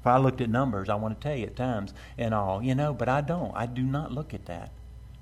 I 0.09 0.18
looked 0.18 0.40
at 0.40 0.51
numbers, 0.51 0.88
I 0.88 0.94
want 0.94 1.21
to 1.21 1.23
tell 1.29 1.37
you 1.37 1.47
at 1.47 1.57
times 1.57 1.92
and 2.16 2.35
all, 2.35 2.62
you 2.62 2.75
know, 2.75 2.92
but 2.92 3.09
I 3.09 3.21
don't. 3.21 3.53
I 3.55 3.66
do 3.66 3.83
not 3.83 4.12
look 4.12 4.35
at 4.35 4.47
that. 4.47 4.73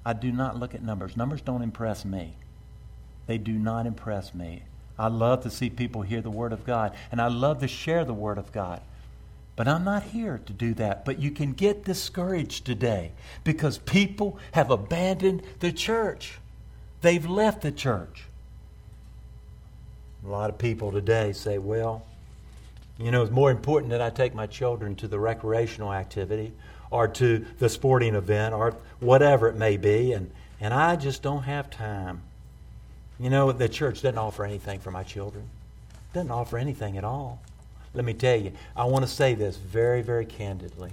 I 0.05 0.13
do 0.13 0.31
not 0.31 0.59
look 0.59 0.75
at 0.75 0.83
numbers. 0.83 1.17
Numbers 1.17 1.41
don't 1.41 1.63
impress 1.63 2.05
me. 2.05 2.37
They 3.27 3.39
do 3.39 3.53
not 3.53 3.87
impress 3.87 4.35
me. 4.35 4.63
I 4.99 5.09
love 5.09 5.43
to 5.43 5.51
see 5.51 5.69
people 5.69 6.03
hear 6.03 6.23
the 6.23 6.31
Word 6.31 6.53
of 6.53 6.65
God, 6.65 6.95
and 7.11 7.21
I 7.21 7.29
love 7.29 7.61
to 7.61 7.69
share 7.69 8.05
the 8.05 8.15
Word 8.15 8.39
of 8.39 8.53
God. 8.53 8.81
But 9.57 9.67
I'm 9.67 9.85
not 9.85 10.05
here 10.05 10.41
to 10.47 10.53
do 10.53 10.75
that. 10.75 11.05
But 11.05 11.19
you 11.19 11.31
can 11.31 11.53
get 11.53 11.85
discouraged 11.85 12.65
today 12.65 13.13
because 13.43 13.79
people 13.79 14.39
have 14.53 14.71
abandoned 14.71 15.43
the 15.61 15.73
church. 15.73 16.39
They've 17.01 17.27
left 17.27 17.63
the 17.63 17.73
church. 17.73 18.25
A 20.25 20.29
lot 20.29 20.51
of 20.51 20.59
people 20.59 20.93
today 20.93 21.33
say, 21.33 21.57
well, 21.59 22.05
you 22.99 23.11
know, 23.11 23.23
it's 23.23 23.31
more 23.31 23.51
important 23.51 23.91
that 23.91 24.01
I 24.01 24.11
take 24.11 24.35
my 24.35 24.47
children 24.47 24.97
to 24.97 25.09
the 25.09 25.19
recreational 25.19 25.93
activity 25.93 26.53
or 26.91 27.09
to 27.09 27.45
the 27.59 27.69
sporting 27.69 28.15
event 28.15 28.55
or 28.55 28.75
whatever 29.01 29.49
it 29.49 29.57
may 29.57 29.77
be, 29.77 30.13
and, 30.13 30.31
and 30.61 30.73
I 30.73 30.97
just 30.97 31.23
don't 31.23 31.43
have 31.43 31.69
time. 31.69 32.23
You 33.21 33.29
know, 33.29 33.53
the 33.53 33.69
church 33.69 34.03
doesn't 34.03 34.19
offer 34.19 34.45
anything 34.45 34.81
for 34.81 34.91
my 34.91 35.03
children, 35.03 35.49
doesn't 36.15 36.31
offer 36.31 36.57
anything 36.57 36.97
at 36.97 37.05
all. 37.05 37.41
Let 37.93 38.05
me 38.05 38.15
tell 38.15 38.37
you, 38.37 38.53
I 38.77 38.85
want 38.85 39.05
to 39.05 39.11
say 39.11 39.35
this 39.35 39.57
very, 39.57 40.03
very 40.03 40.27
candidly. 40.27 40.93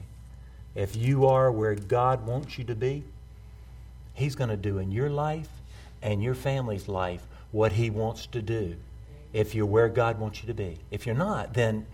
If 0.76 0.96
you 0.96 1.28
are 1.28 1.52
where 1.52 1.76
God 1.76 2.26
wants 2.26 2.58
you 2.58 2.63
to 2.66 2.76
be, 2.76 3.04
He's 4.13 4.36
going 4.36 4.50
to 4.50 4.58
do 4.58 4.78
in 4.78 4.92
your 4.92 5.10
life 5.10 5.50
and 6.02 6.24
your 6.24 6.36
family's 6.36 6.88
life 6.88 7.26
what 7.52 7.74
He 7.74 7.89
wants 7.89 8.26
to 8.28 8.42
do 8.42 8.76
if 9.34 9.56
you're 9.56 9.65
where 9.65 9.89
God 9.89 10.19
wants 10.19 10.41
you 10.41 10.48
to 10.48 10.54
be. 10.54 10.78
If 10.91 11.06
you're 11.06 11.15
not, 11.15 11.54
then 11.54 11.86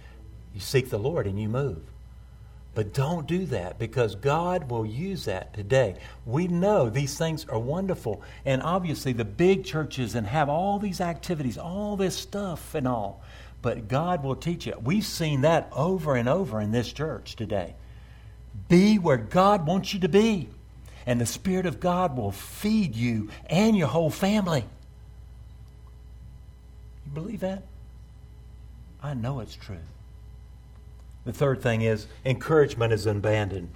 you 0.53 0.59
seek 0.59 0.89
the 0.89 0.99
Lord 0.99 1.25
and 1.25 1.41
you 1.41 1.49
move. 1.49 1.81
But 2.75 2.93
don't 2.93 3.27
do 3.27 3.45
that 3.47 3.79
because 3.79 4.15
God 4.15 4.69
will 4.69 4.85
use 4.85 5.25
that 5.25 5.53
today. 5.53 5.95
We 6.25 6.47
know 6.47 6.89
these 6.89 7.17
things 7.17 7.45
are 7.49 7.59
wonderful. 7.59 8.21
And 8.45 8.61
obviously, 8.61 9.11
the 9.11 9.25
big 9.25 9.65
churches 9.65 10.15
and 10.15 10.27
have 10.27 10.49
all 10.49 10.79
these 10.79 11.01
activities, 11.01 11.57
all 11.57 11.97
this 11.97 12.15
stuff 12.15 12.75
and 12.75 12.87
all. 12.87 13.23
But 13.61 13.87
God 13.87 14.23
will 14.23 14.35
teach 14.35 14.65
you. 14.67 14.75
We've 14.81 15.05
seen 15.05 15.41
that 15.41 15.69
over 15.73 16.15
and 16.15 16.29
over 16.29 16.61
in 16.61 16.71
this 16.71 16.93
church 16.93 17.35
today. 17.35 17.75
Be 18.69 18.99
where 18.99 19.17
God 19.17 19.65
wants 19.65 19.93
you 19.93 19.99
to 20.01 20.09
be. 20.09 20.49
And 21.05 21.19
the 21.19 21.25
Spirit 21.25 21.65
of 21.65 21.79
God 21.79 22.15
will 22.15 22.31
feed 22.31 22.95
you 22.95 23.29
and 23.47 23.75
your 23.75 23.87
whole 23.87 24.11
family. 24.11 24.63
You 27.09 27.21
believe 27.21 27.39
that? 27.39 27.63
I 29.01 29.15
know 29.15 29.39
it's 29.39 29.55
true. 29.55 29.79
The 31.25 31.33
third 31.33 31.61
thing 31.61 31.81
is 31.81 32.07
encouragement 32.23 32.93
is 32.93 33.05
abandoned. 33.05 33.69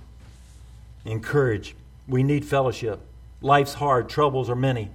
Encourage. 1.06 1.76
We 2.08 2.22
need 2.24 2.46
fellowship. 2.46 3.00
Life's 3.42 3.74
hard, 3.74 4.08
troubles 4.08 4.50
are 4.50 4.56
many. 4.56 4.90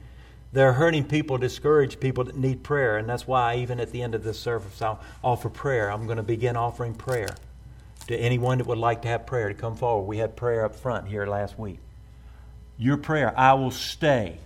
They're 0.52 0.72
hurting 0.72 1.04
people, 1.04 1.36
discourage 1.36 2.00
people 2.00 2.24
that 2.24 2.36
need 2.36 2.62
prayer, 2.62 2.96
and 2.96 3.08
that's 3.08 3.26
why 3.26 3.56
even 3.56 3.80
at 3.80 3.90
the 3.90 4.02
end 4.02 4.14
of 4.14 4.24
this 4.24 4.38
service 4.38 4.80
I'll 4.80 5.00
offer 5.22 5.50
prayer. 5.50 5.90
I'm 5.90 6.06
going 6.06 6.16
to 6.16 6.22
begin 6.22 6.56
offering 6.56 6.94
prayer 6.94 7.34
to 8.06 8.16
anyone 8.16 8.58
that 8.58 8.66
would 8.66 8.78
like 8.78 9.02
to 9.02 9.08
have 9.08 9.26
prayer 9.26 9.48
to 9.48 9.54
come 9.54 9.76
forward. 9.76 10.06
We 10.06 10.18
had 10.18 10.36
prayer 10.36 10.64
up 10.64 10.74
front 10.74 11.08
here 11.08 11.26
last 11.26 11.58
week. 11.58 11.80
Your 12.78 12.96
prayer, 12.96 13.36
I 13.36 13.54
will 13.54 13.72
stay 13.72 14.38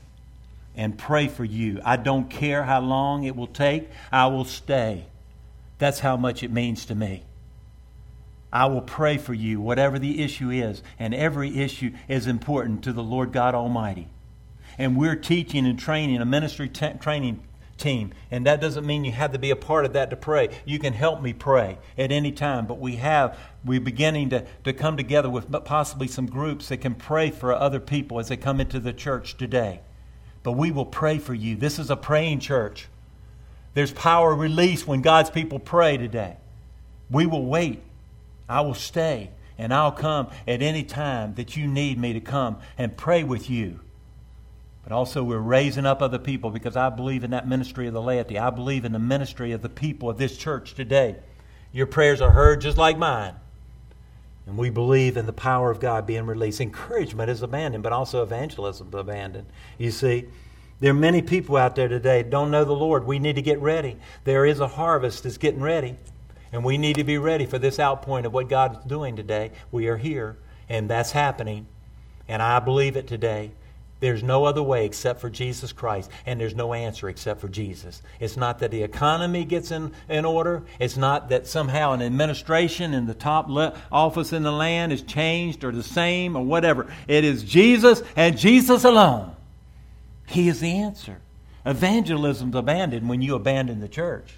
and 0.76 0.98
pray 0.98 1.28
for 1.28 1.44
you. 1.44 1.80
I 1.84 1.96
don't 1.96 2.30
care 2.30 2.64
how 2.64 2.80
long 2.80 3.24
it 3.24 3.36
will 3.36 3.46
take, 3.46 3.88
I 4.10 4.26
will 4.26 4.44
stay. 4.44 5.06
That's 5.78 6.00
how 6.00 6.16
much 6.16 6.42
it 6.42 6.52
means 6.52 6.86
to 6.86 6.94
me. 6.94 7.24
I 8.52 8.66
will 8.66 8.82
pray 8.82 9.16
for 9.16 9.34
you, 9.34 9.60
whatever 9.60 9.98
the 9.98 10.22
issue 10.22 10.50
is, 10.50 10.82
and 10.98 11.14
every 11.14 11.58
issue 11.58 11.92
is 12.06 12.26
important 12.26 12.84
to 12.84 12.92
the 12.92 13.02
Lord 13.02 13.32
God 13.32 13.54
Almighty. 13.54 14.08
And 14.78 14.96
we're 14.96 15.16
teaching 15.16 15.66
and 15.66 15.78
training 15.78 16.20
a 16.20 16.24
ministry 16.26 16.68
t- 16.68 16.92
training 17.00 17.42
team, 17.78 18.12
and 18.30 18.46
that 18.46 18.60
doesn't 18.60 18.86
mean 18.86 19.04
you 19.04 19.12
have 19.12 19.32
to 19.32 19.38
be 19.38 19.50
a 19.50 19.56
part 19.56 19.86
of 19.86 19.94
that 19.94 20.10
to 20.10 20.16
pray. 20.16 20.50
You 20.66 20.78
can 20.78 20.92
help 20.92 21.22
me 21.22 21.32
pray 21.32 21.78
at 21.96 22.12
any 22.12 22.30
time, 22.30 22.66
but 22.66 22.78
we 22.78 22.96
have, 22.96 23.38
we're 23.64 23.80
beginning 23.80 24.30
to, 24.30 24.46
to 24.64 24.72
come 24.72 24.96
together 24.96 25.30
with 25.30 25.50
possibly 25.64 26.06
some 26.06 26.26
groups 26.26 26.68
that 26.68 26.78
can 26.78 26.94
pray 26.94 27.30
for 27.30 27.54
other 27.54 27.80
people 27.80 28.20
as 28.20 28.28
they 28.28 28.36
come 28.36 28.60
into 28.60 28.80
the 28.80 28.92
church 28.92 29.36
today 29.36 29.80
but 30.42 30.52
we 30.52 30.70
will 30.70 30.86
pray 30.86 31.18
for 31.18 31.34
you. 31.34 31.56
This 31.56 31.78
is 31.78 31.90
a 31.90 31.96
praying 31.96 32.40
church. 32.40 32.88
There's 33.74 33.92
power 33.92 34.34
released 34.34 34.86
when 34.86 35.02
God's 35.02 35.30
people 35.30 35.58
pray 35.58 35.96
today. 35.96 36.36
We 37.10 37.26
will 37.26 37.46
wait. 37.46 37.82
I 38.48 38.60
will 38.62 38.74
stay, 38.74 39.30
and 39.56 39.72
I'll 39.72 39.92
come 39.92 40.28
at 40.46 40.62
any 40.62 40.82
time 40.82 41.34
that 41.34 41.56
you 41.56 41.66
need 41.66 41.98
me 41.98 42.12
to 42.12 42.20
come 42.20 42.58
and 42.76 42.96
pray 42.96 43.24
with 43.24 43.48
you. 43.48 43.80
But 44.82 44.92
also, 44.92 45.22
we're 45.22 45.38
raising 45.38 45.86
up 45.86 46.02
other 46.02 46.18
people 46.18 46.50
because 46.50 46.76
I 46.76 46.90
believe 46.90 47.22
in 47.22 47.30
that 47.30 47.46
ministry 47.48 47.86
of 47.86 47.94
the 47.94 48.02
laity. 48.02 48.38
I 48.38 48.50
believe 48.50 48.84
in 48.84 48.92
the 48.92 48.98
ministry 48.98 49.52
of 49.52 49.62
the 49.62 49.68
people 49.68 50.10
of 50.10 50.18
this 50.18 50.36
church 50.36 50.74
today. 50.74 51.16
Your 51.70 51.86
prayers 51.86 52.20
are 52.20 52.32
heard 52.32 52.60
just 52.60 52.76
like 52.76 52.98
mine. 52.98 53.34
And 54.46 54.56
we 54.56 54.70
believe 54.70 55.16
in 55.16 55.26
the 55.26 55.32
power 55.32 55.70
of 55.70 55.78
God 55.78 56.06
being 56.06 56.26
released. 56.26 56.60
Encouragement 56.60 57.30
is 57.30 57.42
abandoned, 57.42 57.82
but 57.82 57.92
also 57.92 58.22
evangelism 58.22 58.88
is 58.88 58.94
abandoned. 58.94 59.46
You 59.78 59.90
see, 59.90 60.26
there 60.80 60.90
are 60.90 60.94
many 60.94 61.22
people 61.22 61.56
out 61.56 61.76
there 61.76 61.86
today 61.86 62.24
don't 62.24 62.50
know 62.50 62.64
the 62.64 62.72
Lord. 62.72 63.06
We 63.06 63.20
need 63.20 63.36
to 63.36 63.42
get 63.42 63.60
ready. 63.60 63.96
There 64.24 64.44
is 64.44 64.58
a 64.58 64.66
harvest 64.66 65.22
that's 65.22 65.38
getting 65.38 65.62
ready, 65.62 65.96
and 66.52 66.64
we 66.64 66.76
need 66.76 66.96
to 66.96 67.04
be 67.04 67.18
ready 67.18 67.46
for 67.46 67.58
this 67.58 67.78
outpouring 67.78 68.26
of 68.26 68.32
what 68.32 68.48
God 68.48 68.78
is 68.78 68.84
doing 68.84 69.14
today. 69.14 69.52
We 69.70 69.86
are 69.86 69.96
here, 69.96 70.38
and 70.68 70.90
that's 70.90 71.12
happening, 71.12 71.68
and 72.26 72.42
I 72.42 72.58
believe 72.58 72.96
it 72.96 73.06
today. 73.06 73.52
There's 74.02 74.24
no 74.24 74.46
other 74.46 74.64
way 74.64 74.84
except 74.84 75.20
for 75.20 75.30
Jesus 75.30 75.70
Christ, 75.70 76.10
and 76.26 76.40
there's 76.40 76.56
no 76.56 76.74
answer 76.74 77.08
except 77.08 77.40
for 77.40 77.46
Jesus. 77.46 78.02
It's 78.18 78.36
not 78.36 78.58
that 78.58 78.72
the 78.72 78.82
economy 78.82 79.44
gets 79.44 79.70
in, 79.70 79.92
in 80.08 80.24
order. 80.24 80.64
It's 80.80 80.96
not 80.96 81.28
that 81.28 81.46
somehow 81.46 81.92
an 81.92 82.02
administration 82.02 82.94
in 82.94 83.06
the 83.06 83.14
top 83.14 83.48
le- 83.48 83.80
office 83.92 84.32
in 84.32 84.42
the 84.42 84.50
land 84.50 84.92
is 84.92 85.02
changed 85.02 85.62
or 85.62 85.70
the 85.70 85.84
same 85.84 86.34
or 86.34 86.44
whatever. 86.44 86.92
It 87.06 87.22
is 87.22 87.44
Jesus 87.44 88.02
and 88.16 88.36
Jesus 88.36 88.82
alone. 88.82 89.36
He 90.26 90.48
is 90.48 90.58
the 90.58 90.78
answer. 90.78 91.20
Evangelism's 91.64 92.56
abandoned 92.56 93.08
when 93.08 93.22
you 93.22 93.36
abandon 93.36 93.78
the 93.78 93.86
church. 93.86 94.34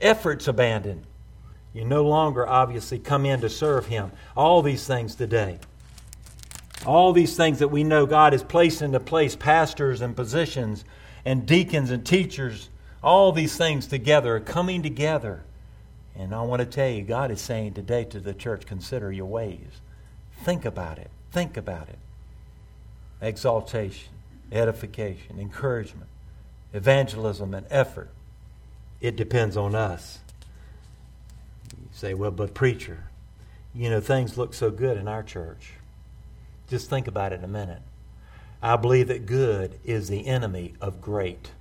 Effort's 0.00 0.46
abandoned. 0.46 1.02
You 1.74 1.84
no 1.84 2.04
longer 2.04 2.46
obviously 2.46 3.00
come 3.00 3.26
in 3.26 3.40
to 3.40 3.48
serve 3.48 3.86
Him. 3.86 4.12
All 4.36 4.62
these 4.62 4.86
things 4.86 5.16
today. 5.16 5.58
All 6.88 7.12
these 7.12 7.36
things 7.36 7.58
that 7.58 7.68
we 7.68 7.84
know 7.84 8.06
God 8.06 8.32
has 8.32 8.42
placed 8.42 8.80
into 8.80 8.98
place 8.98 9.36
pastors 9.36 10.00
and 10.00 10.16
positions 10.16 10.84
and 11.24 11.44
deacons 11.44 11.90
and 11.90 12.04
teachers 12.04 12.70
all 13.02 13.32
these 13.32 13.56
things 13.56 13.86
together 13.86 14.36
are 14.36 14.40
coming 14.40 14.82
together. 14.82 15.44
And 16.16 16.34
I 16.34 16.42
want 16.42 16.60
to 16.60 16.66
tell 16.66 16.88
you, 16.88 17.02
God 17.02 17.30
is 17.30 17.40
saying 17.40 17.74
today 17.74 18.04
to 18.04 18.20
the 18.20 18.34
church, 18.34 18.66
consider 18.66 19.12
your 19.12 19.26
ways. 19.26 19.80
Think 20.42 20.64
about 20.64 20.98
it. 20.98 21.10
Think 21.30 21.56
about 21.56 21.88
it. 21.88 21.98
Exaltation, 23.20 24.12
edification, 24.50 25.38
encouragement, 25.38 26.08
evangelism, 26.72 27.54
and 27.54 27.66
effort. 27.70 28.10
It 29.00 29.14
depends 29.14 29.56
on 29.56 29.74
us. 29.74 30.18
You 31.70 31.88
say, 31.92 32.14
well, 32.14 32.32
but 32.32 32.54
preacher, 32.54 33.04
you 33.74 33.90
know, 33.90 34.00
things 34.00 34.36
look 34.36 34.54
so 34.54 34.70
good 34.70 34.96
in 34.96 35.06
our 35.06 35.22
church. 35.22 35.74
Just 36.68 36.90
think 36.90 37.08
about 37.08 37.32
it 37.32 37.42
a 37.42 37.48
minute. 37.48 37.80
I 38.62 38.76
believe 38.76 39.08
that 39.08 39.26
good 39.26 39.78
is 39.84 40.08
the 40.08 40.26
enemy 40.26 40.74
of 40.80 41.00
great. 41.00 41.52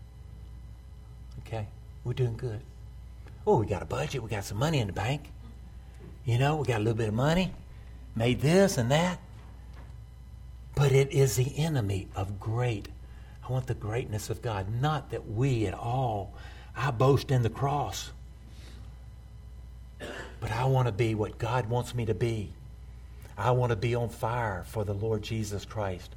Okay, 1.39 1.67
we're 2.03 2.13
doing 2.13 2.35
good. 2.35 2.61
Oh, 3.45 3.59
we 3.59 3.65
got 3.65 3.81
a 3.81 3.85
budget. 3.85 4.21
We 4.21 4.29
got 4.29 4.43
some 4.43 4.57
money 4.57 4.79
in 4.79 4.87
the 4.87 4.93
bank. 4.93 5.31
You 6.25 6.37
know, 6.37 6.57
we 6.57 6.65
got 6.65 6.77
a 6.77 6.83
little 6.83 6.97
bit 6.97 7.07
of 7.07 7.13
money. 7.13 7.53
Made 8.15 8.41
this 8.41 8.77
and 8.77 8.91
that. 8.91 9.19
But 10.75 10.91
it 10.91 11.11
is 11.11 11.37
the 11.37 11.57
enemy 11.57 12.07
of 12.15 12.39
great. 12.39 12.89
I 13.47 13.51
want 13.51 13.67
the 13.67 13.73
greatness 13.73 14.29
of 14.29 14.41
God. 14.41 14.67
Not 14.81 15.11
that 15.11 15.29
we 15.29 15.65
at 15.65 15.73
all, 15.73 16.33
I 16.75 16.91
boast 16.91 17.31
in 17.31 17.43
the 17.43 17.49
cross. 17.49 18.11
But 20.39 20.51
I 20.51 20.65
want 20.65 20.87
to 20.87 20.91
be 20.91 21.15
what 21.15 21.37
God 21.37 21.67
wants 21.67 21.95
me 21.95 22.05
to 22.05 22.13
be. 22.13 22.51
I 23.37 23.51
want 23.51 23.69
to 23.69 23.75
be 23.75 23.93
on 23.93 24.09
fire 24.09 24.63
for 24.67 24.83
the 24.83 24.93
Lord 24.93 25.21
Jesus 25.21 25.63
Christ. 25.65 26.15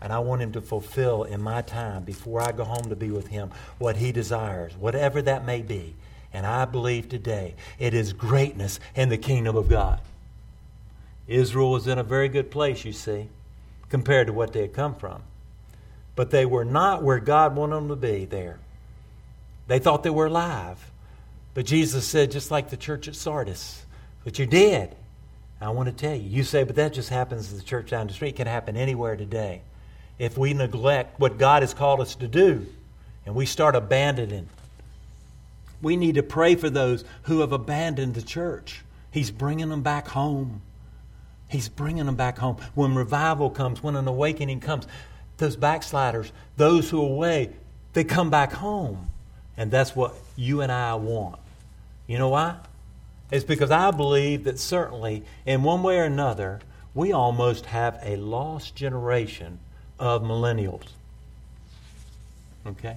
And 0.00 0.12
I 0.12 0.18
want 0.18 0.42
him 0.42 0.52
to 0.52 0.60
fulfill 0.60 1.24
in 1.24 1.40
my 1.40 1.62
time 1.62 2.04
before 2.04 2.40
I 2.40 2.52
go 2.52 2.64
home 2.64 2.88
to 2.90 2.96
be 2.96 3.10
with 3.10 3.28
him 3.28 3.50
what 3.78 3.96
he 3.96 4.12
desires, 4.12 4.76
whatever 4.76 5.22
that 5.22 5.44
may 5.44 5.62
be. 5.62 5.94
And 6.32 6.44
I 6.46 6.64
believe 6.64 7.08
today 7.08 7.54
it 7.78 7.94
is 7.94 8.12
greatness 8.12 8.80
in 8.94 9.08
the 9.08 9.16
kingdom 9.16 9.56
of 9.56 9.68
God. 9.68 10.00
Israel 11.26 11.70
was 11.70 11.86
in 11.86 11.98
a 11.98 12.02
very 12.02 12.28
good 12.28 12.50
place, 12.50 12.84
you 12.84 12.92
see, 12.92 13.28
compared 13.88 14.26
to 14.26 14.32
what 14.32 14.52
they 14.52 14.60
had 14.60 14.74
come 14.74 14.94
from. 14.94 15.22
But 16.16 16.30
they 16.30 16.44
were 16.44 16.64
not 16.64 17.02
where 17.02 17.18
God 17.18 17.56
wanted 17.56 17.76
them 17.76 17.88
to 17.88 17.96
be 17.96 18.24
there. 18.26 18.58
They 19.66 19.78
thought 19.78 20.02
they 20.02 20.10
were 20.10 20.26
alive. 20.26 20.90
But 21.54 21.66
Jesus 21.66 22.06
said, 22.06 22.30
just 22.30 22.50
like 22.50 22.68
the 22.68 22.76
church 22.76 23.08
at 23.08 23.14
Sardis, 23.14 23.86
but 24.22 24.38
you're 24.38 24.46
dead. 24.46 24.96
I 25.64 25.70
want 25.70 25.88
to 25.88 25.94
tell 25.94 26.14
you, 26.14 26.28
you 26.28 26.44
say, 26.44 26.64
but 26.64 26.76
that 26.76 26.92
just 26.92 27.08
happens 27.08 27.52
at 27.52 27.58
the 27.58 27.64
church 27.64 27.90
down 27.90 28.06
the 28.06 28.12
street. 28.12 28.30
It 28.30 28.36
can 28.36 28.46
happen 28.46 28.76
anywhere 28.76 29.16
today 29.16 29.62
if 30.18 30.36
we 30.36 30.52
neglect 30.54 31.18
what 31.18 31.38
God 31.38 31.62
has 31.62 31.74
called 31.74 32.00
us 32.00 32.14
to 32.16 32.28
do 32.28 32.66
and 33.26 33.34
we 33.34 33.46
start 33.46 33.74
abandoning. 33.74 34.48
We 35.80 35.96
need 35.96 36.16
to 36.16 36.22
pray 36.22 36.54
for 36.54 36.70
those 36.70 37.04
who 37.22 37.40
have 37.40 37.52
abandoned 37.52 38.14
the 38.14 38.22
church. 38.22 38.82
He's 39.10 39.30
bringing 39.30 39.68
them 39.68 39.82
back 39.82 40.08
home. 40.08 40.62
He's 41.48 41.68
bringing 41.68 42.06
them 42.06 42.16
back 42.16 42.38
home. 42.38 42.56
When 42.74 42.94
revival 42.94 43.50
comes, 43.50 43.82
when 43.82 43.96
an 43.96 44.08
awakening 44.08 44.60
comes, 44.60 44.86
those 45.36 45.56
backsliders, 45.56 46.32
those 46.56 46.90
who 46.90 47.02
are 47.02 47.10
away, 47.10 47.50
they 47.92 48.04
come 48.04 48.30
back 48.30 48.52
home. 48.52 49.08
And 49.56 49.70
that's 49.70 49.94
what 49.94 50.14
you 50.36 50.62
and 50.62 50.72
I 50.72 50.94
want. 50.96 51.38
You 52.06 52.18
know 52.18 52.30
why? 52.30 52.56
It's 53.34 53.44
because 53.44 53.72
I 53.72 53.90
believe 53.90 54.44
that 54.44 54.60
certainly, 54.60 55.24
in 55.44 55.64
one 55.64 55.82
way 55.82 55.98
or 55.98 56.04
another, 56.04 56.60
we 56.94 57.10
almost 57.10 57.66
have 57.66 57.98
a 58.00 58.14
lost 58.14 58.76
generation 58.76 59.58
of 59.98 60.22
millennials. 60.22 60.84
Okay? 62.64 62.96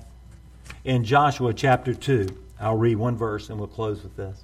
In 0.86 1.04
Joshua 1.06 1.56
chapter 1.56 1.96
2, 1.96 2.28
I'll 2.60 2.78
read 2.78 2.98
one 2.98 3.18
verse 3.18 3.50
and 3.50 3.58
we'll 3.58 3.68
close 3.68 4.04
with 4.04 4.16
this. 4.16 4.44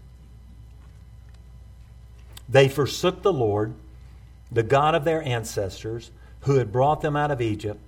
They 2.50 2.70
forsook 2.70 3.22
the 3.22 3.32
Lord, 3.32 3.76
the 4.52 4.64
God 4.64 4.96
of 4.96 5.04
their 5.04 5.22
ancestors, 5.22 6.10
who 6.42 6.56
had 6.56 6.72
brought 6.72 7.02
them 7.02 7.16
out 7.16 7.30
of 7.30 7.40
Egypt. 7.40 7.80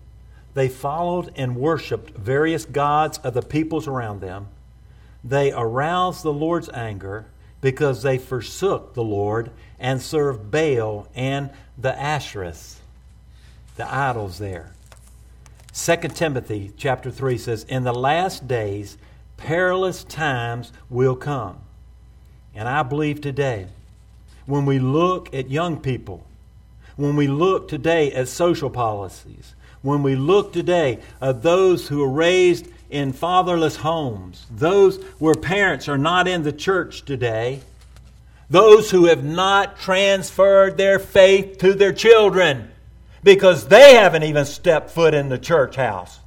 They 0.53 0.69
followed 0.69 1.33
and 1.35 1.55
worshiped 1.55 2.15
various 2.15 2.65
gods 2.65 3.17
of 3.23 3.33
the 3.33 3.41
peoples 3.41 3.87
around 3.87 4.21
them. 4.21 4.49
They 5.23 5.51
aroused 5.51 6.21
the 6.21 6.31
Lord's 6.31 6.69
anger 6.69 7.25
because 7.66 8.03
they 8.03 8.20
forsook 8.20 8.93
the 8.93 9.03
Lord 9.03 9.49
and 9.80 9.99
served 9.99 10.51
Baal 10.51 11.07
and 11.16 11.49
the 11.80 11.93
Ashtoreths 11.93 12.76
the 13.76 13.91
idols 13.91 14.38
there. 14.38 14.72
2 15.74 15.95
Timothy 16.09 16.72
chapter 16.78 17.09
3 17.09 17.39
says, 17.39 17.63
In 17.63 17.84
the 17.84 17.91
last 17.91 18.47
days, 18.47 18.99
perilous 19.38 20.03
times 20.03 20.72
will 20.91 21.16
come. 21.16 21.57
And 22.53 22.70
I 22.70 22.84
believe 22.84 23.20
today, 23.20 23.66
when 24.45 24.68
we 24.68 24.78
look 24.78 25.34
at 25.34 25.49
young 25.49 25.80
people, 25.80 26.24
when 26.97 27.16
we 27.16 27.28
look 27.28 27.68
today 27.68 28.11
at 28.11 28.28
social 28.28 28.70
policies, 28.70 29.55
when 29.82 30.03
we 30.03 30.16
look 30.16 30.53
today 30.53 30.99
at 31.20 31.41
those 31.41 31.88
who 31.88 32.03
are 32.03 32.11
raised 32.11 32.68
in 32.89 33.13
fatherless 33.13 33.77
homes, 33.77 34.45
those 34.49 35.01
where 35.19 35.33
parents 35.33 35.88
are 35.88 35.97
not 35.97 36.27
in 36.27 36.43
the 36.43 36.51
church 36.51 37.03
today, 37.05 37.61
those 38.49 38.91
who 38.91 39.05
have 39.05 39.23
not 39.23 39.79
transferred 39.79 40.77
their 40.77 40.99
faith 40.99 41.57
to 41.59 41.73
their 41.73 41.93
children 41.93 42.69
because 43.23 43.67
they 43.67 43.95
haven't 43.95 44.23
even 44.23 44.45
stepped 44.45 44.91
foot 44.91 45.15
in 45.15 45.29
the 45.29 45.39
church 45.39 45.75
house. 45.75 46.19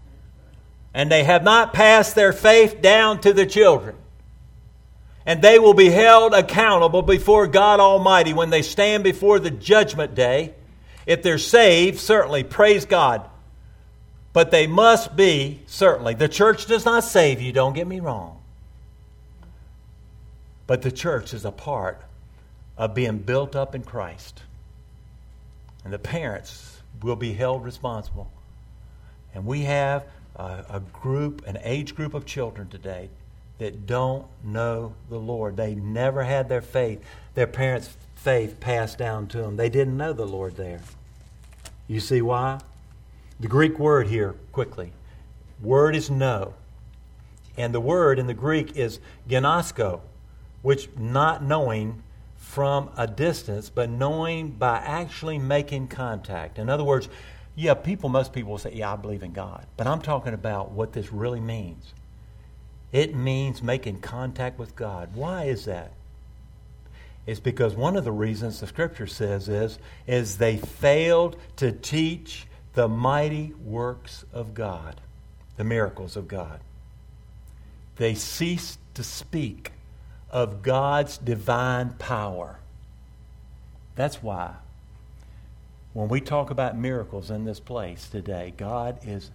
And 0.92 1.12
they 1.12 1.22
have 1.22 1.44
not 1.44 1.72
passed 1.72 2.16
their 2.16 2.32
faith 2.32 2.82
down 2.82 3.20
to 3.20 3.32
the 3.32 3.46
children. 3.46 3.94
And 5.24 5.40
they 5.40 5.60
will 5.60 5.74
be 5.74 5.90
held 5.90 6.34
accountable 6.34 7.02
before 7.02 7.46
God 7.46 7.78
Almighty 7.78 8.32
when 8.32 8.50
they 8.50 8.62
stand 8.62 9.04
before 9.04 9.38
the 9.38 9.50
judgment 9.50 10.16
day. 10.16 10.54
If 11.06 11.22
they're 11.22 11.38
saved, 11.38 12.00
certainly, 12.00 12.42
praise 12.42 12.84
God. 12.84 13.28
But 14.38 14.52
they 14.52 14.68
must 14.68 15.16
be, 15.16 15.58
certainly. 15.66 16.14
The 16.14 16.28
church 16.28 16.66
does 16.66 16.84
not 16.84 17.02
save 17.02 17.42
you, 17.42 17.50
don't 17.50 17.72
get 17.72 17.88
me 17.88 17.98
wrong. 17.98 18.40
But 20.68 20.82
the 20.82 20.92
church 20.92 21.34
is 21.34 21.44
a 21.44 21.50
part 21.50 22.00
of 22.76 22.94
being 22.94 23.18
built 23.18 23.56
up 23.56 23.74
in 23.74 23.82
Christ. 23.82 24.44
And 25.82 25.92
the 25.92 25.98
parents 25.98 26.82
will 27.02 27.16
be 27.16 27.32
held 27.32 27.64
responsible. 27.64 28.30
And 29.34 29.44
we 29.44 29.62
have 29.62 30.04
a, 30.36 30.64
a 30.70 30.82
group, 30.92 31.44
an 31.44 31.58
age 31.64 31.96
group 31.96 32.14
of 32.14 32.24
children 32.24 32.68
today 32.68 33.10
that 33.58 33.88
don't 33.88 34.24
know 34.44 34.94
the 35.10 35.18
Lord. 35.18 35.56
They 35.56 35.74
never 35.74 36.22
had 36.22 36.48
their 36.48 36.62
faith, 36.62 37.04
their 37.34 37.48
parents' 37.48 37.96
faith 38.14 38.60
passed 38.60 38.98
down 38.98 39.26
to 39.30 39.38
them. 39.38 39.56
They 39.56 39.68
didn't 39.68 39.96
know 39.96 40.12
the 40.12 40.26
Lord 40.26 40.56
there. 40.56 40.82
You 41.88 41.98
see 41.98 42.22
why? 42.22 42.60
The 43.40 43.48
Greek 43.48 43.78
word 43.78 44.08
here, 44.08 44.34
quickly. 44.52 44.92
Word 45.62 45.94
is 45.94 46.10
know. 46.10 46.54
And 47.56 47.74
the 47.74 47.80
word 47.80 48.18
in 48.18 48.26
the 48.26 48.34
Greek 48.34 48.76
is 48.76 49.00
ginosko, 49.28 50.00
which 50.62 50.88
not 50.96 51.42
knowing 51.42 52.02
from 52.36 52.90
a 52.96 53.06
distance, 53.06 53.70
but 53.70 53.90
knowing 53.90 54.50
by 54.50 54.78
actually 54.78 55.38
making 55.38 55.88
contact. 55.88 56.58
In 56.58 56.68
other 56.68 56.84
words, 56.84 57.08
yeah, 57.54 57.74
people, 57.74 58.08
most 58.08 58.32
people 58.32 58.52
will 58.52 58.58
say, 58.58 58.72
yeah, 58.72 58.92
I 58.92 58.96
believe 58.96 59.22
in 59.22 59.32
God. 59.32 59.66
But 59.76 59.86
I'm 59.86 60.00
talking 60.00 60.34
about 60.34 60.70
what 60.70 60.92
this 60.92 61.12
really 61.12 61.40
means. 61.40 61.92
It 62.90 63.14
means 63.14 63.62
making 63.62 64.00
contact 64.00 64.58
with 64.58 64.74
God. 64.74 65.10
Why 65.14 65.44
is 65.44 65.66
that? 65.66 65.92
It's 67.26 67.40
because 67.40 67.74
one 67.74 67.96
of 67.96 68.04
the 68.04 68.12
reasons 68.12 68.60
the 68.60 68.66
scripture 68.66 69.06
says 69.06 69.48
is, 69.48 69.78
is 70.06 70.38
they 70.38 70.56
failed 70.56 71.36
to 71.56 71.70
teach 71.70 72.47
the 72.78 72.86
mighty 72.86 73.52
works 73.64 74.24
of 74.32 74.54
God, 74.54 75.00
the 75.56 75.64
miracles 75.64 76.14
of 76.14 76.28
God. 76.28 76.60
They 77.96 78.14
ceased 78.14 78.78
to 78.94 79.02
speak 79.02 79.72
of 80.30 80.62
God's 80.62 81.18
divine 81.18 81.94
power. 81.94 82.60
That's 83.96 84.22
why 84.22 84.54
when 85.92 86.06
we 86.06 86.20
talk 86.20 86.50
about 86.50 86.78
miracles 86.78 87.32
in 87.32 87.44
this 87.44 87.58
place 87.58 88.08
today, 88.08 88.54
God 88.56 89.00
is, 89.04 89.32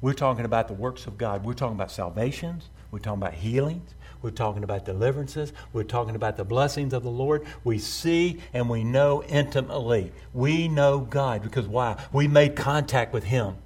we're 0.00 0.12
talking 0.12 0.44
about 0.44 0.68
the 0.68 0.74
works 0.74 1.08
of 1.08 1.18
God. 1.18 1.44
We're 1.44 1.54
talking 1.54 1.74
about 1.74 1.90
salvations. 1.90 2.68
We're 2.92 3.00
talking 3.00 3.20
about 3.20 3.34
healings. 3.34 3.92
We're 4.24 4.30
talking 4.30 4.64
about 4.64 4.86
deliverances. 4.86 5.52
We're 5.74 5.84
talking 5.84 6.16
about 6.16 6.38
the 6.38 6.46
blessings 6.46 6.94
of 6.94 7.02
the 7.02 7.10
Lord. 7.10 7.44
We 7.62 7.78
see 7.78 8.40
and 8.54 8.70
we 8.70 8.82
know 8.82 9.22
intimately. 9.22 10.12
We 10.32 10.66
know 10.66 11.00
God 11.00 11.42
because 11.42 11.68
why? 11.68 12.02
We 12.10 12.26
made 12.26 12.56
contact 12.56 13.12
with 13.12 13.24
Him. 13.24 13.56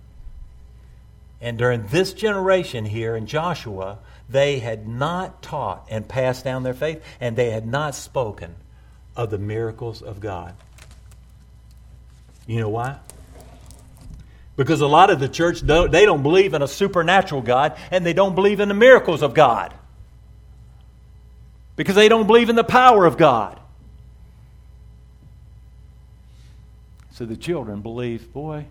And 1.41 1.59
during 1.59 1.87
this 1.87 2.13
generation 2.13 2.85
here 2.85 3.15
in 3.15 3.27
Joshua, 3.27 3.99
they 4.29 4.59
had 4.59 4.89
not 4.89 5.43
taught 5.43 5.87
and 5.91 6.09
passed 6.09 6.43
down 6.43 6.65
their 6.65 6.75
faith, 6.75 7.05
and 7.21 7.37
they 7.37 7.51
had 7.51 7.65
not 7.65 7.95
spoken 7.95 8.57
of 9.15 9.31
the 9.31 9.39
miracles 9.39 10.03
of 10.03 10.19
God. 10.19 10.57
You 12.49 12.59
know 12.59 12.69
why? 12.69 12.99
Because 14.57 14.81
a 14.81 14.89
lot 14.89 15.11
of 15.11 15.21
the 15.21 15.29
church, 15.29 15.65
don't, 15.65 15.93
they 15.93 16.05
don't 16.05 16.25
believe 16.25 16.53
in 16.53 16.63
a 16.63 16.69
supernatural 16.69 17.43
God 17.43 17.77
and 17.93 18.05
they 18.05 18.13
don't 18.13 18.35
believe 18.35 18.59
in 18.59 18.67
the 18.67 18.75
miracles 18.75 19.23
of 19.23 19.33
God. 19.33 19.73
Because 21.79 21.95
they 21.95 22.09
don't 22.09 22.27
believe 22.27 22.49
in 22.49 22.57
the 22.57 22.65
power 22.65 23.07
of 23.07 23.17
God. 23.17 23.61
So 27.13 27.25
the 27.25 27.37
children 27.37 27.83
believe, 27.83 28.33
boy, 28.33 28.67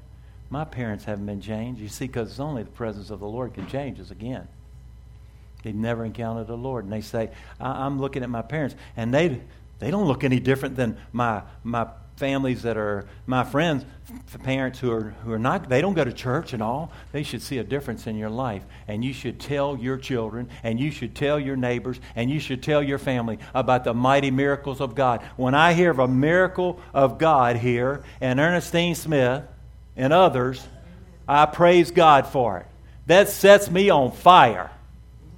my 0.50 0.66
parents 0.66 1.06
haven't 1.06 1.26
been 1.26 1.40
changed. 1.40 1.80
You 1.80 1.88
see, 1.88 2.06
because 2.06 2.38
only 2.38 2.64
the 2.64 2.70
presence 2.70 3.10
of 3.10 3.22
the 3.22 3.26
Lord 3.26 3.54
can 3.54 3.66
change 3.70 4.02
us 4.02 4.12
again. 4.12 4.50
They've 5.64 5.74
never 5.74 6.04
encountered 6.04 6.48
the 6.48 6.58
Lord. 6.58 6.84
And 6.84 6.92
they 6.92 7.00
say, 7.00 7.30
I'm 7.62 7.98
looking 8.02 8.24
at 8.24 8.30
my 8.30 8.42
parents, 8.42 8.76
and 8.98 9.14
they, 9.14 9.40
they 9.80 9.90
don't 9.90 10.08
look 10.08 10.26
any 10.26 10.42
different 10.42 10.76
than 10.76 10.98
my, 11.14 11.44
my 11.64 11.88
families 12.18 12.64
that 12.64 12.78
are 12.78 13.06
my 13.26 13.44
friends, 13.44 13.86
parents 14.44 14.80
who 14.80 14.92
are, 14.92 15.16
who 15.24 15.32
are 15.32 15.40
not, 15.40 15.70
they 15.70 15.82
don't 15.82 15.94
go 15.94 16.04
to 16.04 16.12
church 16.12 16.54
and 16.54 16.64
all. 16.64 16.92
They 17.12 17.24
should 17.24 17.42
see 17.42 17.60
a 17.60 17.64
difference 17.64 18.08
in 18.08 18.18
your 18.18 18.30
life. 18.30 18.64
And 18.88 19.06
you 19.06 19.14
should 19.14 19.40
tell 19.40 19.78
your 19.78 19.98
children, 19.98 20.50
and 20.64 20.80
you 20.80 20.92
should 20.92 21.16
tell 21.16 21.40
your 21.40 21.56
neighbors, 21.56 22.00
and 22.16 22.30
you 22.30 22.40
should 22.40 22.64
tell 22.64 22.82
your 22.82 22.98
family 22.98 23.38
about 23.54 23.84
the 23.84 23.94
mighty 23.94 24.32
miracles 24.32 24.82
of 24.82 24.96
God. 24.96 25.22
When 25.36 25.54
I 25.54 25.74
hear 25.74 25.92
of 25.92 26.00
a 26.00 26.08
miracle 26.08 26.80
of 26.94 27.20
God 27.20 27.58
here, 27.58 28.04
and 28.20 28.40
Ernestine 28.40 28.96
Smith 28.96 29.44
and 29.96 30.12
others, 30.12 30.68
I 31.28 31.46
praise 31.46 31.92
God 31.92 32.28
for 32.28 32.60
it. 32.60 32.66
That 33.06 33.30
sets 33.30 33.70
me 33.70 33.90
on 33.90 34.12
fire. 34.12 34.72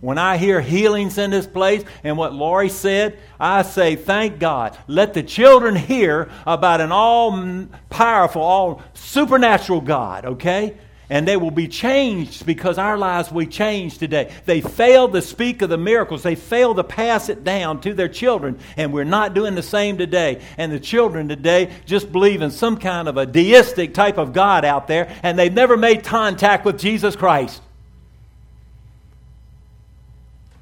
When 0.02 0.18
I 0.18 0.38
hear 0.38 0.62
healings 0.62 1.18
in 1.18 1.30
this 1.32 1.46
place 1.46 1.84
and 2.06 2.18
what 2.18 2.34
Laurie 2.34 2.70
said, 2.70 3.20
I 3.38 3.64
say, 3.64 3.98
thank 3.98 4.40
God. 4.40 4.78
Let 4.88 5.14
the 5.14 5.24
children 5.24 5.76
hear 5.76 6.30
about 6.46 6.80
an 6.80 6.92
all 6.94 7.68
powerful, 7.90 8.42
all 8.42 8.82
supernatural 8.94 9.82
God, 9.82 10.26
okay? 10.26 10.78
And 11.10 11.28
they 11.28 11.36
will 11.36 11.52
be 11.52 11.68
changed 11.68 12.46
because 12.46 12.78
our 12.78 12.98
lives 12.98 13.32
will 13.32 13.48
changed 13.48 14.00
today. 14.00 14.32
They 14.46 14.62
failed 14.62 15.12
to 15.14 15.22
speak 15.22 15.62
of 15.64 15.70
the 15.70 15.78
miracles. 15.78 16.24
They 16.24 16.36
failed 16.36 16.78
to 16.78 16.84
pass 16.84 17.30
it 17.30 17.44
down 17.44 17.82
to 17.82 17.94
their 17.94 18.08
children. 18.08 18.60
And 18.78 18.94
we're 18.94 19.04
not 19.04 19.34
doing 19.34 19.56
the 19.56 19.64
same 19.64 19.98
today. 19.98 20.42
And 20.58 20.72
the 20.72 20.80
children 20.80 21.28
today 21.28 21.72
just 21.86 22.12
believe 22.12 22.42
in 22.42 22.52
some 22.52 22.78
kind 22.78 23.08
of 23.08 23.18
a 23.18 23.26
deistic 23.26 23.96
type 23.96 24.20
of 24.20 24.34
God 24.34 24.64
out 24.64 24.88
there. 24.88 25.14
And 25.24 25.38
they've 25.38 25.52
never 25.52 25.76
made 25.76 26.04
contact 26.04 26.64
with 26.64 26.80
Jesus 26.80 27.16
Christ. 27.16 27.64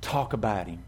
Talk 0.08 0.34
about 0.34 0.68
him. 0.68 0.84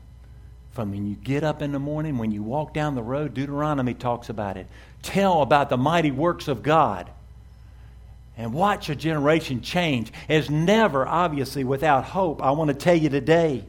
From 0.71 0.91
when 0.91 1.05
you 1.05 1.15
get 1.15 1.43
up 1.43 1.61
in 1.61 1.71
the 1.71 1.79
morning, 1.79 2.17
when 2.17 2.31
you 2.31 2.41
walk 2.41 2.73
down 2.73 2.95
the 2.95 3.03
road, 3.03 3.33
Deuteronomy 3.33 3.93
talks 3.93 4.29
about 4.29 4.55
it. 4.55 4.67
Tell 5.01 5.41
about 5.41 5.69
the 5.69 5.77
mighty 5.77 6.11
works 6.11 6.47
of 6.47 6.63
God. 6.63 7.09
And 8.37 8.53
watch 8.53 8.89
a 8.89 8.95
generation 8.95 9.61
change. 9.61 10.13
It's 10.29 10.49
never, 10.49 11.05
obviously, 11.05 11.65
without 11.65 12.05
hope. 12.05 12.41
I 12.41 12.51
want 12.51 12.69
to 12.69 12.73
tell 12.73 12.95
you 12.95 13.09
today, 13.09 13.65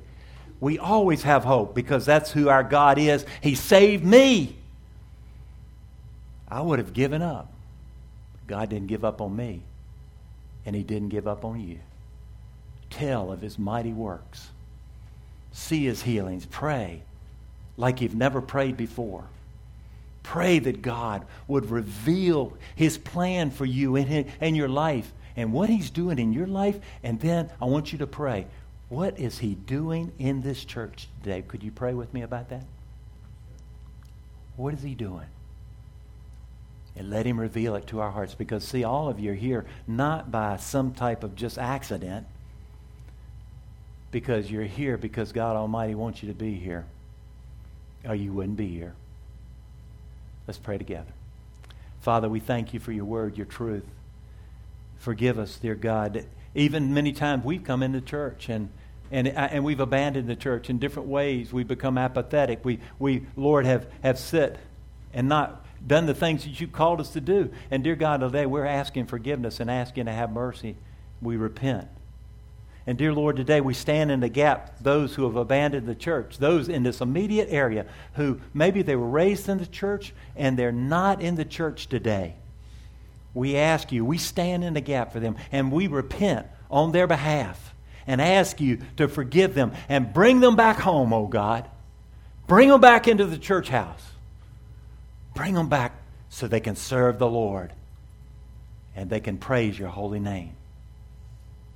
we 0.60 0.78
always 0.78 1.24
have 1.24 1.42
hope 1.42 1.74
because 1.74 2.06
that's 2.06 2.30
who 2.30 2.48
our 2.48 2.62
God 2.62 2.98
is. 2.98 3.26
He 3.40 3.56
saved 3.56 4.04
me. 4.04 4.56
I 6.48 6.60
would 6.60 6.78
have 6.78 6.92
given 6.92 7.22
up. 7.22 7.52
God 8.46 8.68
didn't 8.68 8.88
give 8.88 9.04
up 9.04 9.20
on 9.20 9.34
me, 9.34 9.62
and 10.64 10.76
He 10.76 10.82
didn't 10.84 11.08
give 11.08 11.26
up 11.26 11.44
on 11.44 11.60
you. 11.60 11.78
Tell 12.90 13.32
of 13.32 13.40
His 13.40 13.58
mighty 13.58 13.92
works 13.92 14.50
see 15.52 15.84
his 15.84 16.02
healings. 16.02 16.46
Pray 16.46 17.02
like 17.76 18.00
you've 18.00 18.14
never 18.14 18.40
prayed 18.40 18.76
before. 18.76 19.24
Pray 20.22 20.58
that 20.58 20.82
God 20.82 21.26
would 21.48 21.70
reveal 21.70 22.56
his 22.76 22.98
plan 22.98 23.50
for 23.50 23.64
you 23.64 23.96
and 23.96 24.26
in 24.40 24.54
your 24.54 24.68
life 24.68 25.10
and 25.36 25.52
what 25.52 25.70
he's 25.70 25.90
doing 25.90 26.18
in 26.18 26.32
your 26.32 26.46
life. 26.46 26.78
And 27.02 27.18
then 27.20 27.50
I 27.60 27.64
want 27.64 27.92
you 27.92 27.98
to 27.98 28.06
pray. 28.06 28.46
What 28.90 29.18
is 29.18 29.38
he 29.38 29.54
doing 29.54 30.12
in 30.18 30.42
this 30.42 30.64
church 30.64 31.08
today? 31.22 31.42
Could 31.46 31.62
you 31.62 31.70
pray 31.70 31.94
with 31.94 32.12
me 32.12 32.22
about 32.22 32.50
that? 32.50 32.64
What 34.56 34.74
is 34.74 34.82
he 34.82 34.94
doing? 34.94 35.26
And 36.96 37.08
let 37.08 37.24
him 37.24 37.40
reveal 37.40 37.76
it 37.76 37.86
to 37.88 38.00
our 38.00 38.10
hearts. 38.10 38.34
Because, 38.34 38.64
see, 38.64 38.84
all 38.84 39.08
of 39.08 39.18
you 39.18 39.30
are 39.30 39.34
here 39.34 39.64
not 39.86 40.30
by 40.30 40.56
some 40.58 40.92
type 40.92 41.24
of 41.24 41.34
just 41.34 41.56
accident 41.56 42.26
because 44.10 44.50
you're 44.50 44.64
here 44.64 44.96
because 44.96 45.32
God 45.32 45.56
Almighty 45.56 45.94
wants 45.94 46.22
you 46.22 46.28
to 46.28 46.34
be 46.34 46.54
here, 46.54 46.84
or 48.04 48.14
you 48.14 48.32
wouldn't 48.32 48.56
be 48.56 48.68
here. 48.68 48.94
Let's 50.46 50.58
pray 50.58 50.78
together. 50.78 51.12
Father, 52.00 52.28
we 52.28 52.40
thank 52.40 52.72
you 52.74 52.80
for 52.80 52.92
your 52.92 53.04
word, 53.04 53.36
your 53.36 53.46
truth. 53.46 53.84
Forgive 54.98 55.38
us, 55.38 55.56
dear 55.56 55.74
God. 55.74 56.24
Even 56.54 56.92
many 56.92 57.12
times 57.12 57.44
we've 57.44 57.62
come 57.62 57.82
into 57.82 58.00
church 58.00 58.48
and 58.48 58.70
and, 59.10 59.28
uh, 59.28 59.48
and 59.50 59.64
we've 59.64 59.80
abandoned 59.80 60.28
the 60.28 60.36
church 60.36 60.70
in 60.70 60.78
different 60.78 61.08
ways. 61.08 61.52
We've 61.52 61.66
become 61.66 61.98
apathetic. 61.98 62.64
We, 62.64 62.78
we, 62.98 63.26
Lord, 63.36 63.66
have, 63.66 63.88
have 64.02 64.18
sit 64.18 64.56
and 65.12 65.28
not 65.28 65.66
done 65.84 66.06
the 66.06 66.14
things 66.14 66.44
that 66.44 66.60
you 66.60 66.68
called 66.68 67.00
us 67.00 67.10
to 67.14 67.20
do. 67.20 67.50
And 67.70 67.82
dear 67.82 67.96
God, 67.96 68.20
today 68.20 68.46
we're 68.46 68.64
asking 68.64 69.06
forgiveness 69.06 69.58
and 69.60 69.70
asking 69.70 70.06
to 70.06 70.12
have 70.12 70.30
mercy. 70.30 70.76
We 71.20 71.36
repent. 71.36 71.88
And 72.90 72.98
dear 72.98 73.12
Lord, 73.12 73.36
today 73.36 73.60
we 73.60 73.72
stand 73.72 74.10
in 74.10 74.18
the 74.18 74.28
gap, 74.28 74.80
those 74.80 75.14
who 75.14 75.22
have 75.22 75.36
abandoned 75.36 75.86
the 75.86 75.94
church, 75.94 76.38
those 76.38 76.68
in 76.68 76.82
this 76.82 77.00
immediate 77.00 77.46
area 77.48 77.86
who 78.14 78.40
maybe 78.52 78.82
they 78.82 78.96
were 78.96 79.08
raised 79.08 79.48
in 79.48 79.58
the 79.58 79.66
church 79.66 80.12
and 80.34 80.58
they're 80.58 80.72
not 80.72 81.22
in 81.22 81.36
the 81.36 81.44
church 81.44 81.86
today. 81.86 82.34
We 83.32 83.56
ask 83.56 83.92
you, 83.92 84.04
we 84.04 84.18
stand 84.18 84.64
in 84.64 84.74
the 84.74 84.80
gap 84.80 85.12
for 85.12 85.20
them, 85.20 85.36
and 85.52 85.70
we 85.70 85.86
repent 85.86 86.48
on 86.68 86.90
their 86.90 87.06
behalf 87.06 87.76
and 88.08 88.20
ask 88.20 88.60
you 88.60 88.80
to 88.96 89.06
forgive 89.06 89.54
them 89.54 89.70
and 89.88 90.12
bring 90.12 90.40
them 90.40 90.56
back 90.56 90.80
home, 90.80 91.12
oh 91.12 91.28
God. 91.28 91.70
Bring 92.48 92.70
them 92.70 92.80
back 92.80 93.06
into 93.06 93.24
the 93.24 93.38
church 93.38 93.68
house. 93.68 94.02
Bring 95.32 95.54
them 95.54 95.68
back 95.68 95.92
so 96.28 96.48
they 96.48 96.58
can 96.58 96.74
serve 96.74 97.20
the 97.20 97.30
Lord 97.30 97.72
and 98.96 99.08
they 99.08 99.20
can 99.20 99.38
praise 99.38 99.78
your 99.78 99.90
holy 99.90 100.18
name. 100.18 100.56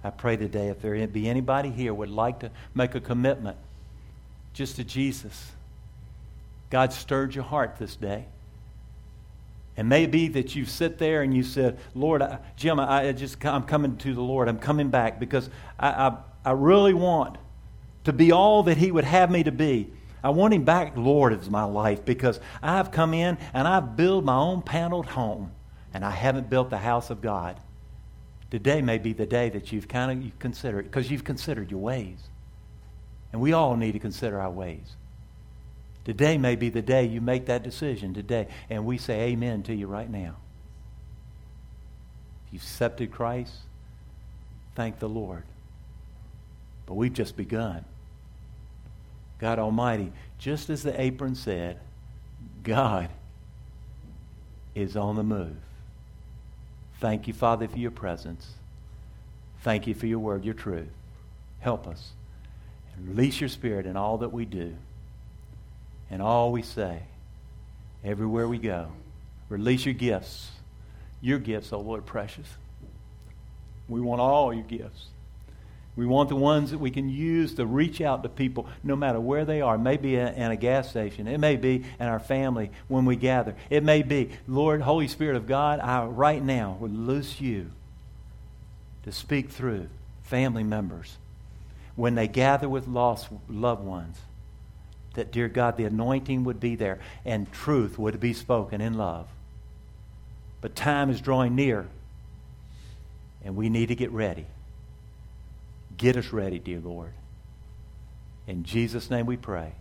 I 0.05 0.11
pray 0.11 0.36
today 0.36 0.68
if 0.68 0.82
there 0.82 1.07
be 1.07 1.28
anybody 1.28 1.70
here 1.70 1.94
would 1.94 2.11
like 2.11 2.40
to 2.40 2.50
make 2.74 2.94
a 2.94 3.00
commitment 3.00 3.57
just 4.52 4.76
to 4.76 4.84
Jesus, 4.84 5.52
God 6.68 6.92
stirred 6.92 7.34
your 7.34 7.44
heart 7.44 7.76
this 7.78 7.96
day. 7.96 8.26
And 9.76 9.88
maybe 9.88 10.28
that 10.28 10.55
you 10.55 10.66
sit 10.66 10.98
there 10.98 11.22
and 11.22 11.34
you 11.34 11.42
said, 11.42 11.78
Lord, 11.94 12.22
I, 12.22 12.38
Jim, 12.57 12.78
I, 12.78 13.09
I 13.09 13.12
just, 13.12 13.44
I'm 13.44 13.64
coming 13.64 13.96
to 13.96 14.14
the 14.14 14.20
Lord. 14.20 14.48
I'm 14.48 14.59
coming 14.59 14.88
back 14.88 15.18
because 15.18 15.50
I, 15.80 15.88
I, 15.88 16.16
I 16.44 16.52
really 16.52 16.94
want 16.94 17.38
to 18.05 18.12
be 18.12 18.30
all 18.30 18.64
that 18.64 18.76
He 18.76 18.92
would 18.92 19.05
have 19.05 19.30
me 19.30 19.42
to 19.42 19.50
be. 19.50 19.90
I 20.22 20.30
want 20.30 20.55
Him 20.55 20.64
back, 20.64 20.96
Lord, 20.96 21.32
as 21.32 21.50
my 21.50 21.64
life 21.64 22.05
because 22.05 22.38
I've 22.62 22.92
come 22.92 23.14
in 23.14 23.36
and 23.52 23.66
I've 23.66 23.96
built 23.96 24.24
my 24.24 24.36
own 24.36 24.62
paneled 24.62 25.07
home 25.07 25.50
and 25.92 26.05
I 26.05 26.11
haven't 26.11 26.48
built 26.48 26.70
the 26.70 26.78
house 26.78 27.11
of 27.11 27.20
God. 27.20 27.57
Today 28.55 28.82
may 28.82 28.98
be 28.98 29.12
the 29.12 29.26
day 29.26 29.48
that 29.48 29.72
you've 29.72 29.88
kind 29.88 30.12
of 30.12 30.24
you 30.24 30.30
considered, 30.38 30.84
because 30.84 31.11
you've 31.11 31.24
considered 31.24 31.72
your 31.72 31.80
ways. 31.80 32.18
And 33.32 33.42
we 33.42 33.52
all 33.52 33.74
need 33.74 33.92
to 33.94 33.98
consider 33.98 34.40
our 34.40 34.48
ways. 34.52 34.94
Today 36.05 36.38
may 36.38 36.55
be 36.55 36.68
the 36.68 36.80
day 36.80 37.05
you 37.05 37.20
make 37.20 37.46
that 37.46 37.64
decision 37.64 38.14
today, 38.14 38.46
and 38.70 38.86
we 38.86 38.96
say 38.96 39.22
amen 39.22 39.64
to 39.64 39.74
you 39.74 39.88
right 39.88 40.09
now. 40.09 40.36
If 42.46 42.52
you've 42.52 42.62
accepted 42.62 43.11
Christ, 43.11 43.57
thank 44.76 45.00
the 45.00 45.09
Lord. 45.09 45.42
But 46.86 46.94
we've 46.94 47.12
just 47.12 47.36
begun. 47.36 47.84
God 49.40 49.59
Almighty, 49.59 50.12
just 50.38 50.70
as 50.70 50.84
the 50.84 51.00
apron 51.00 51.34
said, 51.34 51.80
God 52.62 53.09
is 54.76 54.96
on 54.96 55.16
the 55.16 55.24
move. 55.24 55.57
Thank 57.01 57.26
you, 57.28 57.34
Father, 57.34 57.68
for 57.68 57.78
your 57.78 57.90
presence. 57.90 58.53
Thank 59.62 59.86
you 59.86 59.95
for 59.95 60.07
your 60.07 60.18
word, 60.18 60.45
your 60.45 60.55
truth. 60.55 60.88
Help 61.61 61.86
us. 61.86 62.12
Release 63.03 63.40
your 63.40 63.49
spirit 63.49 63.86
in 63.86 63.97
all 63.97 64.18
that 64.18 64.32
we 64.32 64.45
do 64.45 64.74
and 66.11 66.22
all 66.22 66.53
we 66.53 66.62
say, 66.62 67.03
everywhere 68.05 68.47
we 68.47 68.59
go. 68.59 68.88
Release 69.49 69.84
your 69.84 69.95
gifts. 69.95 70.51
Your 71.20 71.38
gifts, 71.38 71.72
oh 71.72 71.80
Lord, 71.80 72.05
precious. 72.07 72.47
We 73.88 74.01
want 74.01 74.20
all 74.20 74.53
your 74.53 74.64
gifts. 74.64 75.07
We 75.97 76.07
want 76.07 76.28
the 76.28 76.36
ones 76.36 76.72
that 76.72 76.78
we 76.78 76.90
can 76.90 77.09
use 77.09 77.55
to 77.55 77.66
reach 77.66 78.01
out 78.01 78.24
to 78.24 78.28
people 78.28 78.66
no 78.82 78.97
matter 78.97 79.20
where 79.20 79.45
they 79.45 79.61
are. 79.61 79.78
Maybe 79.78 80.16
in 80.16 80.51
a 80.51 80.57
gas 80.57 80.90
station. 80.90 81.28
It 81.28 81.38
may 81.38 81.55
be 81.55 81.84
in 82.01 82.07
our 82.07 82.18
family 82.18 82.72
when 82.88 83.05
we 83.05 83.14
gather. 83.14 83.55
It 83.70 83.84
may 83.84 84.03
be, 84.03 84.30
Lord, 84.49 84.82
Holy 84.82 85.07
Spirit 85.07 85.36
of 85.36 85.47
God, 85.47 85.78
I 85.78 86.05
right 86.05 86.42
now 86.42 86.76
would 86.80 86.97
loose 86.97 87.40
you 87.40 87.70
to 89.05 89.12
speak 89.12 89.51
through 89.51 89.88
family 90.24 90.64
members 90.64 91.16
when 91.95 92.16
they 92.16 92.26
gather 92.26 92.68
with 92.68 92.88
lost 92.88 93.28
loved 93.49 93.84
ones. 93.84 94.18
That, 95.14 95.30
dear 95.30 95.49
God, 95.49 95.76
the 95.76 95.84
anointing 95.84 96.42
would 96.42 96.59
be 96.59 96.74
there 96.74 96.99
and 97.24 97.53
truth 97.53 98.01
would 98.01 98.18
be 98.18 98.32
spoken 98.32 98.80
in 98.80 98.95
love. 98.95 99.28
But 100.61 100.74
time 100.74 101.09
is 101.09 101.20
drawing 101.20 101.55
near 101.55 101.86
And 103.45 103.55
we 103.55 103.68
need 103.68 103.88
to 103.88 103.95
get 103.95 104.11
ready. 104.11 104.47
Get 105.97 106.16
us 106.16 106.32
ready, 106.32 106.59
dear 106.59 106.80
Lord. 106.80 107.12
In 108.47 108.64
Jesus' 108.64 109.11
name 109.11 109.26
we 109.26 109.36
pray. 109.36 109.72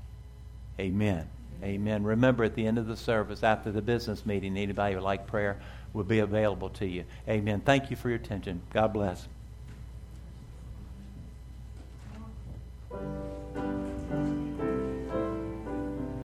Amen. 0.79 1.29
Amen. 1.63 2.03
Remember, 2.03 2.43
at 2.43 2.55
the 2.55 2.65
end 2.65 2.77
of 2.77 2.87
the 2.87 2.97
service, 2.97 3.43
after 3.43 3.71
the 3.71 3.81
business 3.81 4.25
meeting, 4.25 4.57
anybody 4.57 4.93
who 4.93 4.99
would 4.99 5.05
like 5.05 5.27
prayer 5.27 5.59
will 5.93 6.03
be 6.03 6.19
available 6.19 6.69
to 6.69 6.85
you. 6.85 7.05
Amen. 7.27 7.61
Thank 7.61 7.89
you 7.89 7.95
for 7.95 8.09
your 8.09 8.17
attention. 8.17 8.61
God 8.73 8.93
bless. 8.93 9.27